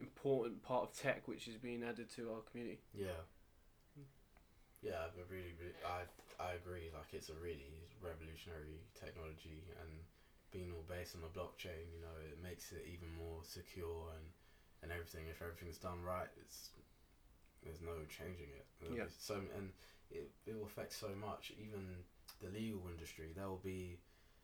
important 0.00 0.62
part 0.62 0.82
of 0.84 0.96
tech 0.96 1.28
which 1.28 1.46
is 1.46 1.56
being 1.56 1.82
added 1.84 2.10
to 2.16 2.30
our 2.32 2.40
community. 2.50 2.80
Yeah. 2.94 3.08
Yeah, 4.82 5.12
but 5.14 5.28
really, 5.28 5.52
really, 5.60 5.76
I 5.84 6.08
I 6.40 6.52
agree. 6.56 6.88
Like 6.92 7.12
it's 7.12 7.28
a 7.28 7.36
really 7.36 7.84
revolutionary 8.00 8.80
technology, 8.96 9.68
and 9.76 10.04
being 10.50 10.72
all 10.72 10.84
based 10.88 11.14
on 11.14 11.20
the 11.20 11.28
blockchain, 11.28 11.92
you 11.92 12.00
know, 12.00 12.16
it 12.16 12.40
makes 12.42 12.72
it 12.72 12.84
even 12.88 13.12
more 13.12 13.44
secure 13.44 14.08
and 14.16 14.24
and 14.82 14.90
everything. 14.90 15.28
If 15.28 15.42
everything's 15.42 15.76
done 15.76 16.00
right, 16.02 16.28
it's 16.40 16.70
there's 17.62 17.80
no 17.80 17.92
changing 18.08 18.48
it. 18.56 18.64
There'll 18.80 18.96
Yeah. 18.96 19.04
So 19.18 19.36
and 19.56 19.72
it 20.10 20.30
it 20.46 20.56
will 20.56 20.64
affect 20.64 20.92
so 20.94 21.08
much. 21.14 21.52
Even 21.60 22.04
the 22.40 22.48
legal 22.48 22.88
industry, 22.88 23.32
there 23.36 23.48
will 23.48 23.60
be 23.62 23.98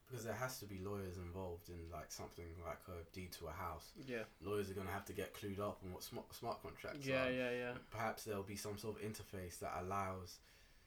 because 0.09 0.25
there 0.25 0.35
has 0.35 0.59
to 0.61 0.67
be 0.67 0.79
lawyers 0.85 1.17
involved 1.17 1.69
in 1.69 1.77
like 1.93 2.11
something 2.13 2.45
like 2.65 2.81
a 2.89 3.03
deed 3.15 3.33
to 3.33 3.47
a 3.47 3.51
house. 3.51 3.91
Yeah, 4.07 4.23
Lawyers 4.41 4.71
are 4.71 4.75
gonna 4.75 4.91
have 4.91 5.05
to 5.07 5.13
get 5.13 5.35
clued 5.35 5.59
up 5.61 5.81
on 5.85 5.93
what 5.93 6.03
smart 6.03 6.33
smart 6.35 6.63
contracts 6.63 7.07
yeah, 7.07 7.27
are 7.27 7.31
yeah, 7.31 7.51
yeah. 7.51 7.59
Yeah. 7.59 7.73
Perhaps 7.91 8.25
there'll 8.25 8.43
be 8.43 8.57
some 8.57 8.79
sort 8.79 8.97
of 8.97 9.03
interface 9.03 9.59
that 9.61 9.73
allows 9.81 10.39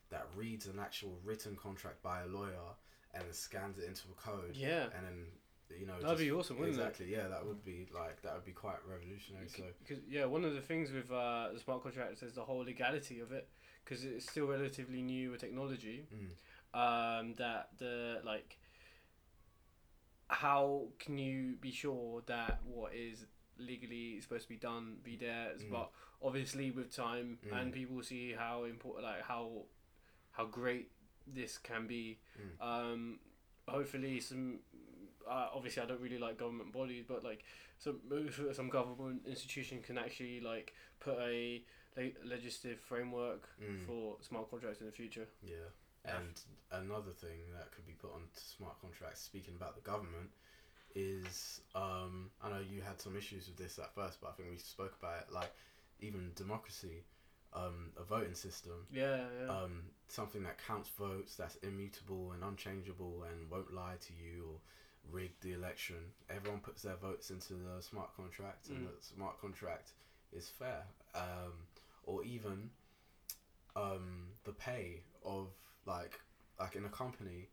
that 0.10 0.26
reads 0.36 0.66
an 0.68 0.80
actual 0.80 1.18
written 1.24 1.56
contract 1.56 2.02
by 2.02 2.22
a 2.22 2.28
lawyer 2.28 2.70
and 3.14 3.24
then 3.24 3.34
scans 3.34 3.78
it 3.78 3.86
into 3.86 4.04
a 4.12 4.22
code 4.22 4.56
Yeah, 4.56 4.84
and 4.96 5.06
then 5.06 5.26
you 5.80 5.86
know 5.86 5.94
That'd 5.94 6.10
just- 6.18 6.20
be 6.20 6.32
awesome, 6.32 6.58
wouldn't 6.60 6.78
it? 6.78 6.82
exactly 6.82 7.12
yeah 7.12 7.28
that 7.28 7.46
would 7.46 7.64
be 7.66 7.88
like 7.94 8.22
that 8.24 8.34
would 8.34 8.46
be 8.46 8.52
quite 8.54 8.78
revolutionary 8.90 9.48
so 9.50 9.64
because 9.84 10.02
yeah, 10.10 10.26
one 10.26 10.46
of 10.46 10.54
the 10.54 10.62
things 10.62 10.92
with 10.92 11.12
uh, 11.12 11.50
the 11.54 11.60
smart 11.60 11.84
contracts 11.84 12.24
is 12.24 12.34
the 12.34 12.44
whole 12.44 12.60
legality 12.64 13.20
of 13.20 13.32
it, 13.32 13.48
because 13.84 14.04
it's 14.06 14.30
still 14.30 14.46
relatively 14.48 15.02
new 15.02 15.34
a 15.34 15.38
technology. 15.38 16.06
mm, 16.14 16.30
um, 16.74 17.34
that 17.38 17.70
the 17.80 18.22
like 18.24 18.58
how 20.30 20.88
can 21.00 21.18
you 21.18 21.56
be 21.60 21.72
sure 21.72 22.22
that 22.28 22.60
what 22.66 22.94
is 22.94 23.26
legally 23.58 24.22
supposed 24.22 24.44
to 24.44 24.50
be 24.50 24.56
done 24.58 24.98
be 25.04 25.16
there 25.18 25.52
Mm. 25.58 25.72
but 25.72 25.92
obviously 26.22 26.72
with 26.72 26.96
time 26.96 27.40
Mm. 27.46 27.54
and 27.62 27.74
people 27.74 28.02
see 28.04 28.32
how 28.34 28.64
important 28.66 29.04
like 29.06 29.22
how 29.24 29.66
how 30.32 30.46
great 30.46 30.92
this 31.28 31.58
can 31.58 31.88
be 31.88 32.20
Mm. 32.40 32.62
um 32.62 33.20
hopefully 33.68 34.20
some 34.20 34.60
uh, 35.28 35.50
obviously 35.54 35.84
I 35.84 35.86
don't 35.86 36.02
really 36.02 36.18
like 36.18 36.38
government 36.38 36.72
bodies 36.72 37.04
but 37.08 37.24
like 37.24 37.44
some 37.78 38.00
some 38.54 38.70
government 38.70 39.24
institution 39.28 39.82
can 39.82 39.98
actually 39.98 40.40
like 40.42 40.74
put 41.00 41.18
a 41.20 41.64
le- 41.98 42.12
legislative 42.24 42.80
framework 42.80 43.48
mm, 43.62 43.86
for 43.86 44.18
smart 44.22 44.50
contracts 44.50 44.80
in 44.80 44.86
the 44.88 44.92
future 44.92 45.28
yeah 45.44 45.70
and 46.06 46.42
another 46.72 47.12
thing 47.12 47.40
that 47.58 47.72
could 47.72 47.86
be 47.86 47.94
put 47.94 48.14
onto 48.14 48.28
smart 48.36 48.80
contracts 48.82 49.22
speaking 49.22 49.54
about 49.56 49.76
the 49.76 49.82
government 49.82 50.30
is 50.96 51.62
um, 51.76 52.30
I 52.44 52.50
know 52.50 52.60
you 52.60 52.82
had 52.82 53.00
some 53.00 53.16
issues 53.16 53.48
with 53.48 53.58
this 53.58 53.78
at 53.80 53.94
first 53.94 54.20
but 54.22 54.30
I 54.30 54.32
think 54.34 54.50
we 54.50 54.58
spoke 54.58 54.96
about 55.02 55.22
it 55.28 55.34
like 55.34 55.52
even 56.00 56.32
democracy 56.36 57.04
um, 57.54 57.92
a 57.98 58.04
voting 58.04 58.34
system 58.36 58.86
yeah 58.92 59.18
yeah 59.42 59.52
um, 59.52 59.82
something 60.08 60.44
that 60.44 60.58
counts 60.66 60.90
votes, 60.98 61.36
that's 61.36 61.56
immutable 61.58 62.32
and 62.34 62.44
unchangeable, 62.44 63.24
and 63.30 63.50
won't 63.50 63.74
lie 63.74 63.96
to 64.02 64.14
you 64.14 64.44
or 64.48 64.60
rig 65.12 65.32
the 65.42 65.54
election. 65.54 65.96
Everyone 66.30 66.60
puts 66.60 66.82
their 66.84 66.96
votes 66.96 67.32
into 67.32 67.54
the 67.54 67.82
smart 67.82 68.16
contract, 68.16 68.70
and 68.70 68.86
Mm. 68.88 68.90
the 69.00 69.04
smart 69.04 69.40
contract 69.42 69.94
is 70.32 70.50
fair. 70.50 70.84
Um, 71.16 71.54
or 72.04 72.24
even 72.24 72.70
um, 73.76 74.28
the 74.44 74.52
pay 74.54 75.02
of 75.24 75.48
like 75.90 76.20
like 76.60 76.76
in 76.76 76.86
a 76.86 76.90
company. 76.90 77.50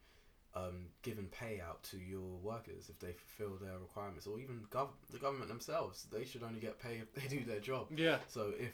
Um, 0.54 0.86
giving 1.02 1.26
payout 1.26 1.82
to 1.90 1.98
your 1.98 2.38
workers 2.42 2.88
if 2.88 2.98
they 2.98 3.12
fulfill 3.12 3.58
their 3.58 3.78
requirements, 3.78 4.26
or 4.26 4.40
even 4.40 4.62
gov- 4.70 4.88
the 5.12 5.18
government 5.18 5.48
themselves, 5.48 6.06
they 6.10 6.24
should 6.24 6.42
only 6.42 6.60
get 6.60 6.80
paid 6.80 7.02
if 7.02 7.12
they 7.12 7.28
do 7.28 7.44
their 7.44 7.60
job. 7.60 7.88
yeah 7.94 8.16
So 8.26 8.54
if 8.58 8.72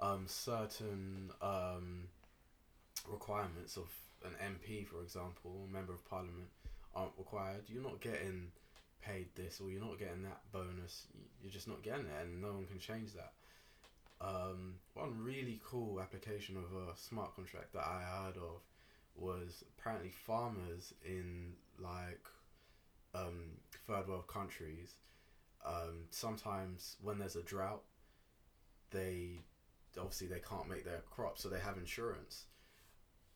um, 0.00 0.24
certain 0.26 1.30
um, 1.40 2.08
requirements 3.10 3.78
of 3.78 3.88
an 4.22 4.32
MP, 4.38 4.86
for 4.86 5.00
example, 5.00 5.66
a 5.66 5.72
member 5.72 5.94
of 5.94 6.04
parliament, 6.10 6.48
aren't 6.94 7.12
required, 7.18 7.62
you're 7.68 7.82
not 7.82 8.00
getting 8.00 8.48
paid 9.00 9.26
this 9.34 9.60
or 9.60 9.70
you're 9.70 9.80
not 9.80 9.98
getting 9.98 10.22
that 10.22 10.40
bonus. 10.52 11.06
You're 11.42 11.52
just 11.52 11.68
not 11.68 11.82
getting 11.82 12.06
it, 12.06 12.22
and 12.22 12.40
no 12.40 12.48
one 12.52 12.66
can 12.66 12.78
change 12.78 13.10
that. 13.14 13.32
Um, 14.20 14.74
one 14.94 15.22
really 15.22 15.60
cool 15.64 16.00
application 16.00 16.56
of 16.56 16.64
a 16.64 16.96
smart 16.96 17.34
contract 17.34 17.72
that 17.72 17.84
I 17.86 18.02
heard 18.02 18.36
of 18.36 18.62
was 19.16 19.64
apparently 19.78 20.10
farmers 20.10 20.92
in 21.04 21.52
like 21.78 22.26
um, 23.14 23.58
third 23.86 24.08
world 24.08 24.26
countries. 24.26 24.94
Um, 25.64 26.06
sometimes 26.10 26.96
when 27.02 27.18
there's 27.18 27.36
a 27.36 27.42
drought, 27.42 27.82
they 28.90 29.40
obviously 29.98 30.26
they 30.26 30.40
can't 30.40 30.68
make 30.68 30.84
their 30.84 31.02
crops, 31.10 31.42
so 31.42 31.48
they 31.48 31.60
have 31.60 31.78
insurance. 31.78 32.46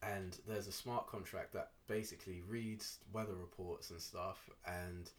and 0.01 0.39
there's 0.47 0.69
a 0.69 0.73
smart 0.73 1.09
contract 1.09 1.53
that 1.53 1.73
basically 1.89 2.41
reads 2.49 2.99
weather 3.13 3.35
reports 3.35 3.91
and 3.91 4.01
stuff, 4.01 4.49
and 4.65 5.11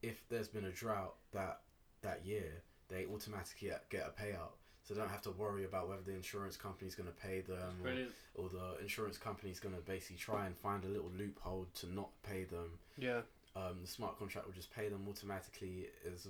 if 0.00 0.28
there's 0.28 0.46
been 0.48 0.66
a 0.66 0.70
drought 0.70 1.16
that 1.32 1.62
that 2.02 2.24
year, 2.24 2.62
they 2.88 3.04
automatically 3.06 3.68
get- 3.68 3.88
get 3.90 4.06
a 4.06 4.10
payout. 4.10 4.52
So 4.88 4.94
they 4.94 5.00
don't 5.00 5.10
have 5.10 5.20
to 5.22 5.32
worry 5.32 5.64
about 5.64 5.86
whether 5.86 6.00
the 6.00 6.14
insurance 6.14 6.56
company's 6.56 6.94
going 6.94 7.10
to 7.10 7.14
pay 7.14 7.42
them 7.42 7.76
or, 7.84 8.44
or 8.44 8.48
the 8.48 8.80
insurance 8.80 9.18
company's 9.18 9.60
going 9.60 9.74
to 9.74 9.82
basically 9.82 10.16
try 10.16 10.46
and 10.46 10.56
find 10.56 10.82
a 10.82 10.88
little 10.88 11.10
loophole 11.14 11.66
to 11.74 11.92
not 11.92 12.08
pay 12.22 12.44
them. 12.44 12.78
Yeah. 12.96 13.20
Um, 13.54 13.80
the 13.82 13.86
smart 13.86 14.18
contract 14.18 14.46
will 14.46 14.54
just 14.54 14.74
pay 14.74 14.88
them 14.88 15.04
automatically 15.06 15.88
as 16.06 16.26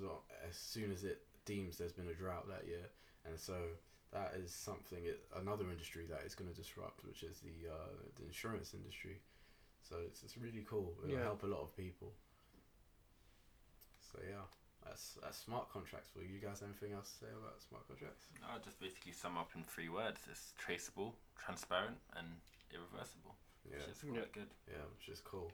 as 0.48 0.56
soon 0.56 0.90
as 0.90 1.04
it 1.04 1.20
deems 1.44 1.78
there's 1.78 1.92
been 1.92 2.08
a 2.08 2.14
drought 2.14 2.48
that 2.48 2.66
year, 2.66 2.86
and 3.24 3.38
so 3.38 3.54
that 4.10 4.34
is 4.34 4.52
something 4.52 5.04
it, 5.04 5.20
another 5.36 5.70
industry 5.70 6.06
that 6.10 6.22
is 6.26 6.34
going 6.34 6.50
to 6.50 6.56
disrupt, 6.56 7.04
which 7.04 7.22
is 7.22 7.38
the 7.38 7.70
uh, 7.70 7.94
the 8.16 8.24
insurance 8.24 8.74
industry. 8.74 9.20
So 9.88 9.96
it's 10.04 10.24
it's 10.24 10.36
really 10.36 10.66
cool. 10.68 10.94
It'll 11.04 11.16
Yeah. 11.16 11.22
help 11.22 11.44
a 11.44 11.46
lot 11.46 11.62
of 11.62 11.76
people. 11.76 12.12
So 14.00 14.18
yeah, 14.28 14.42
that's 14.88 15.18
that's 15.22 15.38
smart 15.38 15.70
contracts 15.72 16.10
Will 16.16 16.22
you. 16.24 16.34
You 16.34 16.40
guys. 16.40 16.62
Anything 16.64 16.92
else 16.96 17.10
to 17.12 17.26
say 17.26 17.30
about 17.30 17.60
smart 17.62 17.86
contracts? 17.86 18.26
I'll 18.50 18.60
just 18.60 18.80
basically 18.80 19.12
sum 19.12 19.36
up 19.36 19.50
in 19.54 19.62
three 19.64 19.88
words: 19.88 20.20
it's 20.30 20.52
traceable, 20.58 21.14
transparent, 21.36 21.98
and 22.16 22.26
irreversible. 22.72 23.36
Yeah, 23.68 23.78
Which 23.78 23.88
is 23.88 24.02
Yeah. 24.04 24.12
quite 24.12 24.32
good. 24.32 24.50
yeah, 24.66 24.84
which 24.96 25.08
is 25.08 25.20
cool. 25.20 25.52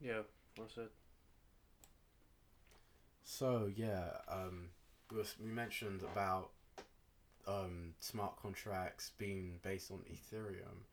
Yeah. 0.00 0.22
Well 0.56 0.68
said. 0.72 0.88
So 3.24 3.70
yeah, 3.74 4.18
um, 4.28 4.70
we, 5.10 5.18
was, 5.18 5.34
we 5.42 5.50
mentioned 5.50 6.02
about 6.02 6.50
um, 7.46 7.94
smart 8.00 8.36
contracts 8.40 9.12
being 9.18 9.58
based 9.62 9.90
on 9.90 9.98
Ethereum, 10.10 10.84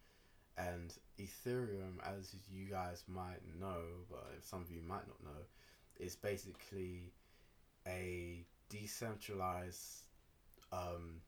and 0.58 0.94
Ethereum, 1.20 2.00
as 2.04 2.36
you 2.52 2.66
guys 2.66 3.04
might 3.08 3.42
know, 3.60 3.82
but 4.10 4.26
some 4.42 4.62
of 4.62 4.72
you 4.72 4.82
might 4.82 5.08
not 5.08 5.24
know, 5.24 5.42
is 6.00 6.16
basically 6.16 7.14
a 7.88 8.46
decentralized. 8.70 10.04
Um, 10.72 11.22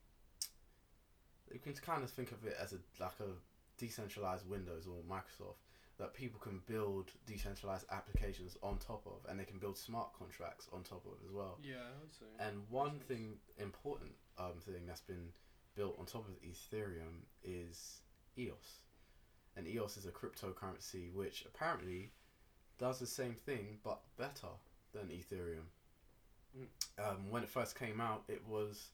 you 1.51 1.59
can 1.59 1.73
kind 1.73 2.03
of 2.03 2.09
think 2.09 2.31
of 2.31 2.45
it 2.45 2.55
as 2.61 2.73
a 2.73 2.77
like 2.99 3.19
a 3.19 3.31
decentralized 3.77 4.49
Windows 4.49 4.87
or 4.87 4.97
Microsoft 5.09 5.57
that 5.97 6.13
people 6.13 6.39
can 6.39 6.61
build 6.67 7.11
decentralized 7.25 7.85
applications 7.91 8.55
on 8.61 8.77
top 8.77 9.03
of, 9.07 9.29
and 9.29 9.39
they 9.39 9.45
can 9.45 9.57
build 9.57 9.77
smart 9.77 10.09
contracts 10.17 10.67
on 10.71 10.83
top 10.83 11.03
of 11.05 11.13
as 11.25 11.31
well. 11.33 11.57
Yeah, 11.63 11.75
I 11.75 12.01
would 12.01 12.13
say. 12.13 12.25
And 12.39 12.61
one 12.69 12.99
thing, 13.07 13.37
important 13.57 14.11
um, 14.37 14.59
thing 14.61 14.85
that's 14.85 15.01
been 15.01 15.29
built 15.75 15.95
on 15.99 16.05
top 16.05 16.27
of 16.27 16.35
Ethereum 16.41 17.25
is 17.43 18.01
EOS, 18.37 18.81
and 19.55 19.67
EOS 19.67 19.97
is 19.97 20.05
a 20.05 20.11
cryptocurrency 20.11 21.11
which 21.13 21.45
apparently 21.47 22.11
does 22.77 22.99
the 22.99 23.07
same 23.07 23.33
thing 23.33 23.79
but 23.83 24.01
better 24.17 24.53
than 24.93 25.07
Ethereum. 25.07 25.65
Um, 26.99 27.29
when 27.29 27.43
it 27.43 27.49
first 27.49 27.77
came 27.77 28.01
out, 28.01 28.23
it 28.27 28.41
was 28.47 28.89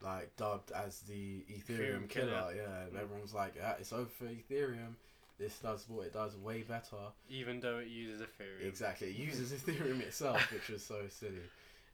like 0.00 0.34
dubbed 0.36 0.72
as 0.72 1.00
the 1.00 1.44
Ethereum, 1.50 2.04
Ethereum 2.04 2.08
killer. 2.08 2.26
killer. 2.28 2.54
Yeah, 2.54 2.80
and 2.84 2.92
Mm. 2.92 3.00
everyone's 3.02 3.34
like, 3.34 3.54
ah, 3.62 3.76
"It's 3.78 3.92
over 3.92 4.08
for 4.10 4.26
Ethereum. 4.26 4.94
This 5.38 5.58
does 5.58 5.88
what 5.88 6.06
it 6.06 6.12
does 6.12 6.36
way 6.36 6.62
better." 6.62 7.12
Even 7.28 7.60
though 7.60 7.78
it 7.78 7.88
uses 7.88 8.20
Ethereum. 8.26 8.66
Exactly. 8.66 9.08
It 9.10 9.16
uses 9.16 9.52
Ethereum 9.52 10.00
itself, 10.00 10.50
which 10.52 10.70
is 10.70 10.84
so 10.84 11.08
silly. 11.08 11.42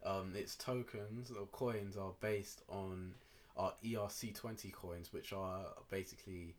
Um, 0.05 0.35
its 0.35 0.57
tokens 0.57 1.31
or 1.31 1.47
coins 1.47 1.97
are 1.97 2.13
based 2.21 2.63
on 2.69 3.15
are 3.57 3.75
ERC20 3.85 4.73
coins, 4.73 5.13
which 5.13 5.33
are 5.33 5.67
basically 5.91 6.55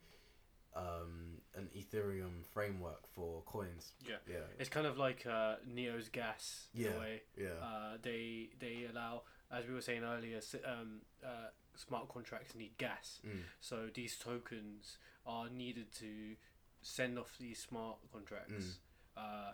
um, 0.75 1.37
an 1.55 1.69
Ethereum 1.77 2.43
framework 2.51 3.07
for 3.13 3.41
coins. 3.45 3.93
Yeah. 4.07 4.15
Yeah. 4.29 4.37
It's 4.59 4.69
kind 4.69 4.87
of 4.87 4.97
like 4.97 5.25
uh, 5.25 5.55
Neo's 5.67 6.09
gas 6.09 6.67
in 6.73 6.81
Yeah. 6.81 6.89
a 6.95 6.99
way. 6.99 7.21
Yeah. 7.37 7.47
Uh, 7.61 7.97
they 8.01 8.49
they 8.59 8.87
allow, 8.91 9.23
as 9.51 9.67
we 9.67 9.73
were 9.73 9.81
saying 9.81 10.03
earlier, 10.03 10.39
um, 10.65 11.01
uh, 11.23 11.49
smart 11.75 12.09
contracts 12.09 12.55
need 12.55 12.77
gas. 12.77 13.19
Mm. 13.25 13.41
So 13.61 13.89
these 13.93 14.17
tokens 14.17 14.97
are 15.25 15.49
needed 15.49 15.91
to 15.99 16.35
send 16.81 17.17
off 17.19 17.35
these 17.39 17.59
smart 17.59 17.97
contracts. 18.11 18.79
Uh, 19.15 19.51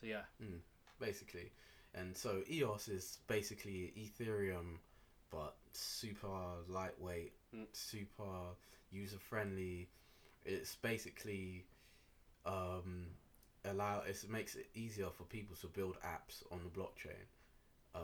so 0.00 0.06
yeah, 0.06 0.22
Basically. 0.98 1.50
And 1.94 2.16
so 2.16 2.42
EOS 2.48 2.88
is 2.88 3.18
basically 3.26 3.92
Ethereum, 3.98 4.76
but 5.30 5.56
super 5.72 6.28
lightweight, 6.68 7.32
Mm. 7.54 7.66
super 7.72 8.54
user 8.92 9.18
friendly. 9.18 9.88
It's 10.44 10.74
basically 10.76 11.64
um, 12.46 13.06
allow 13.64 14.02
it 14.06 14.16
makes 14.28 14.54
it 14.54 14.66
easier 14.74 15.08
for 15.16 15.24
people 15.24 15.56
to 15.60 15.66
build 15.66 15.96
apps 16.04 16.42
on 16.50 16.60
the 16.64 16.70
blockchain, 16.70 17.26
uh, 17.94 18.00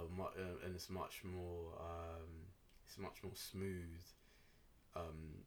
and 0.65 0.75
it's 0.75 0.91
much 0.91 1.23
more 1.25 1.73
um, 1.81 2.29
it's 2.87 2.99
much 2.99 3.23
more 3.23 3.33
smooth, 3.35 4.03
um, 4.95 5.45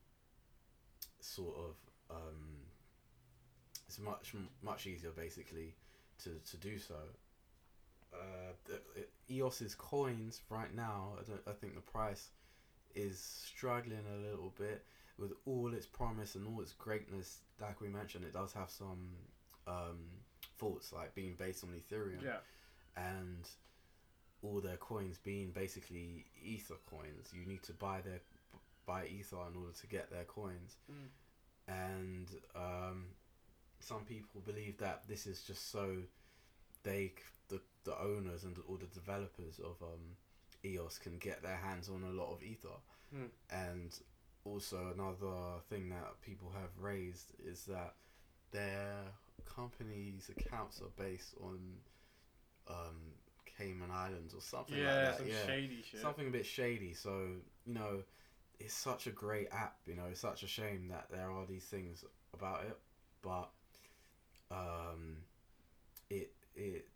sort 1.20 1.56
of 1.58 2.16
um, 2.16 2.58
it's 3.88 4.00
much 4.00 4.34
much 4.64 4.88
easier 4.88 5.12
basically 5.12 5.76
to 6.24 6.32
to 6.50 6.58
do 6.58 6.80
so. 6.80 6.96
Uh, 8.12 8.74
EOS's 9.30 9.76
coins 9.76 10.42
right 10.50 10.76
now, 10.76 11.14
I. 11.20 11.52
I 11.52 11.54
think 11.54 11.76
the 11.76 11.82
price 11.82 12.30
is 12.96 13.20
struggling 13.20 14.04
a 14.16 14.18
little 14.18 14.52
bit 14.58 14.84
with 15.20 15.34
all 15.46 15.74
its 15.74 15.86
promise 15.86 16.36
and 16.36 16.48
all 16.48 16.62
its 16.62 16.74
greatness. 16.74 17.42
Like 17.60 17.82
we 17.82 17.90
mentioned, 17.90 18.24
it 18.26 18.34
does 18.34 18.54
have 18.54 18.70
some 18.70 19.10
um, 19.68 20.00
faults, 20.58 20.94
like 20.94 21.14
being 21.14 21.36
based 21.38 21.64
on 21.64 21.72
Ethereum 21.72 22.24
yeah, 22.24 22.38
and 22.96 23.48
all 24.42 24.62
their 24.62 24.78
coins 24.78 25.18
being 25.22 25.52
basically 25.52 26.26
ether 26.42 26.76
coins. 26.90 27.32
You 27.34 27.46
need 27.46 27.64
to 27.64 27.74
buy 27.74 28.02
their 28.02 28.22
buy 28.86 29.06
ether 29.08 29.36
in 29.52 29.56
order 29.60 29.74
to 29.82 29.88
get 29.88 30.10
their 30.10 30.24
coins, 30.24 30.78
Mm. 30.90 31.10
and 31.68 32.28
um, 32.56 33.06
some 33.80 34.04
people 34.06 34.42
believe 34.46 34.78
that 34.80 35.08
this 35.08 35.28
is 35.28 35.44
just 35.44 35.72
so 35.72 35.98
they 36.84 37.14
the 37.50 37.62
the 37.84 38.00
owners 38.00 38.44
and 38.46 38.58
all 38.68 38.78
the 38.78 38.86
developers 38.88 39.60
of 39.60 39.76
um, 39.82 40.16
EOS 40.66 40.98
can 40.98 41.18
get 41.18 41.42
their 41.44 41.56
hands 41.58 41.90
on 41.90 42.04
a 42.04 42.10
lot 42.12 42.32
of 42.34 42.42
ether, 42.44 42.80
Mm. 43.14 43.30
and 43.52 44.00
also 44.46 44.94
another 44.94 45.62
thing 45.70 45.90
that 45.90 46.22
people 46.22 46.52
have 46.54 46.70
raised 46.80 47.34
is 47.46 47.66
that 47.66 47.96
their 48.52 49.04
company's 49.46 50.30
accounts 50.30 50.82
are 50.82 51.04
based 51.04 51.36
on 51.42 51.60
um, 52.70 52.96
Cayman 53.58 53.92
Islands 53.92 54.34
or 54.34 54.42
something 54.42 54.78
yeah, 54.78 54.86
like 54.86 55.06
that. 55.06 55.18
some 55.18 55.28
yeah, 55.28 55.46
shady 55.46 55.84
shit. 55.90 56.02
something 56.02 56.28
a 56.28 56.32
bit 56.32 56.46
shady. 56.46 56.94
So 56.94 57.28
you 57.66 57.74
know, 57.74 58.04
it's 58.60 58.74
such 58.74 59.08
a 59.08 59.12
great 59.12 59.50
app. 59.52 59.78
You 59.86 59.96
know, 59.96 60.06
it's 60.10 60.22
such 60.22 60.44
a 60.44 60.48
shame 60.48 60.88
that 60.90 61.08
there 61.12 61.32
are 61.32 61.46
these 61.48 61.66
things 61.66 62.04
about 62.34 62.64
it, 62.64 62.78
but 63.22 63.50
um, 64.52 65.18
it 66.10 66.32
it 66.56 66.88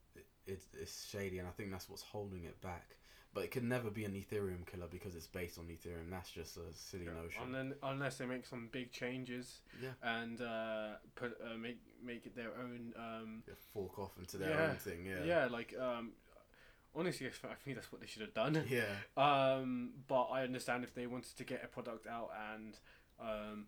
it 0.45 0.61
it's 0.79 1.07
shady, 1.09 1.39
and 1.39 1.47
I 1.47 1.51
think 1.51 1.71
that's 1.71 1.89
what's 1.89 2.03
holding 2.03 2.45
it 2.45 2.59
back. 2.61 2.95
But 3.33 3.45
it 3.45 3.51
could 3.51 3.63
never 3.63 3.89
be 3.89 4.05
an 4.05 4.13
Ethereum 4.13 4.65
killer 4.67 4.85
because 4.87 5.15
it's 5.15 5.25
based 5.25 5.57
on 5.57 5.65
Ethereum. 5.65 6.11
That's 6.11 6.29
just 6.29 6.55
a 6.57 6.71
silly 6.73 7.05
Yeah. 7.05 7.13
notion. 7.13 7.41
And 7.43 7.55
then 7.55 7.73
unless 7.81 8.17
they 8.19 8.25
make 8.27 8.45
some 8.45 8.69
big 8.71 8.91
changes 8.91 9.61
yeah. 9.81 9.89
and 10.03 10.39
uh, 10.39 10.97
put 11.15 11.35
uh, 11.43 11.57
make 11.57 11.79
make 12.03 12.25
it 12.27 12.35
their 12.35 12.51
own. 12.59 12.93
Um, 12.95 13.43
Yeah, 13.47 13.55
fork 13.73 13.97
off 13.97 14.11
into 14.19 14.37
their 14.37 14.51
Yeah. 14.51 14.69
own 14.71 14.75
thing. 14.77 15.05
yeah. 15.05 15.23
Yeah. 15.23 15.45
like 15.47 15.73
um, 15.79 16.11
honestly, 16.95 17.25
I 17.27 17.55
think 17.63 17.75
that's 17.77 17.91
what 17.91 18.01
they 18.01 18.07
should 18.07 18.21
have 18.21 18.33
done. 18.35 18.63
Yeah. 18.69 18.83
Um, 19.17 19.93
but 20.07 20.25
I 20.25 20.43
understand 20.43 20.83
if 20.83 20.93
they 20.93 21.07
wanted 21.07 21.35
to 21.37 21.43
get 21.43 21.63
a 21.63 21.67
product 21.67 22.05
out 22.05 22.29
and 22.53 22.77
um, 23.19 23.65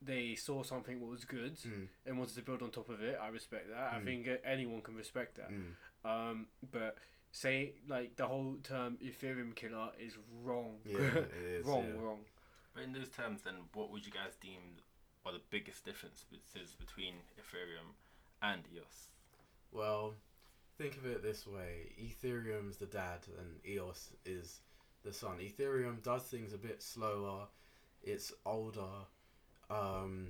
they 0.00 0.34
saw 0.36 0.62
something 0.62 1.00
that 1.00 1.06
was 1.06 1.24
good 1.24 1.56
Mm, 1.56 1.88
and 2.04 2.18
wanted 2.18 2.36
to 2.36 2.42
build 2.42 2.62
on 2.62 2.70
top 2.70 2.88
of 2.88 3.02
it, 3.02 3.18
I 3.20 3.28
respect 3.28 3.68
that. 3.70 3.94
I 3.94 3.98
Mm. 3.98 4.04
think 4.04 4.28
anyone 4.44 4.80
can 4.82 4.94
respect 4.94 5.38
that. 5.38 5.50
mm. 5.50 5.72
Um, 6.04 6.46
but 6.70 6.98
say 7.36 7.72
like 7.86 8.16
the 8.16 8.26
whole 8.26 8.56
term 8.62 8.96
Ethereum 9.04 9.54
killer 9.54 9.90
is 10.00 10.16
wrong. 10.42 10.76
Yeah, 10.84 10.98
it 10.98 11.32
is. 11.60 11.66
wrong, 11.66 11.86
yeah. 11.94 12.02
wrong. 12.02 12.18
But 12.74 12.84
in 12.84 12.92
those 12.92 13.08
terms, 13.08 13.42
then, 13.42 13.54
what 13.74 13.90
would 13.90 14.04
you 14.04 14.12
guys 14.12 14.32
deem 14.40 14.60
are 15.24 15.32
the 15.32 15.40
biggest 15.50 15.84
differences 15.84 16.74
between 16.78 17.14
Ethereum 17.38 17.94
and 18.42 18.62
EOS? 18.74 19.08
Well, 19.72 20.14
think 20.78 20.96
of 20.96 21.06
it 21.06 21.22
this 21.22 21.46
way: 21.46 21.92
Ethereum's 22.00 22.78
the 22.78 22.86
dad, 22.86 23.20
and 23.38 23.58
EOS 23.66 24.10
is 24.24 24.60
the 25.04 25.12
son. 25.12 25.38
Ethereum 25.38 26.02
does 26.02 26.22
things 26.22 26.54
a 26.54 26.58
bit 26.58 26.82
slower. 26.82 27.48
It's 28.02 28.32
older, 28.46 29.04
um, 29.68 30.28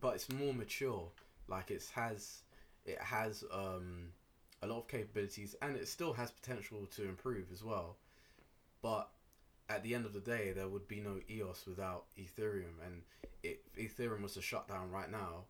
but 0.00 0.14
it's 0.14 0.32
more 0.32 0.54
mature. 0.54 1.08
Like 1.46 1.70
it 1.70 1.84
has, 1.94 2.42
it 2.86 2.98
has 3.00 3.44
um, 3.52 4.08
a 4.64 4.66
lot 4.66 4.78
of 4.80 4.88
capabilities, 4.88 5.54
and 5.62 5.76
it 5.76 5.86
still 5.88 6.12
has 6.14 6.30
potential 6.30 6.86
to 6.96 7.02
improve 7.04 7.46
as 7.52 7.62
well. 7.62 7.96
But 8.82 9.08
at 9.68 9.82
the 9.82 9.94
end 9.94 10.06
of 10.06 10.12
the 10.12 10.20
day, 10.20 10.52
there 10.52 10.68
would 10.68 10.88
be 10.88 11.00
no 11.00 11.20
EOS 11.30 11.64
without 11.66 12.04
Ethereum, 12.18 12.74
and 12.84 13.02
if 13.42 13.58
Ethereum 13.76 14.22
was 14.22 14.34
to 14.34 14.42
shut 14.42 14.68
down 14.68 14.90
right 14.90 15.10
now, 15.10 15.44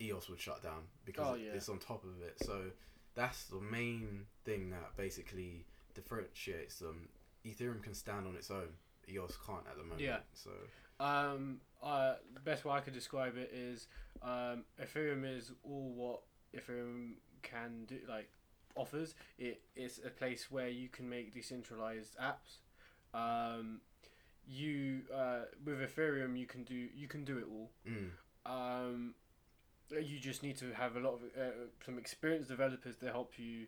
EOS 0.00 0.28
would 0.28 0.40
shut 0.40 0.62
down 0.62 0.82
because 1.04 1.26
Oh, 1.32 1.34
yeah. 1.34 1.52
it's 1.54 1.68
on 1.68 1.78
top 1.78 2.04
of 2.04 2.22
it. 2.22 2.36
So 2.44 2.70
that's 3.14 3.44
the 3.44 3.60
main 3.60 4.26
thing 4.44 4.70
that 4.70 4.96
basically 4.96 5.64
differentiates 5.94 6.78
them. 6.78 7.08
Ethereum 7.44 7.82
can 7.82 7.94
stand 7.94 8.26
on 8.26 8.36
its 8.36 8.50
own. 8.50 8.68
EOS 9.08 9.36
can't 9.46 9.66
at 9.70 9.76
the 9.76 9.82
moment. 9.82 10.00
Yeah. 10.00 10.18
So 10.34 10.50
Um, 10.98 11.60
uh, 11.82 12.14
the 12.34 12.40
best 12.40 12.64
way 12.64 12.74
I 12.74 12.80
could 12.80 12.92
describe 12.94 13.36
it 13.36 13.50
is 13.54 13.86
um, 14.22 14.64
Ethereum 14.82 15.24
is 15.24 15.52
all 15.62 15.92
what 15.94 16.22
Ethereum 16.54 17.14
can 17.50 17.84
do, 17.86 17.98
like 18.08 18.28
offers. 18.74 19.14
It 19.38 19.62
is 19.74 20.00
a 20.04 20.10
place 20.10 20.50
where 20.50 20.68
you 20.68 20.88
can 20.88 21.08
make 21.08 21.32
decentralized 21.34 22.16
apps. 22.18 22.52
Um, 23.14 23.80
you 24.48 25.02
uh, 25.14 25.42
with 25.64 25.78
Ethereum, 25.80 26.38
you 26.38 26.46
can 26.46 26.62
do 26.64 26.74
you 26.74 27.08
can 27.08 27.24
do 27.24 27.38
it 27.38 27.46
all. 27.50 27.70
mm, 27.88 28.10
Um, 28.44 29.14
you 29.90 30.18
just 30.18 30.42
need 30.42 30.56
to 30.58 30.72
have 30.72 30.96
a 30.96 31.00
lot 31.00 31.14
of 31.14 31.20
uh, 31.40 31.50
some 31.84 31.98
experienced 31.98 32.48
developers 32.48 32.96
to 32.96 33.06
help 33.06 33.38
you 33.38 33.66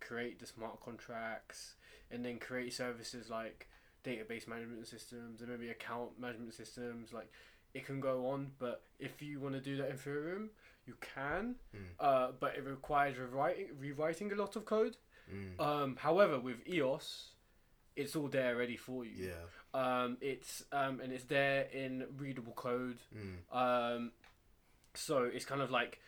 create 0.00 0.38
the 0.40 0.46
smart 0.46 0.80
contracts 0.82 1.74
and 2.10 2.24
then 2.24 2.38
create 2.38 2.72
services 2.72 3.28
like 3.28 3.68
database 4.04 4.46
management 4.48 4.86
systems 4.86 5.40
and 5.42 5.50
maybe 5.50 5.68
account 5.70 6.18
management 6.18 6.54
systems 6.54 7.12
like 7.12 7.30
it 7.74 7.84
can 7.84 8.00
go 8.00 8.28
on 8.28 8.52
but 8.58 8.82
if 8.98 9.20
you 9.20 9.40
want 9.40 9.54
to 9.54 9.60
do 9.60 9.76
that 9.76 9.90
in 9.90 9.96
Ethereum 9.96 10.48
you 10.88 10.94
can 11.14 11.44
Mm. 11.74 11.78
uh, 12.00 12.28
but 12.40 12.50
it 12.58 12.64
requires 12.64 13.14
rewriting 13.18 13.68
rewriting 13.78 14.28
a 14.32 14.34
lot 14.42 14.56
of 14.56 14.62
code 14.64 14.96
mm, 15.32 15.60
um, 15.60 15.96
however 16.06 16.36
with 16.40 16.58
EOS 16.74 17.06
it's 18.00 18.14
all 18.16 18.28
there 18.28 18.56
ready 18.56 18.76
for 18.76 19.04
you 19.04 19.30
yeah. 19.30 19.44
um, 19.80 20.16
it's 20.20 20.52
um, 20.72 20.94
and 21.02 21.12
it's 21.12 21.24
there 21.24 21.60
in 21.82 21.92
readable 22.16 22.54
code 22.68 22.98
Mm, 23.14 23.36
um, 23.62 24.12
so 24.94 25.16
it's 25.36 25.44
kind 25.44 25.60
of 25.60 25.70
like, 25.70 26.00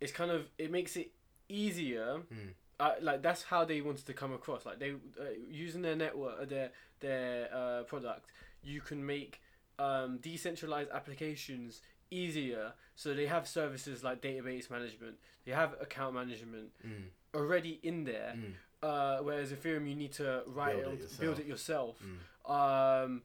it's 0.00 0.12
kind 0.12 0.30
of 0.30 0.46
it 0.56 0.70
makes 0.70 0.96
it 0.96 1.08
easier. 1.48 2.22
Mm. 2.32 2.54
Uh, 2.80 2.94
like 3.02 3.20
that's 3.22 3.42
how 3.42 3.64
they 3.64 3.80
wanted 3.80 4.06
to 4.06 4.14
come 4.14 4.32
across. 4.32 4.64
Like 4.64 4.78
they 4.78 4.90
uh, 4.92 5.34
using 5.48 5.82
their 5.82 5.96
network, 5.96 6.34
uh, 6.40 6.44
their 6.44 6.70
their 7.00 7.48
uh, 7.54 7.82
product, 7.84 8.26
you 8.62 8.80
can 8.80 9.04
make 9.04 9.40
um, 9.78 10.18
decentralized 10.22 10.90
applications 10.90 11.82
easier. 12.10 12.72
So 12.96 13.14
they 13.14 13.26
have 13.26 13.46
services 13.48 14.04
like 14.04 14.20
database 14.22 14.70
management, 14.70 15.16
they 15.44 15.52
have 15.52 15.74
account 15.80 16.14
management 16.14 16.70
mm, 16.86 17.06
already 17.34 17.80
in 17.82 18.04
there. 18.04 18.34
mm, 18.36 18.54
Uh, 18.82 19.18
whereas 19.22 19.50
Ethereum, 19.52 19.88
you 19.88 19.94
need 19.96 20.12
to 20.12 20.42
write 20.46 20.76
Build 20.82 20.94
it, 20.94 21.00
it 21.02 21.20
build 21.20 21.38
it 21.38 21.46
yourself. 21.46 21.96
mm. 22.02 22.50
um 22.50 23.22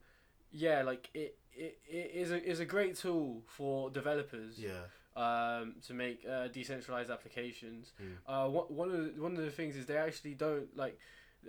yeah 0.51 0.81
like 0.81 1.09
it, 1.13 1.37
it, 1.53 1.77
it 1.87 2.11
is 2.13 2.31
a 2.31 2.39
is 2.51 2.59
a 2.59 2.65
great 2.65 2.95
tool 2.95 3.43
for 3.45 3.89
developers 3.91 4.57
Yeah. 4.57 4.83
um 5.15 5.75
to 5.87 5.93
make 5.93 6.17
uh, 6.25 6.47
decentralized 6.47 7.11
applications 7.11 7.91
Mm. 8.01 8.15
uh 8.25 8.47
one, 8.49 8.65
one 8.81 8.89
of 8.95 8.99
the, 9.15 9.21
one 9.21 9.33
of 9.35 9.43
the 9.43 9.51
things 9.51 9.75
is 9.75 9.85
they 9.85 9.97
actually 9.97 10.33
don't 10.45 10.69
like 10.83 10.97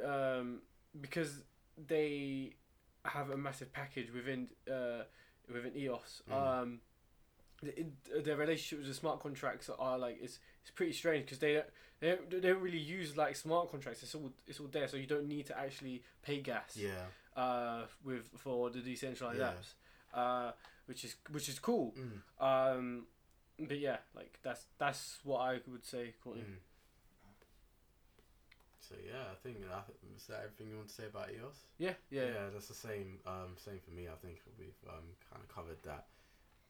um 0.04 0.60
because 1.00 1.30
they 1.92 2.54
have 3.04 3.30
a 3.30 3.36
massive 3.36 3.72
package 3.72 4.08
within 4.12 4.48
uh 4.70 5.02
within 5.54 5.72
EOS 5.76 6.22
Mm. 6.28 6.34
um 6.62 6.80
it- 7.62 8.24
their 8.24 8.36
relationship 8.36 8.78
with 8.78 8.88
the 8.88 8.94
smart 8.94 9.20
contracts 9.20 9.68
are 9.78 9.98
like 9.98 10.18
it's 10.22 10.38
it's 10.62 10.70
pretty 10.70 10.92
strange 10.92 11.24
because 11.26 11.38
they 11.38 11.54
don't 11.54 11.66
they 12.00 12.08
don't, 12.11 12.30
they 12.30 12.40
don't 12.40 12.61
really 12.62 12.78
use 12.78 13.16
like 13.16 13.36
smart 13.36 13.70
contracts 13.70 14.02
it's 14.02 14.14
all 14.14 14.32
it's 14.46 14.58
all 14.61 14.68
there 14.68 14.88
so 14.88 14.96
you 14.96 15.06
don't 15.06 15.28
need 15.28 15.46
to 15.46 15.58
actually 15.58 16.02
pay 16.22 16.40
gas 16.40 16.76
Yeah. 16.76 17.06
uh, 17.36 17.82
with 18.04 18.24
for 18.36 18.70
the 18.70 18.80
decentralized 18.80 19.38
Yeah. 19.38 19.52
apps, 19.52 19.74
uh, 20.18 20.52
which 20.86 21.04
is 21.04 21.16
which 21.30 21.48
is 21.48 21.58
cool. 21.58 21.94
Mm, 21.98 22.42
Um, 22.76 23.06
but 23.58 23.78
yeah, 23.78 23.98
like 24.14 24.38
that's 24.42 24.64
that's 24.78 25.18
what 25.24 25.40
I 25.40 25.61
would 25.66 25.84
say. 25.84 26.14
Courtney. 26.24 26.42
mm. 26.44 26.56
So 28.80 28.94
yeah, 29.06 29.22
I 29.30 29.36
think 29.42 29.58
I 29.70 29.80
th- 29.86 29.98
is 30.16 30.26
that 30.26 30.40
everything 30.44 30.68
you 30.70 30.76
want 30.76 30.88
to 30.88 30.94
say 30.94 31.06
about 31.06 31.30
EOS? 31.30 31.62
Yeah, 31.78 31.94
yeah, 32.11 32.24
yeah. 32.26 32.46
that's 32.52 32.66
the 32.68 32.74
same. 32.74 33.18
Um, 33.26 33.54
same 33.56 33.78
for 33.84 33.92
me. 33.92 34.08
I 34.08 34.16
think 34.24 34.40
we've 34.58 34.74
um, 34.88 35.14
kind 35.30 35.42
of 35.44 35.48
covered 35.54 35.80
that. 35.84 36.06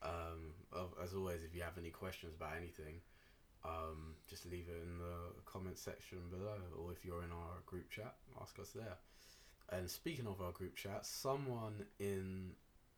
Um, 0.03 0.55
as 1.03 1.15
always, 1.15 1.43
if 1.45 1.55
you 1.55 1.63
have 1.63 1.79
any 1.79 1.91
questions 1.91 2.35
about 2.35 2.57
anything, 2.57 3.01
um, 3.65 4.15
just 4.29 4.47
leave 4.47 4.67
it 4.69 4.83
in 4.83 4.99
the 4.99 5.43
comment 5.45 5.79
section 5.79 6.19
below, 6.31 6.57
or 6.79 6.93
if 6.93 7.05
you're 7.05 7.23
in 7.23 7.33
our 7.33 7.61
group 7.67 7.91
chat, 7.91 8.15
ask 8.41 8.59
us 8.59 8.71
there. 8.75 8.97
And 9.71 9.89
speaking 9.89 10.27
of 10.27 10.41
our 10.41 10.53
group 10.53 10.75
chat, 10.75 11.05
someone 11.07 11.85
in 11.99 12.53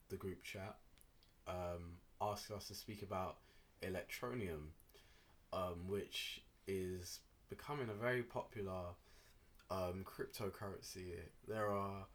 the 0.09 0.15
group 0.15 0.43
chat 0.43 0.77
um, 1.47 1.97
asked 2.21 2.51
us 2.51 2.67
to 2.67 2.73
speak 2.75 3.01
about 3.01 3.37
Electroneum, 3.81 4.69
um, 5.51 5.87
which 5.87 6.41
is 6.67 7.19
becoming 7.49 7.89
a 7.89 7.93
very 7.93 8.23
popular 8.23 8.95
um, 9.69 10.05
cryptocurrency. 10.05 11.15
There 11.47 11.67
are 11.67 12.05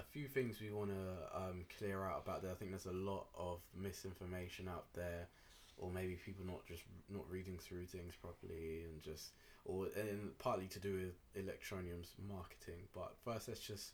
a 0.00 0.12
few 0.12 0.26
things 0.26 0.60
we 0.60 0.70
want 0.70 0.90
to 0.90 1.36
um, 1.36 1.64
clear 1.78 2.04
out 2.04 2.22
about 2.24 2.42
there. 2.42 2.50
I 2.50 2.54
think 2.54 2.70
there's 2.70 2.86
a 2.86 2.92
lot 2.92 3.26
of 3.38 3.60
misinformation 3.76 4.68
out 4.68 4.86
there, 4.94 5.28
or 5.76 5.90
maybe 5.90 6.14
people 6.14 6.44
not 6.44 6.66
just 6.66 6.82
not 7.08 7.24
reading 7.30 7.58
through 7.58 7.86
things 7.86 8.14
properly, 8.16 8.84
and 8.84 9.02
just 9.02 9.30
or 9.64 9.86
and 9.96 10.36
partly 10.38 10.66
to 10.68 10.78
do 10.78 10.94
with 11.34 11.44
Electroneum's 11.44 12.14
marketing. 12.28 12.88
But 12.94 13.12
first, 13.24 13.48
let's 13.48 13.60
just 13.60 13.92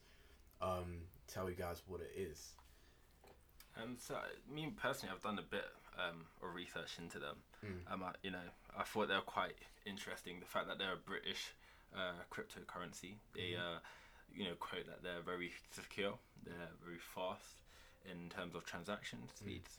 um, 0.62 1.02
tell 1.26 1.50
you 1.50 1.57
guys 1.57 1.82
what 1.86 2.00
it 2.00 2.12
is. 2.16 2.52
Um, 3.82 3.96
so 3.98 4.16
me 4.50 4.72
personally, 4.80 5.12
I've 5.14 5.22
done 5.22 5.38
a 5.38 5.42
bit 5.42 5.66
um, 5.98 6.24
of 6.42 6.54
research 6.54 6.96
into 6.98 7.18
them. 7.18 7.36
Mm. 7.64 7.92
Um, 7.92 8.02
I, 8.04 8.12
you 8.22 8.30
know, 8.30 8.46
I 8.78 8.84
thought 8.84 9.09
they 9.09 9.14
were 9.14 9.20
quite 9.20 9.57
interesting. 9.84 10.40
The 10.40 10.46
fact 10.46 10.68
that 10.68 10.78
they're 10.78 10.94
a 10.94 10.96
British 10.96 11.52
uh, 11.94 12.12
cryptocurrency, 12.32 13.16
they, 13.34 13.52
Mhm. 13.52 13.59
uh, 13.76 13.78
you 14.35 14.45
know, 14.45 14.55
quote 14.59 14.87
that 14.87 15.03
they're 15.03 15.22
very 15.24 15.53
secure, 15.70 16.14
they're 16.45 16.72
very 16.85 16.99
fast 16.99 17.57
in 18.11 18.29
terms 18.29 18.55
of 18.55 18.64
transaction 18.64 19.18
speeds. 19.35 19.79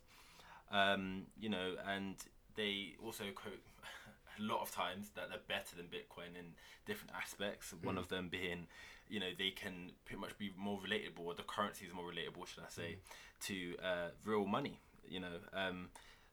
Um, 0.71 1.23
you 1.39 1.49
know, 1.49 1.75
and 1.87 2.15
they 2.55 2.95
also 3.03 3.23
quote 3.35 3.61
a 4.39 4.41
lot 4.41 4.61
of 4.61 4.71
times 4.71 5.09
that 5.15 5.29
they're 5.29 5.39
better 5.47 5.75
than 5.75 5.85
Bitcoin 5.85 6.37
in 6.37 6.53
different 6.85 7.13
aspects. 7.15 7.73
One 7.83 7.95
Mm. 7.95 7.99
of 7.99 8.07
them 8.09 8.27
being, 8.29 8.67
you 9.09 9.19
know, 9.19 9.29
they 9.37 9.51
can 9.51 9.91
pretty 10.05 10.19
much 10.19 10.37
be 10.37 10.51
more 10.57 10.79
relatable, 10.79 11.19
or 11.25 11.33
the 11.35 11.43
currency 11.43 11.85
is 11.85 11.93
more 11.93 12.05
relatable, 12.05 12.47
should 12.47 12.63
I 12.63 12.69
say, 12.69 12.97
to 13.45 13.75
uh, 13.83 14.07
real 14.25 14.45
money. 14.45 14.79
You 15.07 15.21
know, 15.21 15.37
um, 15.53 15.89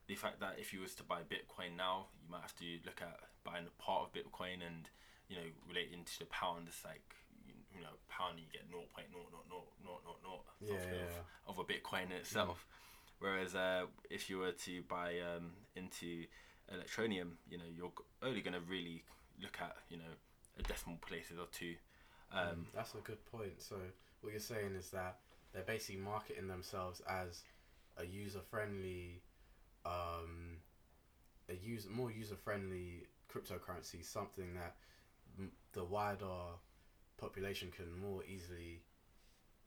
the 0.08 0.16
fact 0.16 0.40
that 0.40 0.56
if 0.58 0.72
you 0.72 0.80
was 0.80 0.94
to 0.96 1.04
buy 1.04 1.20
Bitcoin 1.22 1.76
now, 1.76 2.06
you 2.24 2.30
might 2.30 2.40
have 2.42 2.56
to 2.56 2.64
look 2.84 3.00
at 3.00 3.20
buying 3.44 3.66
a 3.66 3.82
part 3.82 4.02
of 4.02 4.12
Bitcoin 4.12 4.66
and 4.66 4.88
you 5.28 5.36
know 5.36 5.46
relating 5.68 6.04
to 6.04 6.18
the 6.18 6.24
pound. 6.26 6.66
It's 6.68 6.84
like 6.84 7.14
you, 7.74 7.82
know, 7.82 7.94
pound 8.08 8.38
you 8.38 8.46
get 8.52 8.70
0.0000000 8.70 8.78
Yeah, 10.60 10.74
of, 10.74 10.80
yeah, 10.92 10.96
of 11.46 11.58
a 11.58 11.64
Bitcoin 11.64 12.06
in 12.06 12.12
itself. 12.12 12.66
Whereas 13.18 13.54
uh, 13.54 13.86
if 14.10 14.28
you 14.28 14.38
were 14.38 14.52
to 14.52 14.82
buy 14.82 15.14
um, 15.20 15.52
into 15.76 16.24
Electroneum, 16.72 17.32
you 17.48 17.58
know, 17.58 17.64
you're 17.74 17.92
only 18.22 18.40
going 18.40 18.54
to 18.54 18.60
really 18.60 19.04
look 19.40 19.58
at 19.60 19.76
you 19.88 19.96
know 19.96 20.12
a 20.58 20.62
decimal 20.62 20.98
places 21.06 21.38
or 21.38 21.46
two. 21.52 21.74
Um, 22.32 22.48
Mm, 22.48 22.64
that's 22.74 22.94
a 22.94 22.98
good 22.98 23.24
point. 23.26 23.60
So 23.60 23.76
what 24.20 24.30
you're 24.32 24.40
saying 24.40 24.74
is 24.76 24.90
that 24.90 25.18
they're 25.52 25.62
basically 25.62 26.00
marketing 26.00 26.48
themselves 26.48 27.00
as 27.08 27.42
a 27.96 28.04
user 28.04 28.40
friendly, 28.50 29.22
um, 29.86 30.58
a 31.48 31.54
user 31.54 31.88
more 31.90 32.10
user 32.10 32.36
friendly 32.36 33.06
cryptocurrency, 33.32 34.04
something 34.04 34.54
that 34.54 34.74
m- 35.38 35.52
the 35.72 35.84
wider 35.84 36.58
population 37.28 37.70
can 37.74 37.86
more 38.00 38.22
easily 38.24 38.82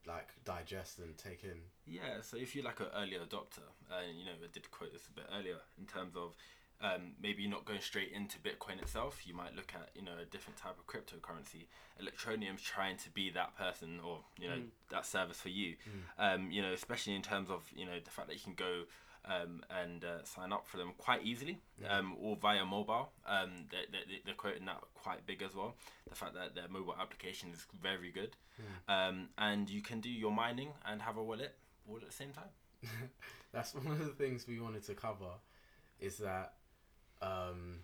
like 0.06 0.30
digest 0.46 1.00
and 1.00 1.18
take 1.18 1.44
in. 1.44 1.60
Yeah, 1.86 2.22
so 2.22 2.38
if 2.38 2.56
you're 2.56 2.64
like 2.64 2.80
an 2.80 2.88
early 2.96 3.18
adopter, 3.18 3.66
and 3.92 4.18
you 4.18 4.26
know, 4.26 4.32
I 4.44 4.48
did 4.52 4.70
quote 4.72 4.94
this 4.94 5.08
a 5.08 5.12
bit 5.12 5.26
earlier 5.38 5.58
in 5.80 5.86
terms 5.86 6.16
of 6.16 6.36
um, 6.80 7.14
maybe 7.22 7.48
not 7.48 7.66
going 7.66 7.82
straight 7.82 8.12
into 8.14 8.38
Bitcoin 8.38 8.80
itself, 8.82 9.22
you 9.26 9.34
might 9.34 9.56
look 9.56 9.74
at 9.74 9.90
you 9.96 10.04
know 10.04 10.14
a 10.22 10.26
different 10.26 10.58
type 10.58 10.78
of 10.80 10.86
cryptocurrency. 10.86 11.66
Electroneum's 12.02 12.62
trying 12.62 12.98
to 12.98 13.10
be 13.10 13.30
that 13.32 13.58
person 13.58 14.00
or 14.06 14.20
you 14.40 14.48
know 14.48 14.56
Mm. 14.58 14.70
that 14.92 15.06
service 15.06 15.42
for 15.42 15.50
you. 15.50 15.76
Um, 16.20 16.52
you 16.52 16.62
know, 16.62 16.72
especially 16.72 17.16
in 17.16 17.22
terms 17.24 17.50
of 17.50 17.62
you 17.76 17.86
know 17.86 18.00
the 18.04 18.12
fact 18.12 18.28
that 18.30 18.36
you 18.36 18.44
can 18.44 18.54
go 18.54 18.84
um, 19.28 19.62
and 19.70 20.04
uh, 20.04 20.24
sign 20.24 20.52
up 20.54 20.66
for 20.68 20.78
them 20.78 20.94
quite 20.98 21.24
easily, 21.24 21.60
Yeah. 21.82 21.98
um, 21.98 22.16
or 22.20 22.36
via 22.36 22.66
mobile. 22.66 23.10
Um, 23.26 23.66
they, 23.70 23.86
they, 23.92 24.22
they're 24.26 24.34
quoting 24.36 24.66
that 24.66 24.82
quite 24.94 25.26
big 25.26 25.42
as 25.42 25.54
well. 25.56 25.76
The 26.10 26.16
fact 26.16 26.34
that 26.36 26.56
their 26.56 26.68
mobile 26.70 26.96
application 27.00 27.50
is 27.52 27.66
very 27.82 28.12
good, 28.12 28.36
um, 28.88 29.30
and 29.38 29.70
you 29.70 29.82
can 29.82 30.00
do 30.02 30.10
your 30.10 30.32
mining 30.32 30.70
and 30.86 31.02
have 31.02 31.18
a 31.18 31.24
wallet 31.24 31.56
all 31.90 31.98
at 31.98 32.06
the 32.08 32.12
same 32.14 32.32
time. 32.32 32.50
That's 33.52 33.74
one 33.76 33.88
of 33.88 34.00
the 34.00 34.14
things 34.14 34.46
we 34.48 34.60
wanted 34.60 34.84
to 34.86 34.94
cover, 34.94 35.32
is 36.00 36.18
that 36.18 36.54
um, 37.22 37.80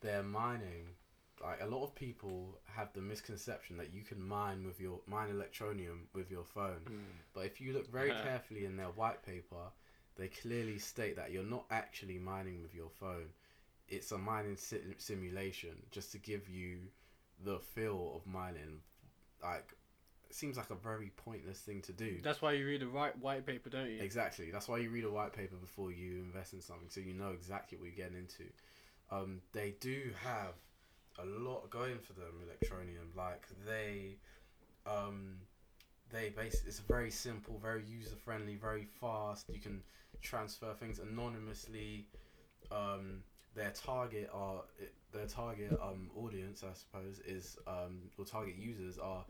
their 0.00 0.22
mining 0.22 0.94
like 1.42 1.62
a 1.62 1.66
lot 1.66 1.82
of 1.82 1.94
people 1.94 2.58
have 2.66 2.92
the 2.92 3.00
misconception 3.00 3.78
that 3.78 3.94
you 3.94 4.02
can 4.02 4.22
mine 4.22 4.62
with 4.66 4.78
your 4.78 5.00
mine 5.06 5.30
electroneum 5.30 6.00
with 6.12 6.30
your 6.30 6.44
phone. 6.44 6.82
But 7.32 7.46
if 7.46 7.62
you 7.62 7.72
look 7.72 7.90
very 7.90 8.10
Yeah. 8.10 8.22
carefully 8.24 8.66
in 8.66 8.76
their 8.76 8.88
white 8.90 9.22
paper, 9.24 9.72
they 10.16 10.28
clearly 10.28 10.78
state 10.78 11.16
that 11.16 11.32
you're 11.32 11.42
not 11.42 11.64
actually 11.70 12.18
mining 12.18 12.62
with 12.62 12.74
your 12.74 12.90
phone. 12.90 13.28
It's 13.88 14.12
a 14.12 14.18
mining 14.18 14.56
si- 14.56 14.94
simulation 14.98 15.76
just 15.90 16.12
to 16.12 16.18
give 16.18 16.48
you 16.48 16.78
the 17.44 17.58
feel 17.58 18.12
of 18.14 18.26
mining. 18.26 18.80
Like, 19.42 19.74
it 20.28 20.36
seems 20.36 20.56
like 20.56 20.70
a 20.70 20.74
very 20.76 21.10
pointless 21.16 21.58
thing 21.58 21.82
to 21.82 21.92
do. 21.92 22.18
That's 22.22 22.40
why 22.40 22.52
you 22.52 22.66
read 22.66 22.82
the 22.82 22.86
right 22.86 23.18
white 23.18 23.46
paper, 23.46 23.68
don't 23.70 23.90
you? 23.90 24.00
Exactly. 24.00 24.50
That's 24.50 24.68
why 24.68 24.78
you 24.78 24.90
read 24.90 25.04
a 25.04 25.10
white 25.10 25.32
paper 25.32 25.56
before 25.56 25.90
you 25.90 26.18
invest 26.18 26.52
in 26.52 26.60
something, 26.60 26.88
so 26.88 27.00
you 27.00 27.14
know 27.14 27.30
exactly 27.30 27.78
what 27.78 27.86
you're 27.86 27.96
getting 27.96 28.18
into. 28.18 28.44
Um, 29.10 29.40
they 29.52 29.74
do 29.80 30.10
have 30.22 30.54
a 31.18 31.24
lot 31.24 31.68
going 31.70 31.98
for 31.98 32.12
them, 32.12 32.32
Electroneum. 32.44 33.16
Like 33.16 33.48
they, 33.66 34.18
um, 34.86 35.38
they 36.12 36.30
base. 36.30 36.62
It's 36.66 36.80
very 36.80 37.10
simple, 37.10 37.58
very 37.62 37.84
user 37.84 38.16
friendly, 38.16 38.56
very 38.56 38.86
fast. 39.00 39.46
You 39.52 39.60
can 39.60 39.82
transfer 40.22 40.72
things 40.74 40.98
anonymously. 40.98 42.06
Um, 42.70 43.22
their 43.54 43.70
target 43.70 44.30
are 44.32 44.62
their 45.12 45.26
target 45.26 45.72
um 45.82 46.10
audience, 46.16 46.62
I 46.62 46.72
suppose, 46.74 47.20
is 47.20 47.56
um 47.66 48.10
or 48.18 48.24
target 48.24 48.56
users 48.56 48.98
are 48.98 49.24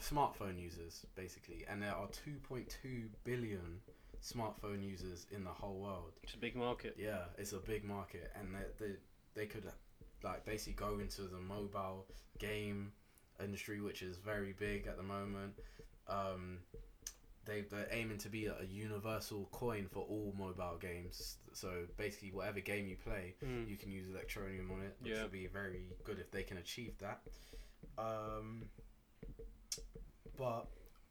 smartphone 0.00 0.60
users 0.60 1.06
basically, 1.14 1.64
and 1.68 1.82
there 1.82 1.94
are 1.94 2.08
2.2 2.08 3.08
billion 3.24 3.80
smartphone 4.22 4.82
users 4.82 5.26
in 5.30 5.44
the 5.44 5.50
whole 5.50 5.78
world. 5.78 6.12
It's 6.22 6.34
a 6.34 6.38
big 6.38 6.56
market. 6.56 6.96
Yeah, 6.98 7.24
it's 7.38 7.52
a 7.52 7.58
big 7.58 7.84
market, 7.84 8.32
and 8.38 8.54
they 8.54 8.84
they, 8.86 8.92
they 9.34 9.46
could 9.46 9.64
like 10.24 10.44
basically 10.44 10.72
go 10.74 10.98
into 10.98 11.22
the 11.22 11.38
mobile 11.38 12.06
game 12.38 12.92
industry, 13.42 13.80
which 13.80 14.02
is 14.02 14.16
very 14.18 14.54
big 14.58 14.86
at 14.86 14.96
the 14.96 15.02
moment. 15.02 15.54
Um, 16.08 16.58
they 17.44 17.60
they're 17.62 17.88
aiming 17.90 18.18
to 18.18 18.28
be 18.28 18.46
a, 18.46 18.54
universal 18.64 19.48
coin 19.52 19.86
for 19.92 20.00
all 20.00 20.34
mobile 20.36 20.78
games. 20.80 21.36
So 21.52 21.84
basically, 21.96 22.32
whatever 22.32 22.60
game 22.60 22.86
you 22.86 22.96
play, 22.96 23.34
Mm. 23.44 23.68
you 23.68 23.76
can 23.76 23.90
use 23.92 24.06
Electroneum 24.08 24.70
on 24.72 24.82
it, 24.82 24.96
which 25.00 25.12
Yeah. 25.12 25.22
would 25.22 25.32
be 25.32 25.46
very 25.46 25.90
good 26.04 26.18
if 26.18 26.30
they 26.30 26.42
can 26.42 26.56
achieve 26.58 26.98
that. 26.98 27.20
Um, 27.98 28.68
but 30.36 30.66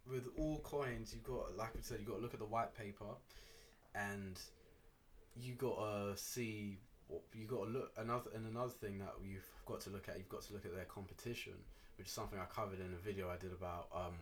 with 0.06 0.28
all 0.38 0.60
coins, 0.60 1.14
you've 1.14 1.24
got, 1.24 1.56
like 1.58 1.76
I 1.76 1.82
said, 1.82 2.00
you've 2.00 2.08
got 2.10 2.18
to 2.18 2.22
look 2.22 2.34
at 2.34 2.40
the 2.40 2.46
white 2.46 2.76
paper, 2.76 3.16
and 3.96 4.40
you 5.36 5.54
got 5.56 5.78
to 5.78 6.18
see. 6.18 6.80
You 7.34 7.46
got 7.46 7.66
to 7.66 7.70
look 7.70 7.92
another 7.98 8.32
and 8.34 8.48
another 8.48 8.72
thing 8.72 8.98
that 8.98 9.14
you've 9.24 9.48
got 9.66 9.80
to 9.82 9.90
look 9.92 10.10
at. 10.10 10.18
You've 10.18 10.30
got 10.30 10.42
to 10.44 10.54
look 10.54 10.66
at 10.66 10.74
their 10.76 10.86
competition, 10.86 11.54
which 11.98 12.08
is 12.08 12.14
something 12.14 12.40
I 12.40 12.46
covered 12.46 12.80
in 12.80 12.94
a 12.94 12.98
video 13.04 13.30
I 13.30 13.38
did 13.38 13.52
about 13.52 13.88
um, 13.96 14.16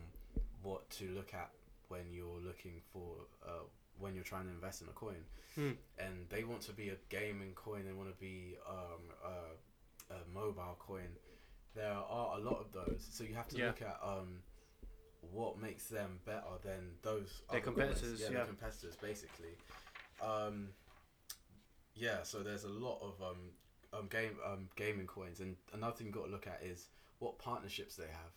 what 0.62 0.88
to 0.90 1.08
look 1.10 1.34
at 1.34 1.50
when 1.88 2.02
you're 2.12 2.40
looking 2.44 2.80
for 2.92 3.12
uh, 3.46 3.64
when 3.98 4.14
you're 4.14 4.24
trying 4.24 4.44
to 4.46 4.50
invest 4.50 4.82
in 4.82 4.88
a 4.88 4.92
coin 4.92 5.24
Hmm. 5.54 5.70
and 5.98 6.26
they 6.30 6.42
want 6.42 6.62
to 6.62 6.72
be 6.72 6.88
a 6.88 6.96
gaming 7.10 7.52
coin. 7.54 7.84
They 7.86 7.92
want 7.92 8.08
to 8.12 8.20
be 8.20 8.56
um, 8.68 9.02
a, 9.24 10.14
a 10.14 10.16
mobile 10.34 10.76
coin. 10.80 11.06
There 11.76 11.92
are 11.92 12.36
a 12.38 12.40
lot 12.40 12.58
of 12.60 12.72
those, 12.72 13.06
so 13.08 13.22
you 13.22 13.34
have 13.34 13.46
to 13.48 13.58
Yeah. 13.58 13.66
look 13.68 13.80
at 13.82 14.00
um, 14.02 14.42
what 15.30 15.60
makes 15.60 15.84
them 15.86 16.18
better 16.26 16.58
than 16.64 16.96
those 17.02 17.42
Their 17.50 17.60
other 17.60 17.64
competitors, 17.66 18.20
Yeah, 18.20 18.26
yeah. 18.30 18.36
their 18.38 18.46
competitors, 18.46 18.96
basically. 18.96 19.56
Um, 20.20 20.70
yeah, 21.94 22.24
so 22.24 22.42
there's 22.42 22.64
a 22.64 22.68
lot 22.68 22.98
of 23.00 23.22
um, 23.22 23.38
um, 23.92 24.08
game 24.08 24.36
um, 24.44 24.68
gaming 24.74 25.06
coins, 25.06 25.38
and 25.38 25.54
another 25.72 25.94
thing 25.94 26.06
you've 26.08 26.16
got 26.16 26.24
to 26.26 26.32
look 26.32 26.48
at 26.48 26.60
is 26.64 26.88
what 27.18 27.38
partnerships 27.38 27.96
they 27.96 28.04
have. 28.04 28.32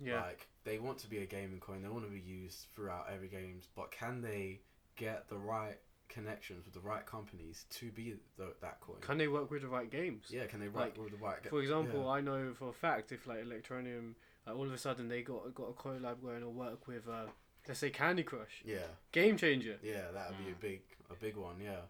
Yeah. 0.00 0.22
Like 0.22 0.48
they 0.64 0.78
want 0.78 0.98
to 0.98 1.08
be 1.08 1.18
a 1.18 1.26
gaming 1.26 1.60
coin, 1.60 1.82
they 1.82 1.88
want 1.88 2.04
to 2.04 2.10
be 2.10 2.20
used 2.20 2.66
throughout 2.74 3.06
every 3.12 3.28
games, 3.28 3.68
but 3.74 3.90
can 3.90 4.20
they 4.20 4.60
get 4.96 5.28
the 5.28 5.36
right 5.36 5.78
connections 6.08 6.64
with 6.64 6.74
the 6.74 6.80
right 6.80 7.06
companies 7.06 7.64
to 7.70 7.90
be 7.90 8.16
the, 8.36 8.54
that 8.60 8.80
coin? 8.80 8.98
Can 9.00 9.18
they 9.18 9.28
work 9.28 9.50
with 9.50 9.62
the 9.62 9.68
right 9.68 9.90
games? 9.90 10.26
yeah, 10.30 10.46
can 10.46 10.60
they 10.60 10.68
work 10.68 10.76
like, 10.76 10.98
with 10.98 11.10
the 11.10 11.16
right? 11.16 11.38
For 11.48 11.60
example, 11.60 12.02
yeah. 12.04 12.10
I 12.10 12.20
know 12.20 12.52
for 12.54 12.68
a 12.68 12.72
fact 12.72 13.12
if 13.12 13.26
like 13.26 13.44
Electroneum, 13.44 14.14
like 14.46 14.56
all 14.56 14.66
of 14.66 14.72
a 14.72 14.78
sudden 14.78 15.08
they 15.08 15.22
got 15.22 15.54
got 15.54 15.68
a 15.68 15.72
collab 15.72 16.22
going 16.22 16.40
to 16.40 16.48
work 16.48 16.86
with, 16.86 17.08
uh, 17.08 17.26
let's 17.66 17.80
say 17.80 17.90
Candy 17.90 18.22
Crush, 18.22 18.62
yeah, 18.64 18.78
game 19.12 19.36
changer. 19.36 19.78
yeah, 19.82 20.10
that 20.12 20.30
would 20.30 20.44
be 20.44 20.52
a 20.52 20.60
big, 20.60 20.82
a 21.10 21.14
big 21.14 21.36
one. 21.36 21.56
Yeah, 21.62 21.80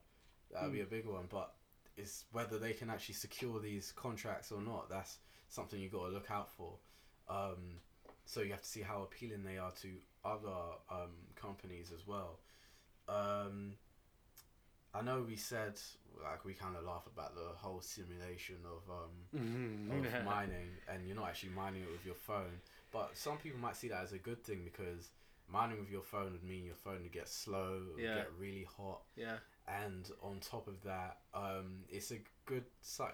that 0.53 0.65
would 0.65 0.73
be 0.73 0.83
a 0.83 0.87
big 0.87 1.07
one. 1.07 1.25
But 1.29 1.53
it's 1.97 2.25
whether 2.33 2.59
they 2.59 2.73
can 2.73 2.91
actually 2.91 3.15
secure 3.15 3.61
these 3.61 3.93
contracts 3.93 4.53
or 4.53 4.61
not. 4.61 4.89
That's 4.89 5.19
something 5.53 5.79
you 5.79 5.89
got 5.91 6.07
to 6.07 6.13
look 6.13 6.31
out 6.31 6.51
for. 6.51 6.73
Um, 7.29 7.81
so 8.25 8.41
you 8.41 8.51
have 8.53 8.63
to 8.63 8.69
see 8.69 8.81
how 8.81 9.03
appealing 9.03 9.45
they 9.45 9.59
are 9.59 9.71
to 9.83 9.89
other 10.25 10.59
um, 10.91 11.11
companies 11.37 11.93
as 11.95 12.07
well. 12.07 12.39
Um, 13.09 13.75
I 14.95 15.03
know 15.03 15.25
we 15.27 15.37
said 15.37 15.79
like 16.23 16.45
we 16.45 16.53
kind 16.55 16.77
of 16.77 16.85
laugh 16.85 17.07
about 17.07 17.35
the 17.35 17.49
whole 17.57 17.81
simulation 17.81 18.57
of 18.65 18.91
um, 18.91 19.11
Mm-hmm. 19.35 20.05
of 20.21 20.25
mining 20.25 20.69
and 20.89 21.07
you're 21.07 21.17
not 21.17 21.29
actually 21.29 21.51
mining 21.51 21.83
it 21.83 21.91
with 21.91 22.05
your 22.05 22.15
phone. 22.15 22.61
But 22.93 23.11
some 23.15 23.39
people 23.39 23.59
might 23.59 23.77
see 23.77 23.89
that 23.89 24.03
as 24.03 24.13
a 24.13 24.19
good 24.19 24.43
thing 24.45 24.61
because 24.65 25.11
mining 25.51 25.79
with 25.81 25.91
your 25.91 26.03
phone 26.03 26.33
would 26.33 26.45
mean 26.45 26.65
your 26.65 26.75
phone 26.75 27.03
would 27.03 27.13
get 27.13 27.29
slow, 27.29 27.81
Yeah. 27.99 28.15
get 28.17 28.29
really 28.39 28.67
hot, 28.77 29.01
yeah. 29.17 29.37
and 29.67 30.11
on 30.23 30.39
top 30.41 30.69
of 30.69 30.83
that, 30.85 31.19
um, 31.35 31.85
it's 31.91 32.11
a 32.11 32.19
good 32.47 32.65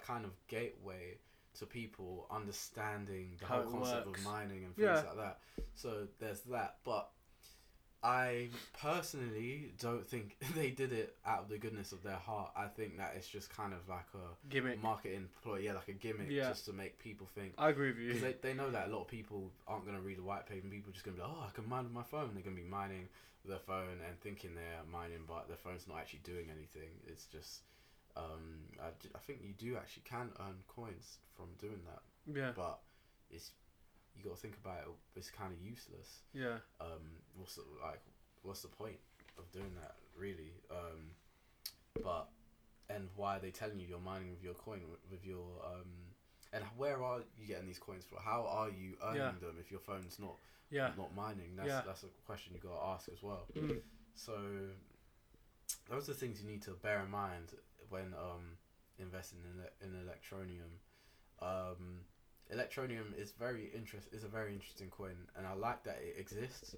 kind 0.05 0.25
of 0.25 0.31
gateway 0.47 1.17
to 1.59 1.65
people 1.65 2.27
understanding 2.31 3.37
the 3.39 3.45
How 3.45 3.61
whole 3.61 3.71
concept 3.71 4.07
works. 4.07 4.19
of 4.19 4.25
mining 4.25 4.63
and 4.65 4.75
things 4.75 4.85
Yeah. 4.85 4.95
like 4.95 5.17
that. 5.17 5.39
So 5.75 6.07
there's 6.19 6.41
that, 6.41 6.77
but. 6.83 7.09
I 8.01 8.47
personally 8.81 9.73
don't 9.77 10.07
think 10.07 10.37
they 10.55 10.69
did 10.69 10.93
it 10.93 11.17
out 11.25 11.39
of 11.43 11.49
the 11.49 11.57
goodness 11.57 11.91
of 11.91 12.01
their 12.01 12.15
heart. 12.15 12.51
I 12.55 12.67
think 12.67 12.97
that 12.97 13.13
it's 13.17 13.27
just 13.27 13.49
kind 13.53 13.73
of 13.73 13.79
like 13.89 14.05
a 14.15 14.47
Gimmick. 14.49 14.81
marketing 14.81 15.27
ploy, 15.43 15.57
yeah, 15.59 15.73
like 15.73 15.89
a 15.89 15.93
gimmick, 15.93 16.27
Yeah. 16.29 16.47
just 16.47 16.63
to 16.67 16.71
make 16.73 16.97
people 16.99 17.27
think. 17.35 17.55
I 17.57 17.67
agree 17.69 17.89
with 17.89 17.97
you. 17.97 18.07
Because 18.13 18.21
they, 18.21 18.35
they 18.41 18.53
know 18.53 18.69
that 18.71 18.87
a 18.87 18.89
lot 18.89 19.01
of 19.01 19.09
people 19.09 19.51
aren't 19.67 19.83
going 19.85 19.97
to 19.97 20.01
read 20.01 20.17
the 20.17 20.23
white 20.23 20.45
paper, 20.47 20.61
and 20.63 20.71
people 20.71 20.91
are 20.91 20.93
just 20.93 21.03
going 21.03 21.17
to 21.17 21.21
be 21.21 21.27
like, 21.27 21.35
oh, 21.37 21.45
I 21.45 21.51
can 21.51 21.67
mine 21.67 21.83
with 21.83 21.91
my 21.93 22.03
phone. 22.03 22.29
They're 22.33 22.43
going 22.43 22.55
to 22.55 22.61
be 22.63 22.69
mining 22.69 23.09
with 23.43 23.49
their 23.51 23.59
phone 23.59 23.99
and 24.07 24.17
thinking 24.21 24.51
they're 24.55 24.85
mining, 24.89 25.19
but 25.27 25.49
their 25.49 25.57
phone's 25.57 25.85
not 25.85 25.97
actually 25.97 26.21
doing 26.23 26.47
anything. 26.49 26.87
It's 27.05 27.25
just, 27.25 27.63
um, 28.15 28.65
I, 28.81 28.89
d- 28.99 29.09
I 29.15 29.19
think 29.19 29.39
you 29.43 29.53
do 29.53 29.77
actually 29.77 30.03
can 30.05 30.29
earn 30.39 30.55
coins 30.67 31.17
from 31.35 31.47
doing 31.59 31.81
that, 31.85 32.01
yeah. 32.37 32.51
but 32.55 32.79
it's 33.29 33.51
you 34.15 34.23
got 34.23 34.35
to 34.35 34.41
think 34.41 34.55
about 34.63 34.79
it. 34.79 34.87
It's 35.15 35.29
kind 35.29 35.53
of 35.53 35.59
useless. 35.61 36.23
Yeah. 36.33 36.57
Um, 36.81 37.21
what's 37.35 37.55
the, 37.55 37.63
like, 37.81 38.01
what's 38.41 38.61
the 38.63 38.67
point 38.67 38.97
of 39.37 39.49
doing 39.51 39.71
that 39.81 39.95
really? 40.17 40.53
Um, 40.71 41.11
but 42.03 42.27
and 42.89 43.07
why 43.15 43.37
are 43.37 43.39
they 43.39 43.51
telling 43.51 43.79
you 43.79 43.87
you're 43.87 43.99
mining 43.99 44.31
with 44.31 44.43
your 44.43 44.55
coin 44.55 44.81
with- 45.11 45.25
your 45.25 45.61
um 45.65 45.85
and 46.51 46.63
where 46.77 47.03
are 47.03 47.19
you 47.37 47.45
getting 47.47 47.67
these 47.67 47.77
coins 47.77 48.03
for? 48.09 48.19
How 48.19 48.45
are 48.47 48.69
you 48.69 48.97
earning 49.03 49.17
Yeah. 49.21 49.31
them 49.39 49.57
if 49.59 49.69
your 49.69 49.79
phone's 49.79 50.17
not 50.19 50.35
Yeah. 50.71 50.91
not 50.97 51.13
mining? 51.15 51.55
That's 51.55 51.67
Yeah. 51.69 51.83
that's 51.85 52.03
a 52.03 52.07
question 52.25 52.53
you 52.55 52.59
got 52.59 52.75
to 52.79 52.85
ask 52.87 53.09
as 53.09 53.21
well. 53.21 53.45
Mm. 53.55 53.81
So 54.15 54.33
those 55.89 56.09
are 56.09 56.13
things 56.13 56.41
you 56.41 56.47
need 56.49 56.63
to 56.63 56.71
bear 56.71 57.01
in 57.03 57.11
mind 57.11 57.53
when 57.89 58.13
um 58.13 58.57
investing 58.99 59.39
in 59.43 59.87
in 59.87 59.95
Electroneum. 59.95 60.79
Um, 61.41 62.01
Electroneum 62.53 63.17
is 63.17 63.31
very 63.31 63.71
interest 63.75 64.07
is 64.11 64.23
a 64.23 64.27
very 64.27 64.53
interesting 64.53 64.89
coin, 64.89 65.15
and 65.37 65.45
I 65.45 65.53
like 65.53 65.83
that 65.83 65.99
it 66.01 66.19
exists 66.19 66.75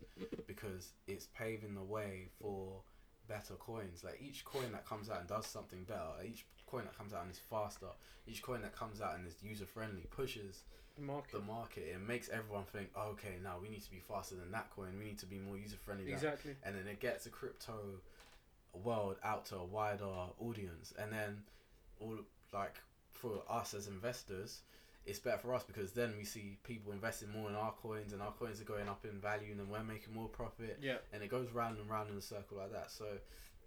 because 0.47 0.91
it's 1.07 1.27
paving 1.27 1.75
the 1.75 1.83
way 1.83 2.27
for 2.39 2.81
better 3.27 3.53
coins. 3.55 4.03
Like 4.03 4.21
each 4.21 4.43
coin 4.43 4.71
that 4.73 4.85
comes 4.85 5.09
out 5.09 5.19
and 5.19 5.29
does 5.29 5.45
something 5.45 5.83
better, 5.85 6.11
each 6.25 6.45
coin 6.65 6.83
that 6.83 6.97
comes 6.97 7.13
out 7.13 7.23
and 7.23 7.31
is 7.31 7.39
faster, 7.39 7.87
each 8.27 8.41
coin 8.41 8.61
that 8.63 8.75
comes 8.75 9.01
out 9.01 9.15
and 9.15 9.25
is 9.25 9.35
user 9.41 9.65
friendly 9.65 10.07
pushes 10.11 10.63
Market. 10.99 11.31
the 11.31 11.39
market. 11.39 11.83
It 11.93 12.01
makes 12.05 12.29
everyone 12.29 12.65
think, 12.65 12.89
oh, 12.95 13.11
okay, 13.11 13.35
now 13.41 13.55
we 13.61 13.69
need 13.69 13.83
to 13.83 13.91
be 13.91 13.99
faster 13.99 14.35
than 14.35 14.51
that 14.51 14.69
coin. 14.71 14.89
We 14.99 15.05
need 15.05 15.19
to 15.19 15.25
be 15.25 15.39
more 15.39 15.57
user 15.57 15.77
friendly. 15.77 16.11
Exactly. 16.11 16.55
And 16.63 16.75
then 16.75 16.87
it 16.87 16.99
gets 16.99 17.23
the 17.23 17.29
crypto 17.29 17.73
world 18.77 19.17
out 19.23 19.45
to 19.47 19.55
a 19.57 19.65
wider 19.65 20.05
audience. 20.39 20.93
And 20.97 21.11
then 21.11 21.43
all 21.99 22.17
like 22.53 22.79
for 23.11 23.43
us 23.49 23.73
as 23.73 23.87
investors, 23.87 24.61
it's 25.05 25.19
better 25.19 25.37
for 25.37 25.53
us 25.53 25.63
because 25.63 25.93
then 25.93 26.13
we 26.17 26.23
see 26.23 26.57
people 26.63 26.91
investing 26.91 27.29
more 27.31 27.49
in 27.49 27.55
our 27.55 27.71
coins 27.73 28.13
and 28.13 28.21
our 28.21 28.31
coins 28.31 28.61
are 28.61 28.65
going 28.65 28.87
up 28.87 29.03
in 29.05 29.19
value 29.19 29.51
and 29.51 29.59
then 29.59 29.69
we're 29.69 29.83
making 29.83 30.13
more 30.13 30.27
profit 30.27 30.77
Yeah. 30.81 30.97
and 31.11 31.23
it 31.23 31.29
goes 31.29 31.49
round 31.51 31.79
and 31.79 31.89
round 31.89 32.09
in 32.11 32.17
a 32.17 32.21
circle 32.21 32.57
like 32.57 32.71
that. 32.71 32.91
So 32.91 33.05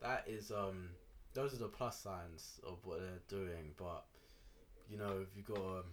that 0.00 0.24
is 0.28 0.50
um 0.50 0.90
those 1.32 1.52
are 1.52 1.58
the 1.58 1.68
plus 1.68 1.98
signs 2.00 2.60
of 2.64 2.78
what 2.84 3.00
they're 3.00 3.38
doing. 3.40 3.72
But 3.76 4.04
you 4.88 4.96
know, 4.98 5.20
if 5.22 5.36
you 5.36 5.42
got 5.42 5.58
um, 5.58 5.84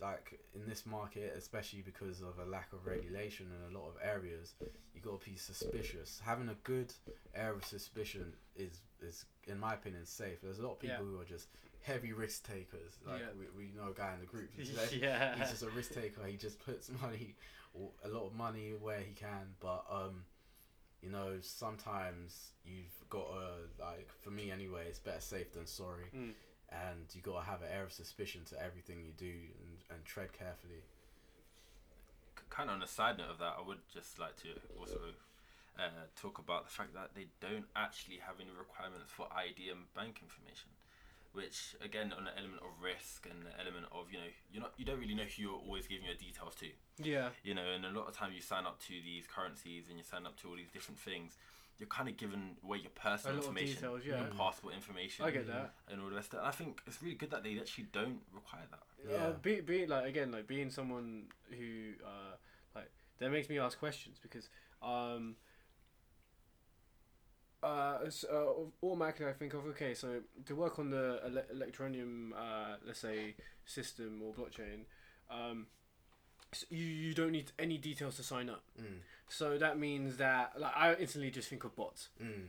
like 0.00 0.38
in 0.54 0.68
this 0.68 0.84
market, 0.86 1.34
especially 1.36 1.82
because 1.82 2.20
of 2.20 2.38
a 2.38 2.48
lack 2.48 2.72
of 2.72 2.86
regulation 2.86 3.46
in 3.46 3.74
a 3.74 3.78
lot 3.78 3.88
of 3.88 3.94
areas, 4.02 4.54
you 4.94 5.00
got 5.00 5.20
to 5.20 5.30
be 5.30 5.36
suspicious. 5.36 6.20
Having 6.24 6.48
a 6.50 6.56
good 6.64 6.92
air 7.34 7.52
of 7.52 7.64
suspicion 7.64 8.32
is 8.56 8.80
is 9.00 9.24
in 9.46 9.58
my 9.58 9.74
opinion 9.74 10.04
safe. 10.06 10.40
There's 10.42 10.58
a 10.58 10.62
lot 10.62 10.72
of 10.72 10.78
people 10.80 10.96
Yeah. 11.04 11.10
who 11.12 11.20
are 11.20 11.24
just 11.24 11.48
heavy 11.82 12.12
risk 12.12 12.46
takers. 12.46 12.94
Like 13.06 13.20
Yeah. 13.20 13.26
we, 13.38 13.66
we 13.66 13.72
know 13.72 13.90
a 13.90 13.94
guy 13.94 14.12
in 14.14 14.20
the 14.20 14.26
group. 14.26 14.50
He's, 14.56 14.72
yeah. 14.92 15.36
he's 15.38 15.50
just 15.50 15.62
a 15.62 15.70
risk 15.70 15.92
taker. 15.94 16.24
He 16.26 16.36
just 16.36 16.58
puts 16.64 16.90
money, 17.02 17.34
a 18.04 18.08
lot 18.08 18.26
of 18.26 18.34
money 18.34 18.72
where 18.80 19.00
he 19.00 19.12
can. 19.14 19.54
But 19.60 19.84
um, 19.90 20.24
you 21.02 21.10
know, 21.10 21.34
sometimes 21.40 22.52
you've 22.64 23.08
got 23.10 23.26
to 23.28 23.84
like, 23.84 24.08
for 24.22 24.30
me 24.30 24.50
anyway, 24.50 24.84
it's 24.88 24.98
better 24.98 25.20
safe 25.20 25.52
than 25.52 25.66
sorry, 25.66 26.06
Mm. 26.16 26.32
And 26.70 27.06
you 27.14 27.22
got 27.22 27.44
to 27.44 27.46
have 27.46 27.62
an 27.62 27.68
air 27.72 27.84
of 27.84 27.92
suspicion 27.92 28.42
to 28.50 28.62
everything 28.62 28.98
you 29.04 29.12
do 29.16 29.30
and, 29.30 29.78
and 29.90 30.04
tread 30.04 30.32
carefully. 30.32 30.82
kind 32.50 32.70
of 32.70 32.76
on 32.76 32.82
a 32.82 32.86
side 32.86 33.18
note 33.18 33.30
of 33.30 33.38
that, 33.38 33.54
I 33.58 33.66
would 33.66 33.86
just 33.92 34.18
like 34.18 34.36
to 34.42 34.58
also 34.78 35.14
uh, 35.78 36.10
talk 36.18 36.38
about 36.38 36.64
the 36.64 36.72
fact 36.72 36.94
that 36.94 37.14
they 37.14 37.28
don't 37.40 37.66
actually 37.76 38.18
have 38.24 38.40
any 38.40 38.50
requirements 38.50 39.12
for 39.12 39.28
ID 39.30 39.70
and 39.70 39.86
bank 39.94 40.18
information, 40.24 40.74
which 41.32 41.76
again, 41.84 42.10
on 42.16 42.26
an 42.26 42.34
element 42.34 42.62
of 42.64 42.74
risk 42.82 43.28
and 43.30 43.46
the 43.46 43.54
element 43.60 43.86
of 43.92 44.10
you 44.10 44.18
know 44.18 44.30
you're 44.50 44.64
not 44.64 44.72
you 44.76 44.84
don't 44.84 44.98
really 44.98 45.14
know 45.14 45.28
who 45.28 45.38
you're 45.42 45.62
always 45.62 45.86
giving 45.86 46.06
your 46.08 46.18
details 46.18 46.56
to, 46.58 46.66
yeah. 46.98 47.30
you 47.44 47.54
know, 47.54 47.66
and 47.68 47.84
a 47.84 47.92
lot 47.92 48.08
of 48.08 48.16
time 48.16 48.32
you 48.34 48.40
sign 48.40 48.66
up 48.66 48.80
to 48.88 48.96
these 49.04 49.28
currencies 49.28 49.86
and 49.88 50.00
you 50.00 50.04
sign 50.04 50.26
up 50.26 50.34
to 50.40 50.48
all 50.48 50.56
these 50.56 50.72
different 50.72 50.98
things. 50.98 51.36
You're 51.78 51.88
kind 51.88 52.08
of 52.08 52.16
giving 52.16 52.56
away 52.64 52.78
your 52.78 52.90
personal 52.94 53.34
A 53.34 53.36
lot 53.36 53.44
of 53.44 53.48
information, 53.50 53.74
details, 53.74 54.04
your 54.04 54.16
yeah. 54.16 54.24
passport 54.36 54.74
information, 54.74 55.24
I 55.26 55.30
get 55.30 55.46
that. 55.48 55.74
and 55.90 56.00
all 56.00 56.08
the 56.08 56.14
rest. 56.16 56.32
Of 56.32 56.40
that. 56.40 56.46
I 56.46 56.50
think 56.50 56.80
it's 56.86 57.02
really 57.02 57.16
good 57.16 57.30
that 57.30 57.42
they 57.44 57.58
actually 57.58 57.86
don't 57.92 58.20
require 58.32 58.62
that. 58.70 58.82
Yeah. 59.10 59.16
Uh, 59.26 59.32
be, 59.34 59.60
be 59.60 59.86
like 59.86 60.06
again 60.06 60.32
like 60.32 60.46
being 60.46 60.70
someone 60.70 61.24
who 61.50 61.92
uh, 62.04 62.36
like 62.74 62.90
that 63.18 63.30
makes 63.30 63.48
me 63.48 63.58
ask 63.58 63.78
questions 63.78 64.18
because 64.20 64.48
um 64.82 65.36
uh, 67.62 67.98
s- 68.06 68.24
uh 68.30 68.46
automatically 68.82 69.26
I 69.26 69.32
think 69.32 69.54
of 69.54 69.66
okay 69.66 69.94
so 69.94 70.20
to 70.44 70.54
work 70.54 70.78
on 70.78 70.90
the 70.90 71.20
ele- 71.24 71.56
electroneum 71.56 72.32
uh, 72.36 72.76
let's 72.86 73.00
say 73.00 73.34
system 73.64 74.22
or 74.24 74.32
blockchain 74.32 74.84
um 75.30 75.66
s 76.52 76.64
you, 76.70 76.84
you 76.84 77.14
don't 77.14 77.32
need 77.32 77.52
any 77.58 77.78
details 77.78 78.16
to 78.16 78.22
sign 78.22 78.48
up 78.48 78.62
Mm, 78.80 78.98
so 79.28 79.58
that 79.58 79.78
means 79.78 80.16
that 80.18 80.52
like 80.58 80.72
I 80.76 80.94
instantly 80.94 81.30
just 81.30 81.48
think 81.48 81.64
of 81.64 81.74
bots 81.74 82.08
mm, 82.22 82.44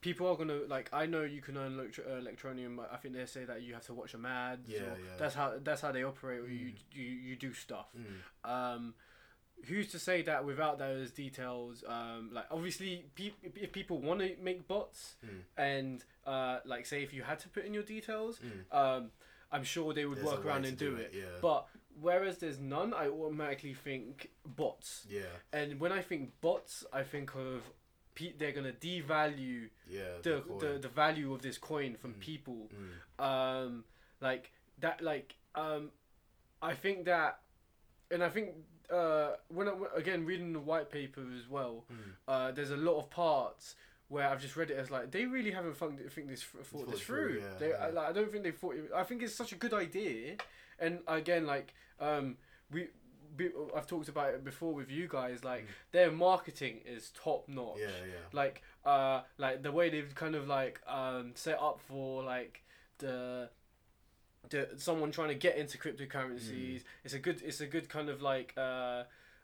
people 0.00 0.28
are 0.28 0.36
gonna 0.36 0.60
like 0.68 0.88
I 0.92 1.06
know 1.06 1.22
you 1.22 1.40
can 1.40 1.56
earn 1.56 1.74
electro- 1.78 2.04
uh, 2.04 2.20
electroneum. 2.20 2.78
I 2.92 2.96
think 2.96 3.14
they 3.14 3.26
say 3.26 3.44
that 3.44 3.62
you 3.62 3.74
have 3.74 3.86
to 3.86 3.94
watch 3.94 4.12
some 4.12 4.26
ads. 4.26 4.68
Yeah, 4.68 4.80
yeah. 4.80 5.16
That's 5.18 5.34
how 5.34 5.54
that's 5.62 5.80
how 5.80 5.92
they 5.92 6.04
operate. 6.04 6.40
Or 6.40 6.48
you, 6.48 6.66
Mm. 6.72 6.74
you 6.92 7.04
you 7.04 7.36
do 7.36 7.52
stuff. 7.54 7.86
mm. 7.96 8.48
Um, 8.50 8.94
who's 9.64 9.90
to 9.92 9.98
say 9.98 10.22
that 10.22 10.44
without 10.44 10.78
those 10.78 11.10
details, 11.12 11.82
um, 11.88 12.30
like 12.32 12.44
obviously 12.50 13.06
pe- 13.14 13.32
if 13.54 13.72
people 13.72 13.98
want 14.00 14.20
to 14.20 14.36
make 14.40 14.68
bots 14.68 15.14
Mm. 15.24 15.40
and 15.56 16.04
uh, 16.26 16.58
like 16.64 16.86
say 16.86 17.02
if 17.02 17.12
you 17.14 17.22
had 17.22 17.38
to 17.40 17.48
put 17.48 17.64
in 17.64 17.72
your 17.74 17.82
details, 17.82 18.38
Mm. 18.38 18.76
um, 18.76 19.10
I'm 19.50 19.64
sure 19.64 19.94
they 19.94 20.04
would 20.04 20.18
There's 20.18 20.26
work 20.26 20.44
around 20.44 20.66
and 20.66 20.76
do, 20.76 20.96
it. 20.96 21.12
Yeah, 21.14 21.24
But 21.40 21.68
whereas 22.00 22.38
there's 22.38 22.58
none, 22.58 22.92
I 22.94 23.08
automatically 23.08 23.74
think 23.74 24.30
bots. 24.44 25.06
yeah, 25.08 25.22
And 25.52 25.80
when 25.80 25.92
I 25.92 26.02
think 26.02 26.40
bots, 26.40 26.84
I 26.92 27.02
think 27.02 27.34
of 27.34 27.62
pe- 28.14 28.32
they're 28.38 28.52
gonna 28.52 28.72
devalue 28.72 29.68
yeah. 29.88 30.02
the, 30.22 30.40
coin. 30.40 30.58
the 30.58 30.78
the 30.78 30.88
value 30.88 31.32
of 31.34 31.42
this 31.42 31.58
coin 31.58 31.94
from 31.96 32.14
Mm. 32.14 32.20
people 32.20 32.70
Mm, 33.18 33.24
um 33.24 33.84
like 34.20 34.50
that 34.80 35.00
like 35.02 35.36
um 35.54 35.90
i 36.62 36.72
think 36.74 37.04
that 37.04 37.40
and 38.10 38.22
i 38.22 38.28
think 38.30 38.50
uh 38.90 39.32
when 39.48 39.68
I, 39.68 39.74
again 39.94 40.24
reading 40.24 40.52
the 40.54 40.60
white 40.60 40.90
paper 40.90 41.22
as 41.38 41.48
well 41.48 41.84
mm. 41.92 41.96
uh 42.28 42.52
there's 42.52 42.70
a 42.70 42.76
lot 42.76 42.96
of 42.98 43.10
parts 43.10 43.74
where 44.08 44.28
I've 44.28 44.40
just 44.40 44.54
read 44.56 44.70
it 44.70 44.76
as 44.78 44.88
like 44.90 45.10
they 45.10 45.24
really 45.26 45.50
haven't 45.50 45.76
thought, 45.76 45.92
think 46.10 46.28
this 46.28 46.42
thought 46.42 46.64
Thought 46.66 46.90
this 46.92 47.00
through, 47.00 47.40
through. 47.40 47.40
yeah, 47.40 47.58
they, 47.58 47.72
I, 47.74 47.90
like, 47.90 48.08
I 48.10 48.12
don't 48.12 48.30
think 48.30 48.44
they 48.44 48.52
thought. 48.52 48.76
It, 48.76 48.90
I 48.94 49.02
think 49.02 49.20
it's 49.20 49.34
such 49.34 49.50
a 49.50 49.56
good 49.56 49.74
idea, 49.74 50.36
and 50.78 51.00
again, 51.08 51.44
like 51.44 51.74
um, 52.00 52.36
we, 52.70 52.88
I've 53.76 53.86
talked 53.86 54.08
about 54.08 54.30
it 54.34 54.44
before 54.44 54.72
with 54.74 54.90
you 54.90 55.08
guys. 55.08 55.44
Like 55.44 55.64
Mm. 55.64 55.92
their 55.92 56.10
marketing 56.10 56.80
is 56.86 57.10
top 57.10 57.48
notch 57.48 57.76
Yeah, 57.78 57.86
yeah. 57.88 58.14
like 58.32 58.62
uh 58.84 59.22
like 59.38 59.62
the 59.62 59.72
way 59.72 59.90
they've 59.90 60.14
kind 60.14 60.34
of 60.34 60.46
like 60.48 60.80
um 60.86 61.32
set 61.34 61.60
up 61.60 61.80
for 61.86 62.22
like 62.22 62.62
the 62.98 63.50
the 64.48 64.68
someone 64.76 65.10
trying 65.10 65.28
to 65.28 65.34
get 65.34 65.56
into 65.56 65.76
cryptocurrencies 65.76 66.82
it's 67.04 67.14
a 67.14 67.18
good 67.18 67.42
it's 67.42 67.60
a 67.60 67.66
good 67.66 67.88
kind 67.88 68.08
of 68.08 68.22
like 68.22 68.54
uh 68.56 69.02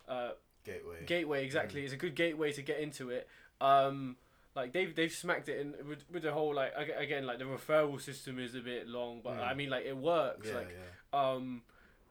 uh 0.08 0.30
Gateway. 0.64 1.04
gateway 1.04 1.44
exactly 1.44 1.82
it's 1.84 1.92
a 1.92 1.96
good 1.96 2.14
gateway 2.14 2.52
to 2.52 2.62
get 2.62 2.78
into 2.78 3.10
it 3.10 3.26
um 3.60 4.16
like 4.54 4.72
they've 4.72 4.94
they've 4.94 5.12
smacked 5.12 5.48
it 5.48 5.58
in 5.60 5.74
with, 5.88 6.04
with 6.12 6.22
the 6.22 6.30
whole 6.32 6.54
like 6.54 6.72
again 6.96 7.26
like 7.26 7.38
the 7.40 7.44
referral 7.44 8.00
system 8.00 8.38
is 8.38 8.54
a 8.54 8.60
bit 8.60 8.86
long 8.88 9.20
but 9.24 9.38
Mm. 9.38 9.46
i 9.48 9.54
mean 9.54 9.70
like 9.70 9.84
it 9.84 9.96
works 9.96 10.46
yeah, 10.48 10.54
like 10.54 10.68
yeah. 10.70 11.20
um 11.20 11.62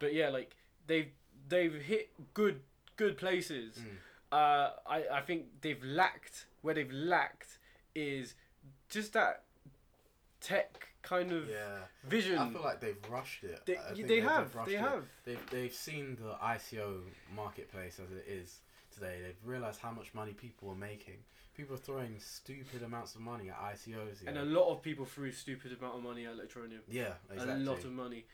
but 0.02 0.14
yeah 0.14 0.28
like 0.30 0.56
they've 0.88 1.12
they've 1.48 1.74
hit 1.92 2.10
good 2.34 2.60
good 2.98 3.18
places 3.18 3.78
Mm. 3.80 3.98
uh, 4.34 4.70
I, 4.86 5.06
I 5.20 5.22
think 5.22 5.46
they've 5.62 5.82
lacked 5.84 6.46
where 6.62 6.74
they've 6.76 6.92
lacked 6.92 7.60
is 7.96 8.36
just 8.90 9.14
that 9.14 9.44
tech 10.40 10.88
kind 11.02 11.32
of 11.32 11.50
Yeah. 11.50 11.80
vision. 12.04 12.38
I 12.38 12.50
feel 12.50 12.62
like 12.62 12.80
they've 12.80 12.98
rushed 13.10 13.44
it. 13.44 13.60
they, 13.66 13.74
they, 13.74 13.80
think 13.80 14.08
they've 14.08 14.08
they 14.08 14.76
it. 14.76 14.80
have 14.80 15.04
They've, 15.26 15.50
they've 15.50 15.74
seen 15.74 16.18
the 16.22 16.34
ICO 16.44 17.02
marketplace 17.36 18.00
as 18.00 18.12
it 18.12 18.26
is 18.28 18.60
today. 18.94 19.18
They've 19.24 19.36
realized 19.44 19.80
how 19.82 19.92
much 19.92 20.14
money 20.14 20.34
people 20.34 20.70
are 20.70 20.76
making. 20.76 21.18
People 21.56 21.76
are 21.76 21.80
throwing 21.80 22.16
stupid 22.20 22.82
amounts 22.84 23.16
of 23.16 23.22
money 23.22 23.50
at 23.50 23.58
ICOs. 23.74 24.26
and 24.26 24.38
a 24.38 24.46
lot 24.46 24.72
of 24.72 24.82
people 24.82 25.06
threw 25.06 25.32
stupid 25.32 25.76
amount 25.78 25.96
of 25.98 26.04
money 26.04 26.26
at 26.26 26.34
Electroneum. 26.34 26.80
yeah, 26.90 27.14
exactly. 27.32 27.56
A 27.66 27.70
lot 27.70 27.84
of 27.84 27.92
money. 27.92 28.26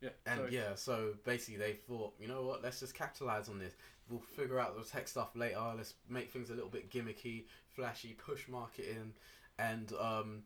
Yeah. 0.00 0.10
And 0.26 0.40
sorry. 0.40 0.54
yeah, 0.54 0.74
so 0.74 1.14
basically 1.24 1.58
they 1.58 1.72
thought, 1.72 2.14
you 2.20 2.28
know 2.28 2.42
what, 2.42 2.62
let's 2.62 2.80
just 2.80 2.94
capitalize 2.94 3.48
on 3.48 3.58
this. 3.58 3.74
We'll 4.08 4.20
figure 4.20 4.58
out 4.58 4.76
the 4.76 4.88
tech 4.88 5.08
stuff 5.08 5.30
later. 5.34 5.60
Let's 5.76 5.94
make 6.08 6.30
things 6.30 6.50
a 6.50 6.54
little 6.54 6.70
bit 6.70 6.90
gimmicky, 6.90 7.44
flashy, 7.74 8.16
push 8.24 8.48
marketing, 8.48 9.12
and 9.58 9.92
um, 10.00 10.42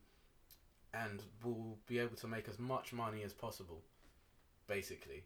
and 0.94 1.22
we'll 1.44 1.76
be 1.86 1.98
able 1.98 2.16
to 2.16 2.26
make 2.26 2.48
as 2.48 2.58
much 2.58 2.92
money 2.92 3.22
as 3.22 3.32
possible, 3.32 3.82
basically. 4.66 5.22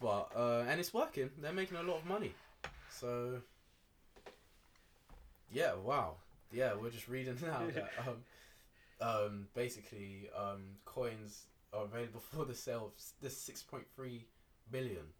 But 0.00 0.28
uh, 0.36 0.64
and 0.68 0.78
it's 0.78 0.92
working. 0.92 1.30
They're 1.40 1.52
making 1.52 1.78
a 1.78 1.82
lot 1.82 1.98
of 1.98 2.06
money. 2.06 2.34
So 2.90 3.40
yeah, 5.50 5.74
wow, 5.74 6.16
yeah, 6.52 6.74
we're 6.74 6.90
just 6.90 7.08
reading 7.08 7.36
now 7.42 7.62
that 7.74 7.90
um, 8.06 8.16
um, 9.00 9.46
basically 9.54 10.28
um, 10.36 10.62
coins 10.84 11.44
are 11.72 11.84
available 11.84 12.20
for 12.20 12.44
the 12.44 12.54
sale 12.54 12.86
of 12.86 12.92
s- 12.96 13.14
the 13.20 13.30
six 13.30 13.62
point 13.62 13.86
three 13.94 14.26
billion. 14.70 15.12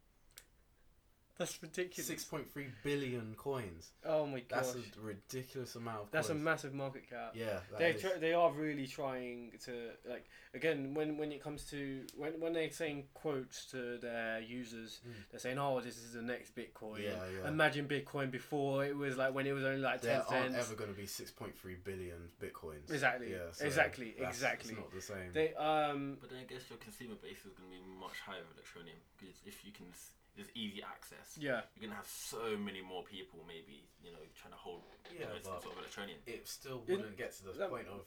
That's 1.41 1.63
ridiculous. 1.63 2.07
Six 2.07 2.25
point 2.25 2.53
three 2.53 2.67
billion 2.85 3.35
coins. 3.37 3.93
oh 4.05 4.27
my 4.27 4.41
god. 4.41 4.59
That's 4.59 4.75
a 4.75 5.01
ridiculous 5.01 5.75
amount 5.75 6.03
of 6.03 6.11
That's 6.11 6.29
a 6.29 6.35
massive 6.35 6.75
market 6.75 7.09
cap. 7.09 7.33
yeah, 7.35 7.61
They 7.79 7.93
is. 7.93 8.03
try, 8.03 8.11
they 8.21 8.35
are 8.35 8.53
really 8.53 8.87
trying 8.87 9.53
to 9.65 9.73
like 10.09 10.27
again 10.55 10.93
when 10.93 11.17
when 11.17 11.33
it 11.33 11.43
comes 11.43 11.65
to 11.71 12.05
when 12.17 12.39
when 12.41 12.53
they're 12.53 12.71
saying 12.71 13.05
quotes 13.15 13.65
to 13.73 13.97
their 13.99 14.41
users 14.41 15.01
Mm. 15.01 15.13
they're 15.31 15.41
saying 15.41 15.59
oh 15.59 15.81
this 15.81 15.97
is 15.97 16.13
the 16.13 16.21
next 16.23 16.55
Bitcoin 16.55 17.03
Yeah, 17.03 17.13
yeah. 17.43 17.49
imagine 17.49 17.89
Bitcoin 17.89 18.31
before 18.31 18.85
it 18.85 18.95
was 18.95 19.17
like 19.17 19.33
when 19.35 19.47
it 19.47 19.53
was 19.53 19.65
only 19.65 19.81
like 19.81 20.03
there 20.03 20.23
10 20.29 20.37
aren't 20.39 20.53
cents 20.55 20.67
ever 20.67 20.75
going 20.77 20.91
to 20.93 20.97
be 21.01 21.07
six 21.07 21.31
point 21.31 21.57
three 21.59 21.77
billion 21.83 22.29
bitcoins. 22.43 22.91
Exactly, 22.91 23.31
Yeah, 23.33 23.51
so 23.53 23.65
exactly, 23.65 24.11
that's- 24.19 24.35
exactly. 24.37 24.73
It's 24.73 24.79
not 24.79 24.93
the 24.95 25.01
same. 25.01 25.33
they 25.33 25.55
um 25.55 26.19
But 26.21 26.29
then 26.31 26.41
I 26.41 26.45
guess 26.45 26.69
your 26.69 26.79
consumer 26.79 27.15
base 27.23 27.39
is 27.47 27.53
going 27.57 27.71
to 27.71 27.77
be 27.77 27.83
much 27.99 28.21
higher 28.21 28.43
with 28.47 28.59
Electroneum 28.63 29.01
because 29.19 29.37
if 29.47 29.65
you 29.65 29.73
can, 29.73 29.87
s- 29.91 30.13
there's 30.37 30.49
easy 30.55 30.83
access. 30.83 31.37
yeah 31.39 31.63
You're 31.75 31.83
going 31.89 31.91
to 31.91 31.97
have 31.97 32.07
so 32.07 32.57
many 32.57 32.81
more 32.83 33.03
people, 33.03 33.41
maybe 33.47 33.85
you 34.03 34.13
know, 34.13 34.19
trying 34.41 34.53
to 34.53 34.59
hold 34.59 34.83
you 35.13 35.19
Yeah, 35.21 35.27
know, 35.27 35.33
some 35.43 35.53
but- 35.55 35.63
sort 35.63 35.77
of 35.79 35.85
Electroneum. 35.85 36.17
it 36.27 36.49
still 36.49 36.83
wouldn't 36.89 37.17
get 37.17 37.33
to 37.39 37.45
the 37.45 37.53
that- 37.53 37.71
point 37.71 37.87
of 37.89 38.03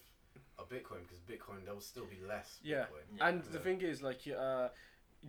a 0.60 0.64
Bitcoin 0.64 1.02
because 1.04 1.20
Bitcoin 1.28 1.66
there 1.66 1.74
will 1.74 1.82
still 1.82 2.06
be 2.06 2.20
less. 2.28 2.60
Yeah. 2.64 2.84
Bitcoin. 2.86 3.18
Yeah. 3.18 3.28
and 3.28 3.44
the 3.44 3.60
thing 3.60 3.82
is 3.82 4.02
like 4.02 4.22
uh 4.28 4.70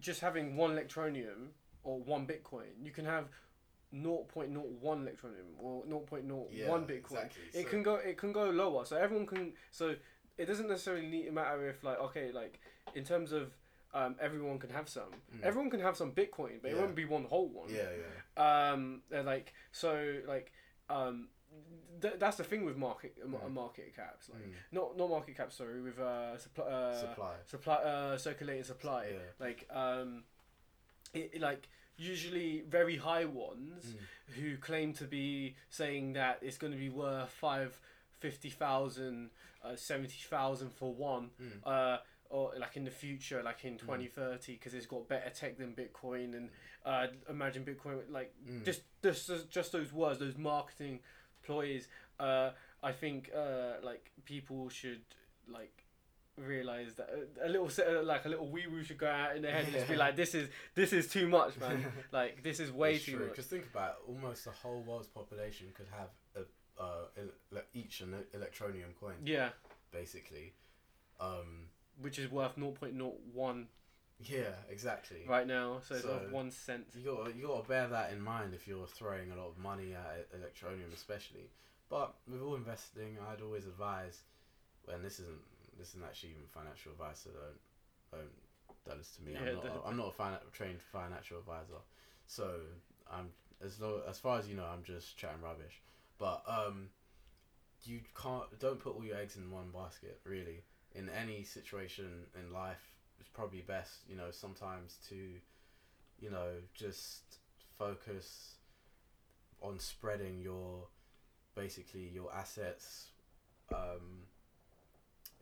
just 0.00 0.20
having 0.20 0.56
one 0.56 0.74
electroneum 0.76 1.48
or 1.82 2.00
one 2.00 2.26
bitcoin 2.26 2.66
you 2.82 2.90
can 2.90 3.04
have 3.04 3.28
0.01 3.94 4.48
electroneum 4.82 5.50
or 5.58 5.84
0.01 5.84 6.46
Yeah, 6.50 6.66
bitcoin 6.68 6.90
exactly. 6.90 7.42
it 7.52 7.64
So- 7.64 7.70
can 7.70 7.82
go 7.82 7.94
it 7.96 8.16
can 8.18 8.32
go 8.32 8.50
lower 8.50 8.84
so 8.84 8.96
everyone 8.96 9.26
can 9.26 9.52
so 9.70 9.94
it 10.36 10.46
doesn't 10.46 10.68
necessarily 10.68 11.06
need 11.06 11.32
matter 11.32 11.68
if 11.68 11.84
like 11.84 11.98
okay 12.00 12.32
like 12.32 12.60
in 12.94 13.04
terms 13.04 13.32
of 13.32 13.52
um, 13.94 14.16
everyone 14.20 14.58
can 14.58 14.70
have 14.70 14.88
some 14.88 15.12
Mm. 15.34 15.42
everyone 15.42 15.70
can 15.70 15.80
have 15.80 15.96
some 15.96 16.10
bitcoin 16.12 16.60
but 16.60 16.70
it 16.70 16.74
Yeah. 16.74 16.80
won't 16.82 16.94
be 16.96 17.04
one 17.04 17.24
whole 17.24 17.48
one 17.48 17.68
Yeah, 17.72 17.90
yeah. 18.02 18.70
um 18.72 19.02
like 19.10 19.54
so 19.72 20.20
like 20.26 20.52
um 20.90 21.28
th- 22.02 22.18
that's 22.18 22.36
the 22.36 22.44
thing 22.44 22.64
with 22.64 22.76
market 22.76 23.16
uh, 23.22 23.26
Mm. 23.26 23.52
market 23.52 23.94
caps 23.94 24.28
like 24.34 24.42
Mm. 24.46 24.54
not 24.72 24.96
not 24.96 25.08
market 25.10 25.36
caps 25.36 25.54
sorry 25.56 25.80
with 25.80 25.98
uh 25.98 26.36
supply 26.38 26.64
uh, 26.66 26.94
Supply. 27.00 27.34
supply 27.46 27.74
uh 27.76 28.16
circulating 28.18 28.64
supply 28.64 29.02
Yeah. 29.12 29.18
like 29.46 29.66
um 29.70 30.24
it, 31.12 31.40
like 31.40 31.68
usually 31.96 32.62
very 32.62 32.96
high 32.96 33.24
ones 33.24 33.84
Mm. 33.86 34.34
who 34.34 34.56
claim 34.58 34.92
to 34.94 35.04
be 35.04 35.54
saying 35.70 36.14
that 36.14 36.38
it's 36.42 36.58
going 36.58 36.72
to 36.72 36.78
be 36.78 36.88
worth 36.90 37.30
five 37.30 37.80
fifty 38.18 38.50
thousand, 38.50 39.30
uh, 39.62 39.76
seventy 39.76 40.18
thousand 40.34 40.70
for 40.70 40.92
one, 40.94 41.30
Mm. 41.40 41.60
uh, 41.64 41.98
or 42.30 42.52
like 42.58 42.76
in 42.76 42.84
the 42.84 42.90
future, 42.90 43.42
like 43.42 43.64
in 43.64 43.78
twenty 43.78 44.06
thirty, 44.06 44.54
because 44.54 44.74
it's 44.74 44.86
got 44.86 45.08
better 45.08 45.30
tech 45.30 45.58
than 45.58 45.72
Bitcoin, 45.74 46.34
and 46.36 46.50
uh, 46.84 47.06
imagine 47.28 47.64
Bitcoin 47.64 47.98
like 48.10 48.32
Mm. 48.48 48.64
just 48.64 48.82
just 49.02 49.30
just 49.50 49.72
those 49.72 49.92
words, 49.92 50.18
those 50.18 50.36
marketing 50.36 51.00
ploys. 51.44 51.88
Uh, 52.18 52.50
I 52.82 52.92
think 52.92 53.30
uh, 53.36 53.74
like 53.82 54.10
people 54.24 54.68
should 54.68 55.02
like 55.48 55.84
realize 56.36 56.94
that 56.94 57.08
a, 57.42 57.46
a 57.46 57.48
little 57.48 57.68
set 57.68 58.04
like 58.04 58.24
a 58.24 58.28
little 58.28 58.48
wee 58.48 58.66
woo 58.66 58.82
should 58.82 58.98
go 58.98 59.06
out 59.06 59.36
in 59.36 59.42
their 59.42 59.52
head 59.52 59.64
and 59.66 59.72
just 59.72 59.88
be 59.88 59.94
like 60.04 60.16
this 60.16 60.34
is 60.34 60.48
this 60.74 60.92
is 60.92 61.06
too 61.06 61.28
much 61.28 61.56
man 61.60 61.84
like 62.12 62.42
this 62.42 62.58
is 62.58 62.72
way 62.72 62.96
It's 62.96 63.04
too 63.04 63.12
true. 63.12 63.20
much 63.26 63.30
Because 63.30 63.46
think 63.46 63.66
about 63.72 63.90
it, 63.90 63.96
almost 64.10 64.44
the 64.44 64.50
whole 64.50 64.82
world's 64.82 65.06
population 65.06 65.68
could 65.74 65.86
have 65.96 66.08
a, 66.34 66.82
uh, 66.82 67.06
ele- 67.52 67.62
each 67.72 68.00
an 68.00 68.16
electroneum 68.36 68.96
coin, 68.98 69.14
yeah 69.24 69.50
basically. 69.92 70.54
Um, 71.20 71.68
which 72.00 72.18
is 72.18 72.30
worth 72.30 72.56
0.01 72.56 73.66
yeah, 74.20 74.42
exactly. 74.70 75.24
right 75.28 75.46
now 75.46 75.80
so 75.86 75.94
it's 75.96 76.04
So- 76.04 76.10
worth 76.10 76.30
one 76.30 76.50
cent 76.50 76.86
You 76.96 77.04
got 77.04 77.34
you 77.36 77.46
got 77.46 77.62
to 77.62 77.68
bear 77.68 77.88
that 77.88 78.12
in 78.12 78.20
mind 78.20 78.54
if 78.54 78.66
you're 78.68 78.86
throwing 78.86 79.30
a 79.32 79.36
lot 79.36 79.48
of 79.48 79.58
money 79.58 79.94
at 79.94 80.26
e- 80.32 80.36
electroneum, 80.36 80.92
especially. 80.94 81.50
But 81.90 82.14
with 82.30 82.40
all 82.40 82.54
investing, 82.54 83.18
I'd 83.28 83.42
always 83.42 83.66
advise, 83.66 84.22
and 84.88 85.04
this 85.04 85.20
isn't 85.20 85.40
this 85.78 85.88
isn't 85.90 86.04
actually 86.04 86.30
even 86.30 86.46
financial 86.46 86.92
advice, 86.92 87.20
so 87.24 87.30
don't 87.30 87.58
don't 88.12 88.30
do 88.84 88.98
this 88.98 89.16
to 89.16 89.22
me. 89.22 89.32
Yeah, 89.32 89.40
I'm 89.40 89.54
not 89.54 89.64
don't- 89.64 89.86
I'm 89.86 89.96
not 89.96 90.08
a 90.08 90.12
fin- 90.12 90.50
trained 90.52 90.80
financial 90.80 91.38
advisor, 91.38 91.80
so 92.26 92.60
I'm 93.10 93.30
as 93.60 93.80
low 93.80 94.02
as 94.08 94.18
far 94.18 94.38
as 94.38 94.48
you 94.48 94.54
know, 94.56 94.64
I'm 94.66 94.84
just 94.84 95.16
chatting 95.16 95.42
rubbish. 95.42 95.82
But 96.18 96.42
um, 96.46 96.88
you 97.82 98.00
can't 98.14 98.58
don't 98.60 98.78
put 98.78 98.94
all 98.94 99.04
your 99.04 99.16
eggs 99.16 99.36
in 99.36 99.50
one 99.50 99.70
basket. 99.72 100.20
Really, 100.24 100.62
in 100.94 101.08
any 101.08 101.42
situation 101.42 102.06
in 102.38 102.52
life, 102.52 102.92
it's 103.20 103.28
probably 103.28 103.60
best 103.60 104.00
you 104.08 104.16
know 104.16 104.30
sometimes 104.30 104.98
to 105.08 105.16
you 106.20 106.30
know, 106.30 106.52
just 106.74 107.38
focus 107.78 108.54
on 109.60 109.78
spreading 109.78 110.40
your 110.40 110.86
basically 111.54 112.10
your 112.12 112.32
assets 112.34 113.08
um, 113.72 114.24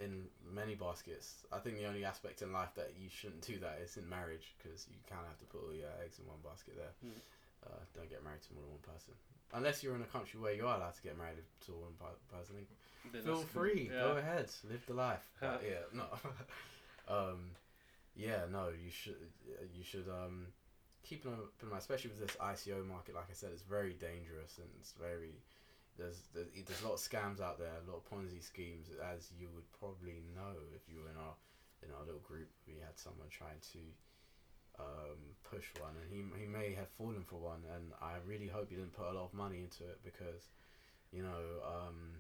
in 0.01 0.25
many 0.53 0.75
baskets. 0.75 1.45
I 1.53 1.59
think 1.59 1.79
the 1.79 1.87
only 1.87 2.05
aspect 2.05 2.43
in 2.43 2.53
life 2.53 2.71
that 2.77 2.95
you 2.99 3.09
shouldn't 3.09 3.43
do 3.43 3.59
that 3.61 3.81
is 3.85 3.97
in 3.97 4.09
marriage 4.09 4.55
because 4.59 4.87
you 4.91 4.97
kind 5.09 5.23
of 5.23 5.29
have 5.29 5.39
to 5.39 5.47
put 5.47 5.63
all 5.65 5.75
your 5.75 5.89
eggs 6.05 6.19
in 6.19 6.27
one 6.27 6.39
basket 6.45 6.75
there. 6.77 6.95
Mm. 7.05 7.21
Uh, 7.65 7.79
don't 7.95 8.11
get 8.11 8.25
married 8.25 8.43
to 8.43 8.55
more 8.55 8.63
than 8.63 8.73
one 8.73 8.83
person. 8.95 9.15
Unless 9.55 9.83
you're 9.83 9.95
in 9.95 10.03
a 10.03 10.07
country 10.11 10.41
where 10.41 10.55
you 10.55 10.67
are 10.67 10.77
allowed 10.77 10.95
to 10.95 11.03
get 11.03 11.17
married 11.17 11.37
to 11.67 11.73
one 11.73 11.95
person, 12.33 12.57
Then 13.13 13.23
feel 13.23 13.37
free. 13.37 13.91
yeah. 13.93 14.01
Go 14.01 14.17
ahead, 14.17 14.51
live 14.69 14.85
the 14.87 14.95
life. 14.95 15.29
But 15.41 15.63
yeah, 15.63 15.85
no. 15.93 16.07
um, 17.09 17.51
yeah, 18.17 18.49
no. 18.51 18.69
You 18.71 18.91
should. 18.91 19.17
You 19.77 19.85
should 19.85 20.09
um, 20.09 20.47
keep 21.03 21.25
an 21.25 21.33
open 21.35 21.69
mind, 21.69 21.81
especially 21.81 22.11
with 22.11 22.27
this 22.27 22.37
ICO 22.41 22.87
market. 22.87 23.15
Like 23.15 23.29
I 23.31 23.35
said, 23.35 23.51
it's 23.53 23.63
very 23.63 23.93
dangerous 23.95 24.59
and 24.59 24.69
it's 24.81 24.93
very. 24.99 25.37
There's, 25.99 26.25
there's 26.33 26.49
there's 26.67 26.81
a 26.81 26.89
lot 26.89 26.95
of 26.97 27.05
scams 27.05 27.45
out 27.45 27.59
there, 27.61 27.77
a 27.77 27.85
lot 27.91 28.01
of 28.01 28.09
Ponzi 28.09 28.43
schemes, 28.43 28.89
as 29.13 29.29
you 29.39 29.49
would 29.55 29.69
probably 29.79 30.25
know 30.35 30.57
if 30.75 30.89
you 30.89 30.97
were 31.05 31.11
in 31.13 31.21
our 31.21 31.37
in 31.85 31.93
our 31.93 32.05
little 32.07 32.25
group. 32.25 32.49
We 32.67 32.81
had 32.81 32.97
someone 32.97 33.29
trying 33.29 33.61
to 33.77 33.81
um, 34.79 35.19
push 35.51 35.67
one, 35.81 35.93
and 36.01 36.11
he 36.13 36.41
he 36.41 36.47
may 36.47 36.75
have 36.75 36.89
fallen 36.99 37.25
for 37.25 37.37
one, 37.37 37.63
and 37.75 37.93
I 38.01 38.15
really 38.27 38.49
hope 38.49 38.71
he 38.71 38.77
didn't 38.77 38.93
put 38.95 39.07
a 39.07 39.13
lot 39.13 39.25
of 39.25 39.35
money 39.35 39.59
into 39.61 39.85
it 39.85 40.01
because, 40.05 40.51
you 41.13 41.23
know, 41.23 41.45
um, 41.67 42.17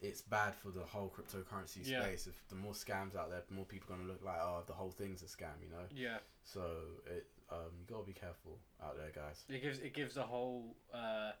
it's 0.00 0.22
bad 0.22 0.54
for 0.54 0.70
the 0.70 0.80
whole 0.84 1.10
cryptocurrency 1.14 1.86
Yeah. 1.88 2.02
space. 2.02 2.26
If 2.26 2.48
the 2.48 2.54
more 2.56 2.72
scams 2.72 3.14
out 3.14 3.30
there, 3.30 3.42
the 3.46 3.54
more 3.54 3.64
people 3.66 3.92
are 3.92 3.96
gonna 3.98 4.08
look 4.08 4.22
like, 4.24 4.38
oh, 4.40 4.62
the 4.66 4.72
whole 4.72 4.90
thing's 4.90 5.22
a 5.22 5.26
scam, 5.26 5.62
you 5.62 5.68
know. 5.70 5.84
yeah 5.94 6.18
So 6.42 6.62
it 7.06 7.26
um, 7.50 7.72
you 7.80 7.86
gotta 7.86 8.06
be 8.06 8.12
careful 8.12 8.58
out 8.82 8.96
there, 8.96 9.10
guys. 9.14 9.44
it 9.48 9.60
gives 9.62 9.78
it 9.80 9.92
gives 9.94 10.14
the 10.14 10.22
whole 10.22 10.76
uh, 10.94 11.32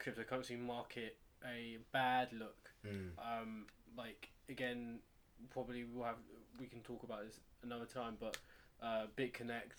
cryptocurrency 0.00 0.58
market 0.58 1.16
a 1.44 1.78
bad 1.92 2.32
look 2.32 2.70
Mm. 2.86 3.10
um, 3.18 3.66
like 3.96 4.28
again 4.48 5.00
probably 5.50 5.84
we'll 5.84 6.04
have 6.04 6.16
we 6.58 6.66
can 6.66 6.80
talk 6.82 7.02
about 7.02 7.24
this 7.24 7.40
another 7.64 7.84
time 7.84 8.16
but 8.20 8.36
uh, 8.82 9.06
BitConnect 9.16 9.78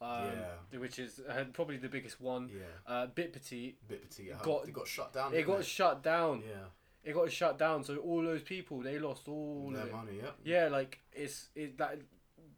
um, 0.00 0.30
Yeah. 0.72 0.78
which 0.78 0.98
is 0.98 1.20
uh, 1.28 1.44
probably 1.52 1.76
the 1.78 1.88
biggest 1.88 2.20
one 2.20 2.50
Yeah, 2.52 2.92
uh, 2.92 3.06
BitPetite 3.06 3.74
bit 3.88 4.02
petite. 4.08 4.42
Got-. 4.42 4.66
They 4.66 4.72
got 4.72 4.86
shut 4.88 5.12
down. 5.12 5.34
it 5.34 5.46
got 5.46 5.58
they? 5.58 5.64
shut 5.64 6.02
down 6.02 6.42
yeah, 6.48 6.64
it 7.04 7.14
got 7.14 7.30
shut 7.32 7.58
down 7.58 7.84
so 7.84 7.96
all 7.98 8.22
those 8.22 8.42
people 8.42 8.80
they 8.80 8.98
lost 8.98 9.28
all 9.28 9.70
their 9.74 9.86
it. 9.86 9.92
money. 9.92 10.16
Yep. 10.22 10.34
yeah 10.44 10.68
like 10.68 11.00
it's 11.12 11.48
it 11.54 11.78
that 11.78 11.98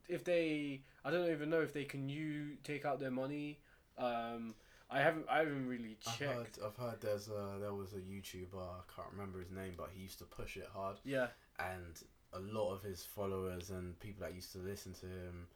if 0.09 0.25
they 0.25 0.83
I 1.05 1.11
don't 1.11 1.31
even 1.31 1.51
know 1.51 1.61
if 1.61 1.73
they 1.73 1.85
can 1.85 2.09
you 2.09 2.57
take 2.65 2.85
out 2.85 2.99
their 3.01 3.11
money 3.11 3.59
um 3.99 4.55
I 4.89 5.01
haven't 5.01 5.27
I 5.29 5.39
haven't 5.39 5.67
really 5.67 5.97
I've 6.07 6.15
heard, 6.19 6.45
checked 6.45 6.59
I've 6.65 6.77
heard 6.77 7.01
there's 7.01 7.29
a, 7.29 7.59
there 7.61 7.75
was 7.75 7.93
a 7.93 7.97
YouTuber, 7.99 8.55
I 8.57 8.83
can't 8.95 9.09
remember 9.13 9.41
his 9.41 9.51
name, 9.51 9.75
but 9.77 9.91
he 9.93 10.03
used 10.03 10.19
to 10.19 10.25
push 10.25 10.57
it 10.57 10.69
hard, 10.73 10.97
yeah 11.05 11.29
and 11.59 12.01
a 12.33 12.39
lot 12.39 12.73
of 12.73 12.83
his 12.83 13.03
followers 13.05 13.71
and 13.71 13.99
people 13.99 14.23
that 14.25 14.35
used 14.35 14.53
to 14.53 14.59
listen 14.59 14.93
to 14.95 15.07
him 15.07 15.49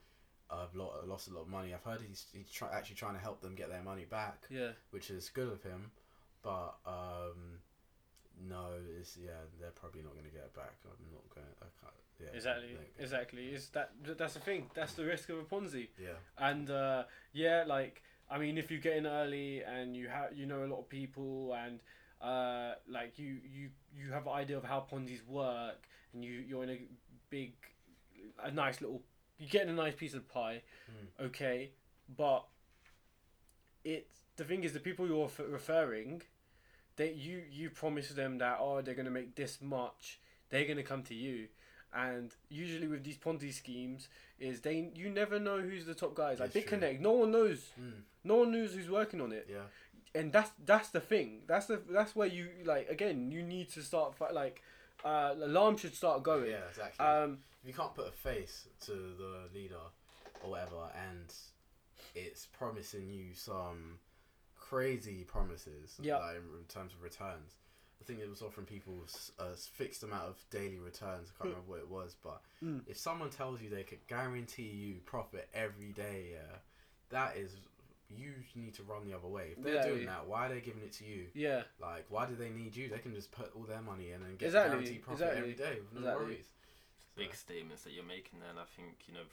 have 0.58 0.74
lo- 0.74 0.94
lost 1.06 1.28
a 1.28 1.32
lot 1.32 1.42
of 1.42 1.48
money. 1.48 1.72
I've 1.74 1.84
heard 1.84 2.00
he's, 2.06 2.26
he's 2.32 2.50
try- 2.50 2.72
actually 2.72 2.96
trying 2.96 3.14
to 3.14 3.20
help 3.20 3.40
them 3.40 3.54
get 3.54 3.68
their 3.70 3.82
money 3.82 4.04
back, 4.04 4.46
yeah 4.50 4.70
which 4.90 5.10
is 5.10 5.28
good 5.30 5.48
of 5.52 5.62
him, 5.62 5.90
but 6.42 6.74
um, 6.86 7.60
no, 8.48 8.66
it's 8.98 9.16
yeah, 9.16 9.30
they're 9.60 9.70
probably 9.70 10.02
not 10.02 10.12
going 10.12 10.24
to 10.24 10.30
get 10.30 10.42
it 10.44 10.54
back. 10.54 10.72
I'm 10.84 11.12
not 11.12 11.22
going. 11.34 11.46
I 11.60 11.66
can't. 11.80 11.94
Yeah, 12.20 12.36
exactly 12.36 12.76
exactly 12.98 13.46
is 13.46 13.70
that 13.70 13.92
that's 14.18 14.34
the 14.34 14.40
thing 14.40 14.70
that's 14.74 14.92
the 14.92 15.06
risk 15.06 15.30
of 15.30 15.38
a 15.38 15.42
Ponzi 15.42 15.88
Yeah, 15.98 16.10
and 16.36 16.70
uh, 16.70 17.04
yeah, 17.32 17.64
like 17.66 18.02
I 18.30 18.38
mean, 18.38 18.58
if 18.58 18.70
you 18.70 18.78
get 18.78 18.96
in 18.98 19.06
early 19.06 19.62
and 19.62 19.96
you 19.96 20.08
have 20.08 20.36
you 20.36 20.44
know 20.44 20.64
a 20.64 20.66
lot 20.66 20.80
of 20.80 20.88
people 20.90 21.54
and 21.54 21.80
uh, 22.20 22.74
like 22.86 23.18
you 23.18 23.38
you 23.42 23.70
you 23.96 24.12
have 24.12 24.26
an 24.26 24.34
idea 24.34 24.58
of 24.58 24.64
how 24.64 24.84
Ponzi's 24.92 25.26
work 25.26 25.88
and 26.12 26.22
you 26.22 26.32
you're 26.32 26.62
in 26.62 26.70
a 26.70 26.80
big 27.30 27.54
a 28.42 28.50
nice 28.50 28.82
little 28.82 29.02
you 29.40 29.48
get 29.48 29.66
a 29.66 29.72
nice 29.72 29.94
piece 29.94 30.14
of 30.14 30.28
pie, 30.28 30.62
Mm. 30.90 31.26
okay, 31.26 31.70
but 32.16 32.44
it's 33.84 34.20
the 34.36 34.44
thing 34.44 34.64
is 34.64 34.72
the 34.72 34.80
people 34.80 35.06
you're 35.06 35.30
referring, 35.48 36.22
they 36.96 37.12
you 37.12 37.42
you 37.50 37.70
promise 37.70 38.08
them 38.10 38.38
that 38.38 38.58
oh 38.60 38.80
they're 38.82 38.94
gonna 38.94 39.10
make 39.10 39.34
this 39.34 39.58
much, 39.60 40.20
they're 40.50 40.66
gonna 40.66 40.82
come 40.82 41.02
to 41.04 41.14
you. 41.14 41.48
And 41.92 42.30
usually 42.48 42.86
with 42.86 43.02
these 43.02 43.16
Ponzi 43.18 43.52
schemes, 43.52 44.08
is 44.38 44.60
they 44.60 44.90
you 44.94 45.10
never 45.10 45.40
know 45.40 45.58
who's 45.60 45.86
the 45.86 45.94
top 45.94 46.14
guys. 46.14 46.38
Like. 46.38 46.52
BitConnect, 46.52 47.00
no 47.00 47.12
one 47.12 47.32
knows. 47.32 47.70
Mm. 47.80 48.02
No 48.22 48.36
one 48.36 48.52
knows 48.52 48.74
who's 48.74 48.88
working 48.88 49.20
on 49.20 49.32
it, 49.32 49.48
yeah, 49.50 49.66
and 50.14 50.32
that's 50.32 50.50
that's 50.64 50.90
the 50.90 51.00
thing. 51.00 51.40
That's 51.48 51.66
the 51.66 51.80
that's 51.90 52.14
where 52.14 52.28
you 52.28 52.48
like 52.64 52.88
again. 52.90 53.32
You 53.32 53.42
need 53.42 53.70
to 53.72 53.82
start 53.82 54.14
like 54.32 54.62
uh, 55.04 55.34
alarm 55.42 55.78
should 55.78 55.94
start 55.96 56.22
going. 56.22 56.50
yeah, 56.50 56.68
exactly. 56.68 57.04
Um, 57.04 57.38
if 57.62 57.68
you 57.68 57.74
can't 57.74 57.94
put 57.94 58.08
a 58.08 58.12
face 58.12 58.68
to 58.86 58.92
the 58.92 59.48
leader 59.54 59.76
or 60.42 60.50
whatever, 60.50 60.90
and 61.10 61.32
it's 62.14 62.46
promising 62.46 63.08
you 63.10 63.34
some 63.34 63.98
crazy 64.56 65.24
promises, 65.24 65.98
Yeah. 66.00 66.18
like 66.18 66.36
in 66.36 66.64
terms 66.68 66.92
of 66.94 67.02
returns. 67.02 67.56
I 68.00 68.04
think 68.04 68.20
it 68.20 68.28
was 68.30 68.40
offering 68.40 68.66
people 68.66 69.04
a 69.38 69.54
fixed 69.54 70.02
amount 70.02 70.24
of 70.28 70.42
daily 70.48 70.78
returns. 70.78 71.28
I 71.30 71.32
can't 71.42 71.50
remember 71.54 71.70
what 71.70 71.80
it 71.80 71.88
was, 71.88 72.14
but 72.22 72.42
Mm. 72.62 72.82
if 72.88 72.96
someone 72.96 73.28
tells 73.30 73.60
you 73.60 73.68
they 73.68 73.84
could 73.84 74.06
guarantee 74.06 74.70
you 74.70 75.00
profit 75.00 75.50
every 75.52 75.92
day, 75.92 76.30
yeah, 76.32 76.58
that 77.10 77.36
is 77.36 77.56
you 78.08 78.42
need 78.56 78.74
to 78.74 78.82
run 78.82 79.04
the 79.04 79.14
other 79.14 79.28
way. 79.28 79.52
If 79.52 79.62
they're 79.62 79.74
Yeah, 79.74 79.86
doing 79.86 80.00
yeah. 80.02 80.06
that, 80.16 80.26
why 80.26 80.46
are 80.46 80.48
they 80.48 80.60
giving 80.60 80.82
it 80.82 80.92
to 80.94 81.04
you? 81.04 81.30
yeah, 81.34 81.62
Like, 81.78 82.10
why 82.10 82.26
do 82.26 82.34
they 82.34 82.50
need 82.50 82.74
you? 82.74 82.88
They 82.88 82.98
can 82.98 83.14
just 83.14 83.30
put 83.30 83.52
all 83.54 83.62
their 83.62 83.82
money 83.82 84.10
in 84.10 84.22
and 84.22 84.36
get 84.36 84.46
Exactly, 84.46 84.70
guaranteed 84.78 85.02
profit 85.02 85.20
exactly, 85.28 85.38
every 85.52 85.54
day 85.54 85.80
with 85.80 85.92
no 85.92 85.98
exactly. 86.00 86.24
worries. 86.26 86.46
Big 87.16 87.34
statements 87.34 87.82
that 87.84 87.92
you're 87.92 88.04
making 88.06 88.40
there, 88.40 88.50
and 88.50 88.58
I 88.58 88.68
think 88.76 89.04
you 89.06 89.14
know 89.14 89.26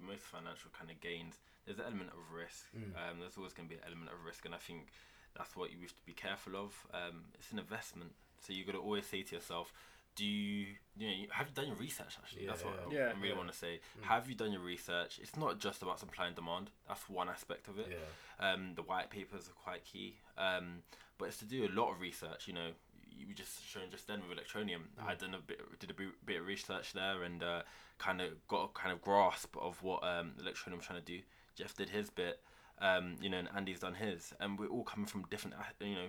most 0.00 0.22
financial 0.22 0.70
kind 0.76 0.90
of 0.90 1.00
gains. 1.00 1.38
There's 1.66 1.78
an 1.78 1.84
element 1.86 2.10
of 2.10 2.32
risk. 2.32 2.66
Mm. 2.76 2.94
Um, 2.96 3.20
there's 3.20 3.36
always 3.36 3.52
going 3.52 3.68
to 3.68 3.74
be 3.74 3.78
an 3.80 3.86
element 3.86 4.10
of 4.10 4.24
risk, 4.24 4.44
and 4.44 4.54
I 4.54 4.58
think 4.58 4.88
that's 5.36 5.54
what 5.56 5.70
you 5.72 5.78
wish 5.80 5.92
to 5.94 6.02
be 6.06 6.12
careful 6.12 6.56
of. 6.56 6.74
Um, 6.94 7.24
it's 7.38 7.52
an 7.52 7.58
investment, 7.58 8.12
so 8.40 8.52
you've 8.52 8.66
got 8.66 8.72
to 8.72 8.78
always 8.82 9.06
say 9.06 9.22
to 9.22 9.34
yourself, 9.34 9.72
do 10.16 10.24
you, 10.24 10.66
you 10.98 11.06
know, 11.06 11.14
have 11.32 11.48
you 11.48 11.54
done 11.54 11.66
your 11.68 11.76
research? 11.76 12.16
Actually, 12.18 12.42
Yeah, 12.44 12.50
that's 12.50 12.64
what 12.64 12.74
yeah. 12.74 12.86
I 12.86 12.92
Yeah. 13.10 13.12
really 13.16 13.28
Yeah. 13.28 13.36
want 13.36 13.52
to 13.52 13.56
say. 13.56 13.80
Mm. 14.00 14.04
Have 14.04 14.28
you 14.28 14.34
done 14.34 14.52
your 14.52 14.62
research? 14.62 15.20
It's 15.22 15.36
not 15.36 15.58
just 15.60 15.82
about 15.82 16.00
supply 16.00 16.26
and 16.26 16.34
demand. 16.34 16.70
That's 16.88 17.08
one 17.08 17.28
aspect 17.28 17.68
of 17.68 17.78
it. 17.78 17.88
Yeah. 17.90 18.50
Um, 18.50 18.74
the 18.74 18.82
white 18.82 19.10
papers 19.10 19.48
are 19.48 19.52
quite 19.52 19.84
key. 19.84 20.16
Um, 20.36 20.82
but 21.16 21.26
it's 21.28 21.38
to 21.38 21.44
do 21.44 21.64
a 21.64 21.70
lot 21.70 21.92
of 21.92 22.00
research. 22.00 22.48
You 22.48 22.54
know, 22.54 22.70
you 23.10 23.26
were 23.28 23.34
just 23.34 23.64
showing 23.66 23.90
just 23.90 24.06
then 24.06 24.20
with 24.28 24.38
Electroneum. 24.38 24.80
Mm. 25.00 25.06
I 25.06 25.14
done 25.14 25.34
a 25.34 25.38
bit, 25.38 25.60
did 25.78 25.90
a 25.90 25.94
bit, 25.94 26.08
bit 26.24 26.40
of 26.40 26.46
research 26.46 26.92
there, 26.92 27.22
and 27.22 27.42
uh, 27.42 27.62
kind 27.98 28.20
of 28.20 28.28
got 28.48 28.64
a 28.64 28.68
kind 28.68 28.92
of 28.92 29.00
grasp 29.02 29.56
of 29.60 29.82
what 29.82 30.02
um, 30.04 30.32
Electroneum's 30.42 30.86
trying 30.86 31.00
to 31.00 31.04
do. 31.04 31.20
Jeff 31.56 31.74
did 31.74 31.90
his 31.90 32.10
bit, 32.10 32.40
um, 32.80 33.16
you 33.20 33.28
know, 33.28 33.38
and 33.38 33.48
Andy's 33.54 33.80
done 33.80 33.94
his, 33.94 34.32
and 34.40 34.58
we're 34.58 34.68
all 34.68 34.84
coming 34.84 35.06
from 35.06 35.24
different, 35.30 35.56
uh, 35.56 35.84
you 35.84 35.94
know, 35.94 36.08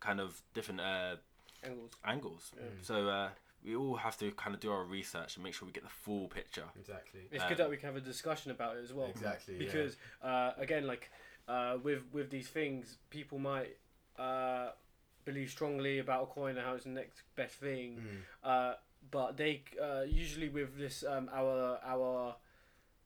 kind 0.00 0.20
of 0.20 0.42
different 0.52 0.80
uh, 0.80 1.16
Angles. 1.64 1.90
angles. 2.04 2.52
Yeah. 2.56 2.62
So 2.82 3.08
uh, 3.08 3.28
we 3.64 3.74
all 3.74 3.96
have 3.96 4.18
to 4.18 4.30
kind 4.32 4.54
of 4.54 4.60
do 4.60 4.70
our 4.70 4.84
research 4.84 5.36
and 5.36 5.44
make 5.44 5.54
sure 5.54 5.66
we 5.66 5.72
get 5.72 5.82
the 5.84 5.88
full 5.88 6.28
picture. 6.28 6.64
Exactly. 6.78 7.20
It's 7.30 7.42
Um, 7.42 7.48
good 7.48 7.58
that 7.58 7.70
we 7.70 7.76
can 7.78 7.86
have 7.86 7.96
a 7.96 8.00
discussion 8.00 8.50
about 8.50 8.76
it 8.76 8.84
as 8.84 8.92
well. 8.92 9.06
Exactly. 9.08 9.54
yeah. 9.54 9.64
because 9.66 9.96
uh, 10.22 10.52
again 10.58 10.86
like 10.86 11.10
uh, 11.48 11.78
with 11.82 12.02
with 12.12 12.30
these 12.30 12.48
things 12.48 12.98
people 13.10 13.38
might 13.38 13.76
uh, 14.18 14.70
believe 15.24 15.50
strongly 15.50 15.98
about 15.98 16.22
a 16.22 16.26
coin 16.26 16.56
and 16.56 16.66
how 16.66 16.74
it's 16.74 16.84
the 16.84 16.90
next 16.90 17.22
best 17.36 17.54
thing 17.54 17.96
Mm, 17.96 18.48
uh, 18.48 18.74
but 19.10 19.36
they 19.36 19.62
uh, 19.82 20.02
usually 20.02 20.48
with 20.48 20.78
this 20.78 21.04
um, 21.06 21.28
our 21.32 21.78
our 21.84 22.36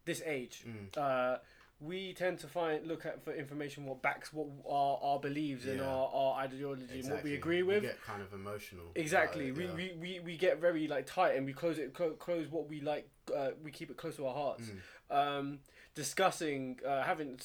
this 0.05 0.23
age 0.25 0.65
mm, 0.67 0.97
uh, 0.97 1.39
we 1.81 2.13
tend 2.13 2.39
to 2.41 2.49
find 2.49 2.87
look 2.87 3.07
at 3.07 3.25
for 3.25 3.33
information 3.33 3.85
what 3.85 4.03
backs 4.03 4.33
what 4.33 4.49
our, 4.69 4.99
our 5.01 5.21
beliefs 5.21 5.65
and 5.65 5.81
our, 5.81 6.11
our 6.13 6.41
ideology 6.41 7.01
and 7.01 7.11
what 7.11 7.23
we 7.23 7.35
agree 7.35 7.63
with 7.63 7.83
get 7.83 8.03
kind 8.03 8.21
of 8.21 8.33
emotional. 8.33 8.87
Exactly. 8.97 9.53
We, 9.53 9.67
yeah. 9.67 9.75
we, 9.75 9.93
we, 10.01 10.21
we 10.21 10.37
get 10.37 10.61
very 10.61 10.89
like 10.89 11.07
tight 11.07 11.37
and 11.37 11.47
we 11.47 11.53
close 11.53 11.79
it 11.79 11.95
clo- 11.95 12.15
close 12.15 12.51
what 12.51 12.69
we 12.69 12.81
like. 12.81 13.09
Uh, 13.35 13.51
we 13.63 13.71
keep 13.71 13.91
it 13.91 13.97
close 13.97 14.17
to 14.17 14.27
our 14.27 14.35
hearts. 14.35 14.65
Mm. 15.11 15.39
Um, 15.39 15.59
discussing 15.95 16.81
uh, 16.87 17.03
having 17.05 17.39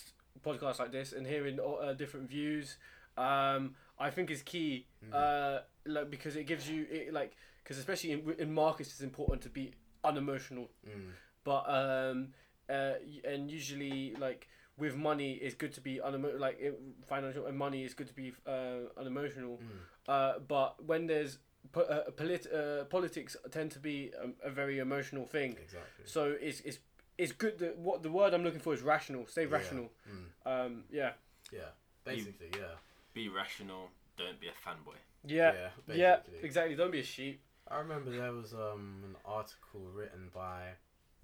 podcasts 0.44 0.80
like 0.80 0.92
this 0.92 1.14
and 1.14 1.28
hearing 1.28 1.60
uh, 1.60 1.94
different 1.94 2.28
views. 2.28 2.78
Um, 3.18 3.76
I 4.00 4.10
think 4.10 4.32
is 4.32 4.42
key. 4.42 4.88
Mm. 5.06 5.14
Uh, 5.14 5.60
like 5.86 6.10
because 6.10 6.36
it 6.36 6.46
gives 6.46 6.70
you 6.70 6.86
it, 6.90 7.14
like 7.14 7.34
because 7.64 7.78
especially 7.78 8.12
in, 8.12 8.36
in 8.40 8.54
markets 8.54 8.90
it's 8.92 9.02
important 9.02 9.42
to 9.44 9.50
be 9.50 9.72
unemotional. 10.04 10.70
Mm, 10.88 11.12
But 11.44 11.64
um, 11.68 12.34
uh, 12.70 12.94
and 13.26 13.50
usually 13.52 14.16
like 14.16 14.48
with 14.78 14.96
money 14.96 15.34
it's 15.34 15.56
good 15.56 15.74
to 15.74 15.82
be 15.82 16.00
unemo- 16.04 16.40
like 16.40 16.58
it, 16.60 16.80
financial 17.06 17.46
and 17.46 17.58
money 17.58 17.84
is 17.84 17.94
good 17.94 18.08
to 18.08 18.14
be 18.14 18.34
uh, 18.48 18.90
unemotional. 18.98 19.58
mm. 19.58 19.70
Uh, 20.08 20.40
but 20.48 20.84
when 20.86 21.08
there's 21.08 21.38
po- 21.72 21.82
uh, 21.82 22.10
polit- 22.12 22.52
uh, 22.52 22.84
politics 22.86 23.36
tend 23.52 23.72
to 23.72 23.80
be 23.80 24.12
a, 24.44 24.48
a 24.48 24.52
very 24.52 24.80
emotional 24.80 25.26
thing. 25.26 25.52
Exactly. 25.62 26.06
So 26.06 26.36
it's 26.42 26.60
it's 26.62 26.80
it's 27.18 27.32
good 27.32 27.60
that 27.60 27.78
what 27.78 28.02
the 28.04 28.10
word 28.12 28.34
I'm 28.34 28.44
looking 28.44 28.60
for 28.62 28.74
is 28.74 28.82
rational. 28.82 29.28
Stay 29.28 29.44
Yeah. 29.44 29.54
rational. 29.58 29.92
Mm, 30.10 30.26
Um, 30.52 30.84
yeah. 30.92 31.12
yeah. 31.52 31.70
Basically, 32.04 32.50
yeah. 32.58 32.76
Be 33.14 33.30
rational. 33.30 33.90
Don't 34.18 34.40
be 34.40 34.48
a 34.48 34.52
fanboy. 34.52 34.96
Yeah. 35.26 35.54
Yeah. 35.88 35.96
Yeah. 35.96 36.18
Exactly. 36.42 36.76
Don't 36.76 36.92
be 36.92 37.00
a 37.00 37.04
sheep. 37.04 37.42
I 37.70 37.78
remember 37.80 38.12
there 38.12 38.34
was 38.34 38.54
um 38.54 39.04
an 39.04 39.16
article 39.26 39.82
written 39.94 40.30
by 40.34 40.70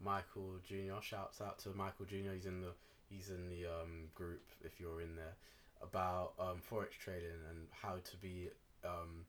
Michael 0.03 0.55
Junior. 0.67 0.95
Shouts 1.01 1.41
out 1.41 1.59
to 1.59 1.69
Michael 1.69 2.05
Junior. 2.05 2.33
He's 2.33 2.45
in 2.45 2.61
the 2.61 2.71
he's 3.09 3.29
in 3.29 3.49
the 3.49 3.65
um 3.65 4.09
group 4.15 4.43
if 4.63 4.79
you're 4.79 5.01
in 5.01 5.15
there 5.15 5.35
about 5.81 6.33
um 6.39 6.61
forex 6.69 6.91
trading 6.99 7.29
and 7.49 7.67
how 7.71 7.95
to 8.03 8.17
be 8.17 8.49
um 8.85 9.25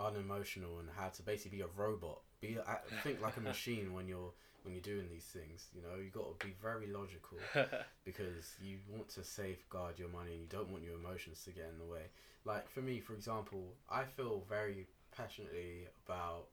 unemotional 0.00 0.78
and 0.78 0.88
how 0.96 1.08
to 1.08 1.22
basically 1.22 1.58
be 1.58 1.64
a 1.64 1.68
robot. 1.76 2.20
Be 2.40 2.56
a, 2.56 2.78
think 3.02 3.20
like 3.20 3.36
a 3.36 3.40
machine 3.52 3.94
when 3.94 4.06
you're 4.06 4.32
when 4.62 4.74
you're 4.74 4.82
doing 4.82 5.08
these 5.10 5.24
things. 5.24 5.68
You 5.74 5.82
know, 5.82 5.96
you 6.02 6.10
got 6.10 6.38
to 6.38 6.46
be 6.46 6.54
very 6.62 6.86
logical 6.86 7.38
because 8.04 8.54
you 8.62 8.78
want 8.88 9.08
to 9.10 9.24
safeguard 9.24 9.98
your 9.98 10.08
money 10.08 10.32
and 10.32 10.40
you 10.40 10.46
don't 10.48 10.70
want 10.70 10.84
your 10.84 10.94
emotions 10.94 11.42
to 11.44 11.50
get 11.50 11.70
in 11.72 11.78
the 11.78 11.90
way. 11.90 12.10
Like 12.44 12.68
for 12.68 12.80
me, 12.80 13.00
for 13.00 13.14
example, 13.14 13.74
I 13.90 14.04
feel 14.04 14.44
very 14.48 14.86
passionately 15.16 15.88
about 16.06 16.46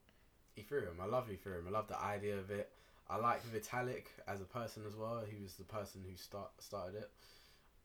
Ethereum. 0.58 1.00
I 1.00 1.06
love 1.06 1.28
Ethereum. 1.28 1.68
I 1.68 1.70
love 1.70 1.88
the 1.88 2.00
idea 2.00 2.36
of 2.36 2.50
it. 2.50 2.70
I 3.08 3.16
like 3.16 3.42
Vitalik 3.52 4.06
as 4.26 4.40
a 4.40 4.44
person 4.44 4.82
as 4.86 4.96
well. 4.96 5.22
He 5.28 5.40
was 5.40 5.54
the 5.54 5.64
person 5.64 6.02
who 6.08 6.16
start 6.16 6.50
started 6.58 6.96
it. 6.96 7.10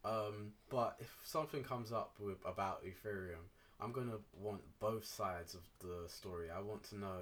Um, 0.03 0.53
but 0.69 0.95
if 0.99 1.15
something 1.23 1.63
comes 1.63 1.91
up 1.91 2.15
with 2.19 2.37
about 2.45 2.83
Ethereum, 2.83 3.45
I'm 3.79 3.91
gonna 3.91 4.17
want 4.39 4.61
both 4.79 5.05
sides 5.05 5.53
of 5.53 5.61
the 5.79 6.09
story. 6.09 6.49
I 6.49 6.59
want 6.59 6.83
to 6.89 6.97
know 6.97 7.19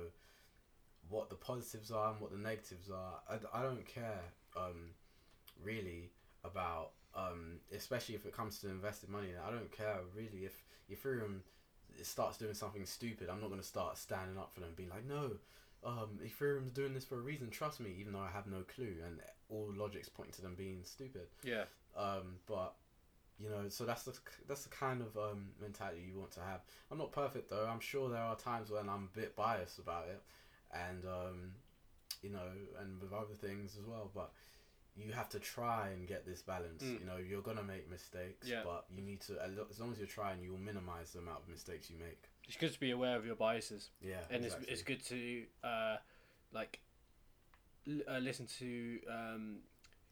what 1.09 1.29
the 1.29 1.35
positives 1.35 1.91
are 1.91 2.11
and 2.11 2.21
what 2.21 2.31
the 2.31 2.37
negatives 2.37 2.89
are. 2.89 3.19
I, 3.29 3.59
I 3.59 3.63
don't 3.63 3.85
care 3.85 4.21
um, 4.55 4.91
really 5.63 6.11
about 6.43 6.91
um, 7.15 7.59
especially 7.75 8.15
if 8.15 8.25
it 8.25 8.35
comes 8.35 8.59
to 8.59 8.69
invested 8.69 9.09
money. 9.09 9.29
I 9.45 9.51
don't 9.51 9.71
care 9.71 9.97
really 10.15 10.45
if 10.45 10.63
Ethereum 10.91 11.39
starts 12.03 12.37
doing 12.37 12.53
something 12.53 12.85
stupid. 12.85 13.29
I'm 13.29 13.41
not 13.41 13.49
gonna 13.49 13.63
start 13.63 13.97
standing 13.97 14.37
up 14.37 14.53
for 14.53 14.59
them, 14.59 14.69
and 14.69 14.77
being 14.77 14.89
like, 14.89 15.05
no, 15.05 15.31
um, 15.83 16.19
Ethereum's 16.23 16.71
doing 16.71 16.93
this 16.93 17.05
for 17.05 17.15
a 17.15 17.21
reason. 17.21 17.49
Trust 17.49 17.79
me, 17.79 17.91
even 17.99 18.13
though 18.13 18.19
I 18.19 18.29
have 18.31 18.47
no 18.47 18.63
clue, 18.73 18.95
and 19.05 19.19
all 19.49 19.71
logic's 19.75 20.09
pointing 20.09 20.33
to 20.33 20.41
them 20.41 20.55
being 20.55 20.81
stupid. 20.83 21.27
yeah. 21.43 21.63
Um, 21.97 22.37
but 22.47 22.75
you 23.39 23.49
know, 23.49 23.69
so 23.69 23.85
that's 23.85 24.03
the 24.03 24.13
that's 24.47 24.63
the 24.63 24.69
kind 24.69 25.01
of 25.01 25.17
um, 25.17 25.47
mentality 25.61 26.03
you 26.05 26.19
want 26.19 26.31
to 26.31 26.41
have. 26.41 26.61
I'm 26.91 26.97
not 26.97 27.11
perfect 27.11 27.49
though. 27.49 27.67
I'm 27.69 27.79
sure 27.79 28.09
there 28.09 28.21
are 28.21 28.35
times 28.35 28.69
when 28.69 28.89
I'm 28.89 29.09
a 29.13 29.17
bit 29.17 29.35
biased 29.35 29.79
about 29.79 30.07
it, 30.09 30.21
and 30.73 31.03
um, 31.05 31.51
you 32.21 32.29
know, 32.29 32.47
and 32.81 33.01
with 33.01 33.13
other 33.13 33.33
things 33.39 33.77
as 33.79 33.85
well. 33.85 34.11
But 34.13 34.31
you 34.95 35.13
have 35.13 35.29
to 35.29 35.39
try 35.39 35.89
and 35.89 36.07
get 36.07 36.25
this 36.25 36.41
balance. 36.41 36.83
Mm. 36.83 36.99
You 36.99 37.05
know, 37.05 37.17
you're 37.17 37.41
gonna 37.41 37.63
make 37.63 37.89
mistakes, 37.89 38.47
Yeah. 38.47 38.63
but 38.65 38.85
you 38.93 39.01
need 39.01 39.21
to 39.21 39.33
as 39.69 39.79
long 39.79 39.91
as 39.91 39.97
you're 39.97 40.07
trying, 40.07 40.41
you 40.41 40.51
will 40.51 40.57
minimize 40.59 41.11
the 41.13 41.19
amount 41.19 41.39
of 41.43 41.49
mistakes 41.49 41.89
you 41.89 41.97
make. 41.97 42.29
It's 42.47 42.57
good 42.57 42.73
to 42.73 42.79
be 42.79 42.91
aware 42.91 43.15
of 43.15 43.25
your 43.25 43.35
biases, 43.35 43.89
Yeah, 44.01 44.17
and 44.29 44.43
exactly. 44.43 44.69
it's 44.71 44.81
it's 44.81 44.87
good 44.87 45.03
to 45.05 45.45
uh, 45.63 45.97
like 46.51 46.79
l- 47.87 48.01
uh, 48.07 48.17
listen 48.17 48.47
to 48.57 48.99
um, 49.09 49.57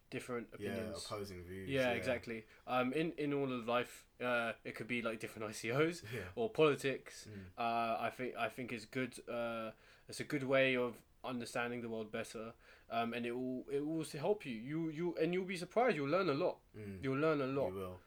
different 0.09 0.47
yeah, 0.59 0.69
opinions. 0.71 1.05
opposing 1.05 1.43
views. 1.43 1.69
Yeah, 1.69 1.91
exactly. 1.91 2.45
Um, 2.65 2.93
in 2.93 3.11
in 3.17 3.33
all 3.33 3.51
of 3.51 3.67
life, 3.67 4.05
uh, 4.23 4.53
it 4.63 4.75
could 4.75 4.87
be 4.87 5.01
like 5.01 5.19
different 5.19 5.49
ICOs 5.51 6.03
Yeah. 6.13 6.21
or 6.35 6.49
politics. 6.49 7.27
Mm. 7.29 7.61
Uh, 7.61 7.97
I 7.99 8.09
think 8.09 8.35
I 8.37 8.49
think 8.49 8.71
it's 8.71 8.85
good. 8.85 9.19
Uh, 9.29 9.71
it's 10.07 10.19
a 10.19 10.23
good 10.23 10.43
way 10.43 10.75
of 10.77 10.95
understanding 11.23 11.81
the 11.81 11.89
world 11.89 12.11
better, 12.11 12.53
um, 12.89 13.13
and 13.13 13.25
it 13.25 13.31
will 13.31 13.65
it 13.71 13.85
will 13.85 14.05
help 14.19 14.45
you. 14.45 14.55
You 14.55 14.89
you 14.89 15.15
and 15.21 15.33
you'll 15.33 15.45
be 15.45 15.57
surprised. 15.57 15.95
You'll 15.95 16.09
learn 16.09 16.29
a 16.29 16.33
lot. 16.33 16.57
Mm. 16.77 17.03
You'll 17.03 17.19
learn 17.19 17.41
a 17.41 17.47
lot. 17.47 17.67
You 17.69 17.75
will. 17.75 17.99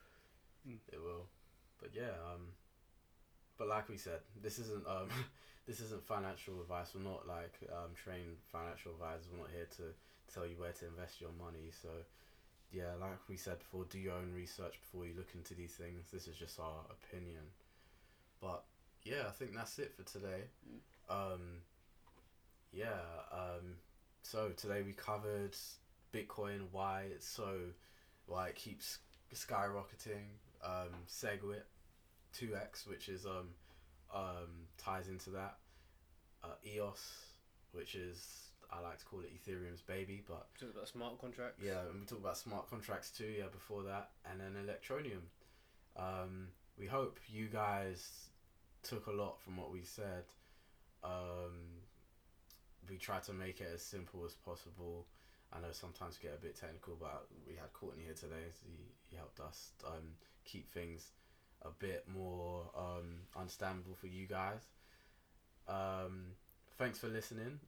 Mm. 0.69 0.79
It 0.93 1.01
will. 1.01 1.27
But 1.81 1.91
yeah, 1.95 2.15
um 2.33 2.53
but 3.59 3.69
like 3.69 3.89
we 3.89 3.97
said, 3.97 4.21
this 4.43 4.59
isn't 4.59 4.87
um 4.87 5.09
this 5.67 5.81
isn't 5.81 6.03
financial 6.07 6.61
advice. 6.61 6.93
We're 6.95 7.03
not 7.03 7.27
like 7.29 7.59
um 7.71 7.91
trained 7.95 8.37
financial 8.51 8.93
advisors. 8.93 9.27
We're 9.31 9.39
not 9.45 9.51
here 9.51 9.69
to 9.77 9.83
tell 10.33 10.47
you 10.47 10.57
where 10.59 10.73
to 10.73 10.87
invest 10.87 11.21
your 11.21 11.31
money. 11.39 11.71
So 11.83 11.89
yeah, 12.73 12.95
like 13.01 13.19
we 13.29 13.37
said 13.37 13.59
before, 13.59 13.85
do 13.85 13.99
your 13.99 14.15
own 14.15 14.33
research 14.35 14.81
before 14.81 15.07
you 15.07 15.15
look 15.17 15.31
into 15.35 15.55
these 15.55 15.73
things. 15.73 16.07
This 16.13 16.29
is 16.29 16.37
just 16.37 16.59
our 16.61 16.85
opinion. 16.91 17.43
But 18.41 18.65
yeah, 19.05 19.25
I 19.29 19.33
think 19.33 19.55
that's 19.55 19.79
it 19.79 19.95
for 19.95 20.03
today. 20.03 20.45
Um 21.09 21.63
yeah, 22.73 23.01
um 23.33 23.77
so 24.23 24.51
today 24.57 24.83
we 24.83 24.93
covered 24.93 25.57
Bitcoin, 26.13 26.69
why 26.71 27.07
it's 27.15 27.27
so 27.27 27.57
why 28.27 28.49
it 28.49 28.55
keeps 28.55 28.99
skyrocketing. 29.35 30.39
Um, 30.63 30.91
Segwit, 31.09 31.63
two 32.33 32.55
X, 32.55 32.87
which 32.87 33.09
is 33.09 33.27
um, 33.27 33.49
um, 34.15 34.67
ties 34.79 35.09
into 35.09 35.31
that. 35.31 35.57
Uh, 36.43 36.55
EOS, 36.67 37.25
which 37.73 37.95
is 37.95 38.50
I 38.73 38.81
like 38.81 38.99
to 38.99 39.05
call 39.05 39.21
it 39.21 39.31
Ethereum's 39.35 39.83
baby, 39.83 40.23
but 40.27 40.47
Talk 40.59 40.71
about 40.75 40.89
smart 40.89 41.21
contracts. 41.21 41.63
yeah, 41.65 41.81
and 41.91 42.01
we 42.01 42.07
talk 42.07 42.19
about 42.21 42.37
smart 42.39 42.69
contracts 42.71 43.11
too. 43.11 43.27
Yeah, 43.39 43.47
before 43.53 43.83
that, 43.85 44.11
and 44.31 44.41
then 44.41 44.55
Electroneum. 44.65 45.23
Um, 45.97 46.49
we 46.79 46.87
hope 46.87 47.19
you 47.29 47.47
guys 47.49 48.29
took 48.83 49.07
a 49.07 49.13
lot 49.13 49.41
from 49.41 49.57
what 49.57 49.71
we 49.73 49.83
said. 49.83 50.25
Um, 51.03 51.83
we 52.89 52.97
try 52.97 53.19
to 53.21 53.33
make 53.33 53.61
it 53.61 53.69
as 53.75 53.83
simple 53.83 54.25
as 54.25 54.35
possible. 54.35 55.07
I 55.53 55.61
know 55.61 55.73
sometimes 55.73 56.19
we 56.23 56.29
get 56.29 56.39
a 56.39 56.41
bit 56.41 56.57
technical, 56.57 56.97
but 56.99 57.27
we 57.47 57.55
had 57.55 57.73
Courtney 57.73 58.05
here 58.05 58.15
today. 58.15 58.47
So 58.53 58.67
he, 58.69 58.93
he 59.11 59.17
helped 59.17 59.41
us 59.41 59.73
um, 59.87 60.15
keep 60.45 60.73
things 60.73 61.11
a 61.63 61.71
bit 61.71 62.07
more 62.09 62.71
um, 62.77 63.17
understandable 63.37 63.95
for 64.01 64.07
you 64.07 64.27
guys. 64.27 64.63
Um, 65.69 66.27
thanks 66.79 66.99
for 66.99 67.09
listening. 67.09 67.59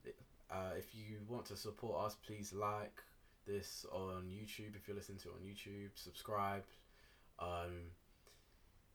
Uh, 0.51 0.71
if 0.77 0.93
you 0.93 1.17
want 1.27 1.45
to 1.47 1.55
support 1.55 2.05
us, 2.05 2.15
please 2.25 2.53
like 2.53 3.01
this 3.47 3.85
on 3.91 4.29
YouTube 4.29 4.75
if 4.75 4.87
you're 4.87 4.95
listening 4.95 5.19
to 5.19 5.29
it 5.29 5.35
on 5.35 5.47
YouTube. 5.47 5.89
Subscribe. 5.95 6.63
Um, 7.39 7.91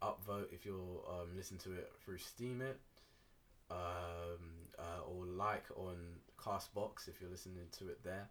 upvote 0.02 0.52
if 0.52 0.64
you're 0.64 1.02
um, 1.08 1.36
listening 1.36 1.60
to 1.60 1.72
it 1.72 1.92
through 2.04 2.18
Steemit. 2.18 2.76
Um, 3.70 4.68
uh, 4.78 5.02
or 5.06 5.26
like 5.26 5.64
on 5.76 5.96
Castbox 6.38 7.08
if 7.08 7.20
you're 7.20 7.30
listening 7.30 7.66
to 7.78 7.88
it 7.88 8.02
there, 8.04 8.28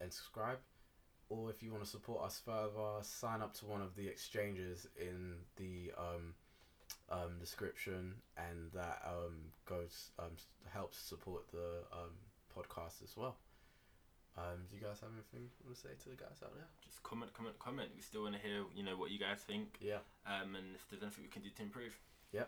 and 0.00 0.12
subscribe. 0.12 0.58
Or 1.28 1.50
if 1.50 1.62
you 1.62 1.72
want 1.72 1.84
to 1.84 1.90
support 1.90 2.24
us 2.24 2.40
further, 2.44 3.02
sign 3.02 3.42
up 3.42 3.54
to 3.54 3.66
one 3.66 3.82
of 3.82 3.96
the 3.96 4.06
exchanges 4.06 4.86
in 4.98 5.34
the 5.56 5.92
um, 5.98 6.34
um, 7.10 7.38
description, 7.40 8.14
and 8.36 8.70
that 8.74 9.02
um, 9.04 9.34
goes 9.68 10.10
helps 10.72 10.98
support 10.98 11.48
the 11.50 11.82
podcast 12.56 13.02
as 13.04 13.16
well. 13.16 13.36
Um, 14.38 14.64
do 14.70 14.76
you 14.76 14.82
guys 14.82 15.00
have 15.00 15.10
anything 15.14 15.48
you 15.60 15.64
want 15.66 15.76
to 15.76 15.82
say 15.82 15.88
to 16.04 16.08
the 16.10 16.16
guys 16.16 16.42
out 16.44 16.54
there? 16.54 16.66
Just 16.84 17.02
comment, 17.02 17.32
comment, 17.32 17.58
comment. 17.58 17.88
We 17.96 18.02
still 18.02 18.22
want 18.22 18.34
to 18.34 18.40
hear, 18.40 18.64
you 18.74 18.82
know, 18.82 18.96
what 18.96 19.10
you 19.10 19.18
guys 19.18 19.38
think, 19.46 19.78
Yeah. 19.80 19.98
um, 20.26 20.54
and 20.54 20.74
if 20.74 20.86
there's 20.90 21.02
anything 21.02 21.24
we 21.24 21.30
can 21.30 21.42
do 21.42 21.48
to 21.50 21.62
improve. 21.62 21.98
Yeah. 22.32 22.44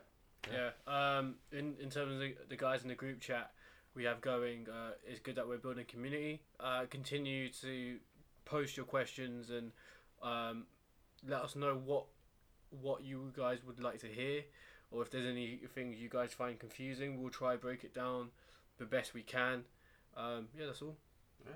Yeah. 0.52 0.70
Um. 0.86 1.36
In 1.50 1.76
in 1.80 1.90
terms 1.90 2.12
of 2.14 2.20
the, 2.20 2.36
the 2.48 2.56
guys 2.56 2.82
in 2.82 2.88
the 2.88 2.94
group 2.94 3.20
chat 3.20 3.52
we 3.94 4.04
have 4.04 4.20
going, 4.20 4.66
uh, 4.68 4.92
it's 5.04 5.18
good 5.20 5.34
that 5.36 5.48
we're 5.48 5.56
building 5.58 5.82
a 5.82 5.84
community. 5.84 6.42
Uh, 6.60 6.84
continue 6.88 7.48
to 7.62 7.98
post 8.44 8.76
your 8.76 8.86
questions 8.86 9.50
and 9.50 9.72
um, 10.22 10.66
let 11.26 11.40
us 11.42 11.56
know 11.56 11.74
what 11.74 12.04
what 12.70 13.02
you 13.02 13.32
guys 13.36 13.64
would 13.66 13.80
like 13.80 13.98
to 14.00 14.06
hear, 14.06 14.42
or 14.90 15.02
if 15.02 15.10
there's 15.10 15.26
any 15.26 15.60
things 15.74 15.98
you 15.98 16.08
guys 16.08 16.32
find 16.32 16.58
confusing. 16.58 17.20
We'll 17.20 17.30
try 17.30 17.56
break 17.56 17.82
it 17.82 17.94
down 17.94 18.28
the 18.78 18.84
best 18.84 19.14
we 19.14 19.22
can. 19.22 19.64
Um, 20.18 20.48
yeah, 20.58 20.66
that's 20.66 20.82
all. 20.82 20.96
Yeah. 21.46 21.52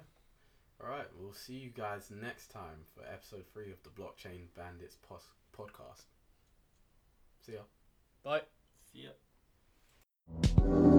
All 0.82 0.88
right. 0.88 1.06
We'll 1.18 1.32
see 1.32 1.54
you 1.54 1.70
guys 1.70 2.10
next 2.10 2.50
time 2.50 2.86
for 2.94 3.02
episode 3.12 3.44
three 3.52 3.72
of 3.72 3.82
the 3.82 3.90
Blockchain 3.90 4.46
Bandits 4.56 4.96
pos- 4.96 5.32
podcast. 5.56 6.04
See 7.44 7.54
ya. 7.54 7.62
Bye. 8.22 8.42
See 8.92 9.08
ya. 9.08 10.91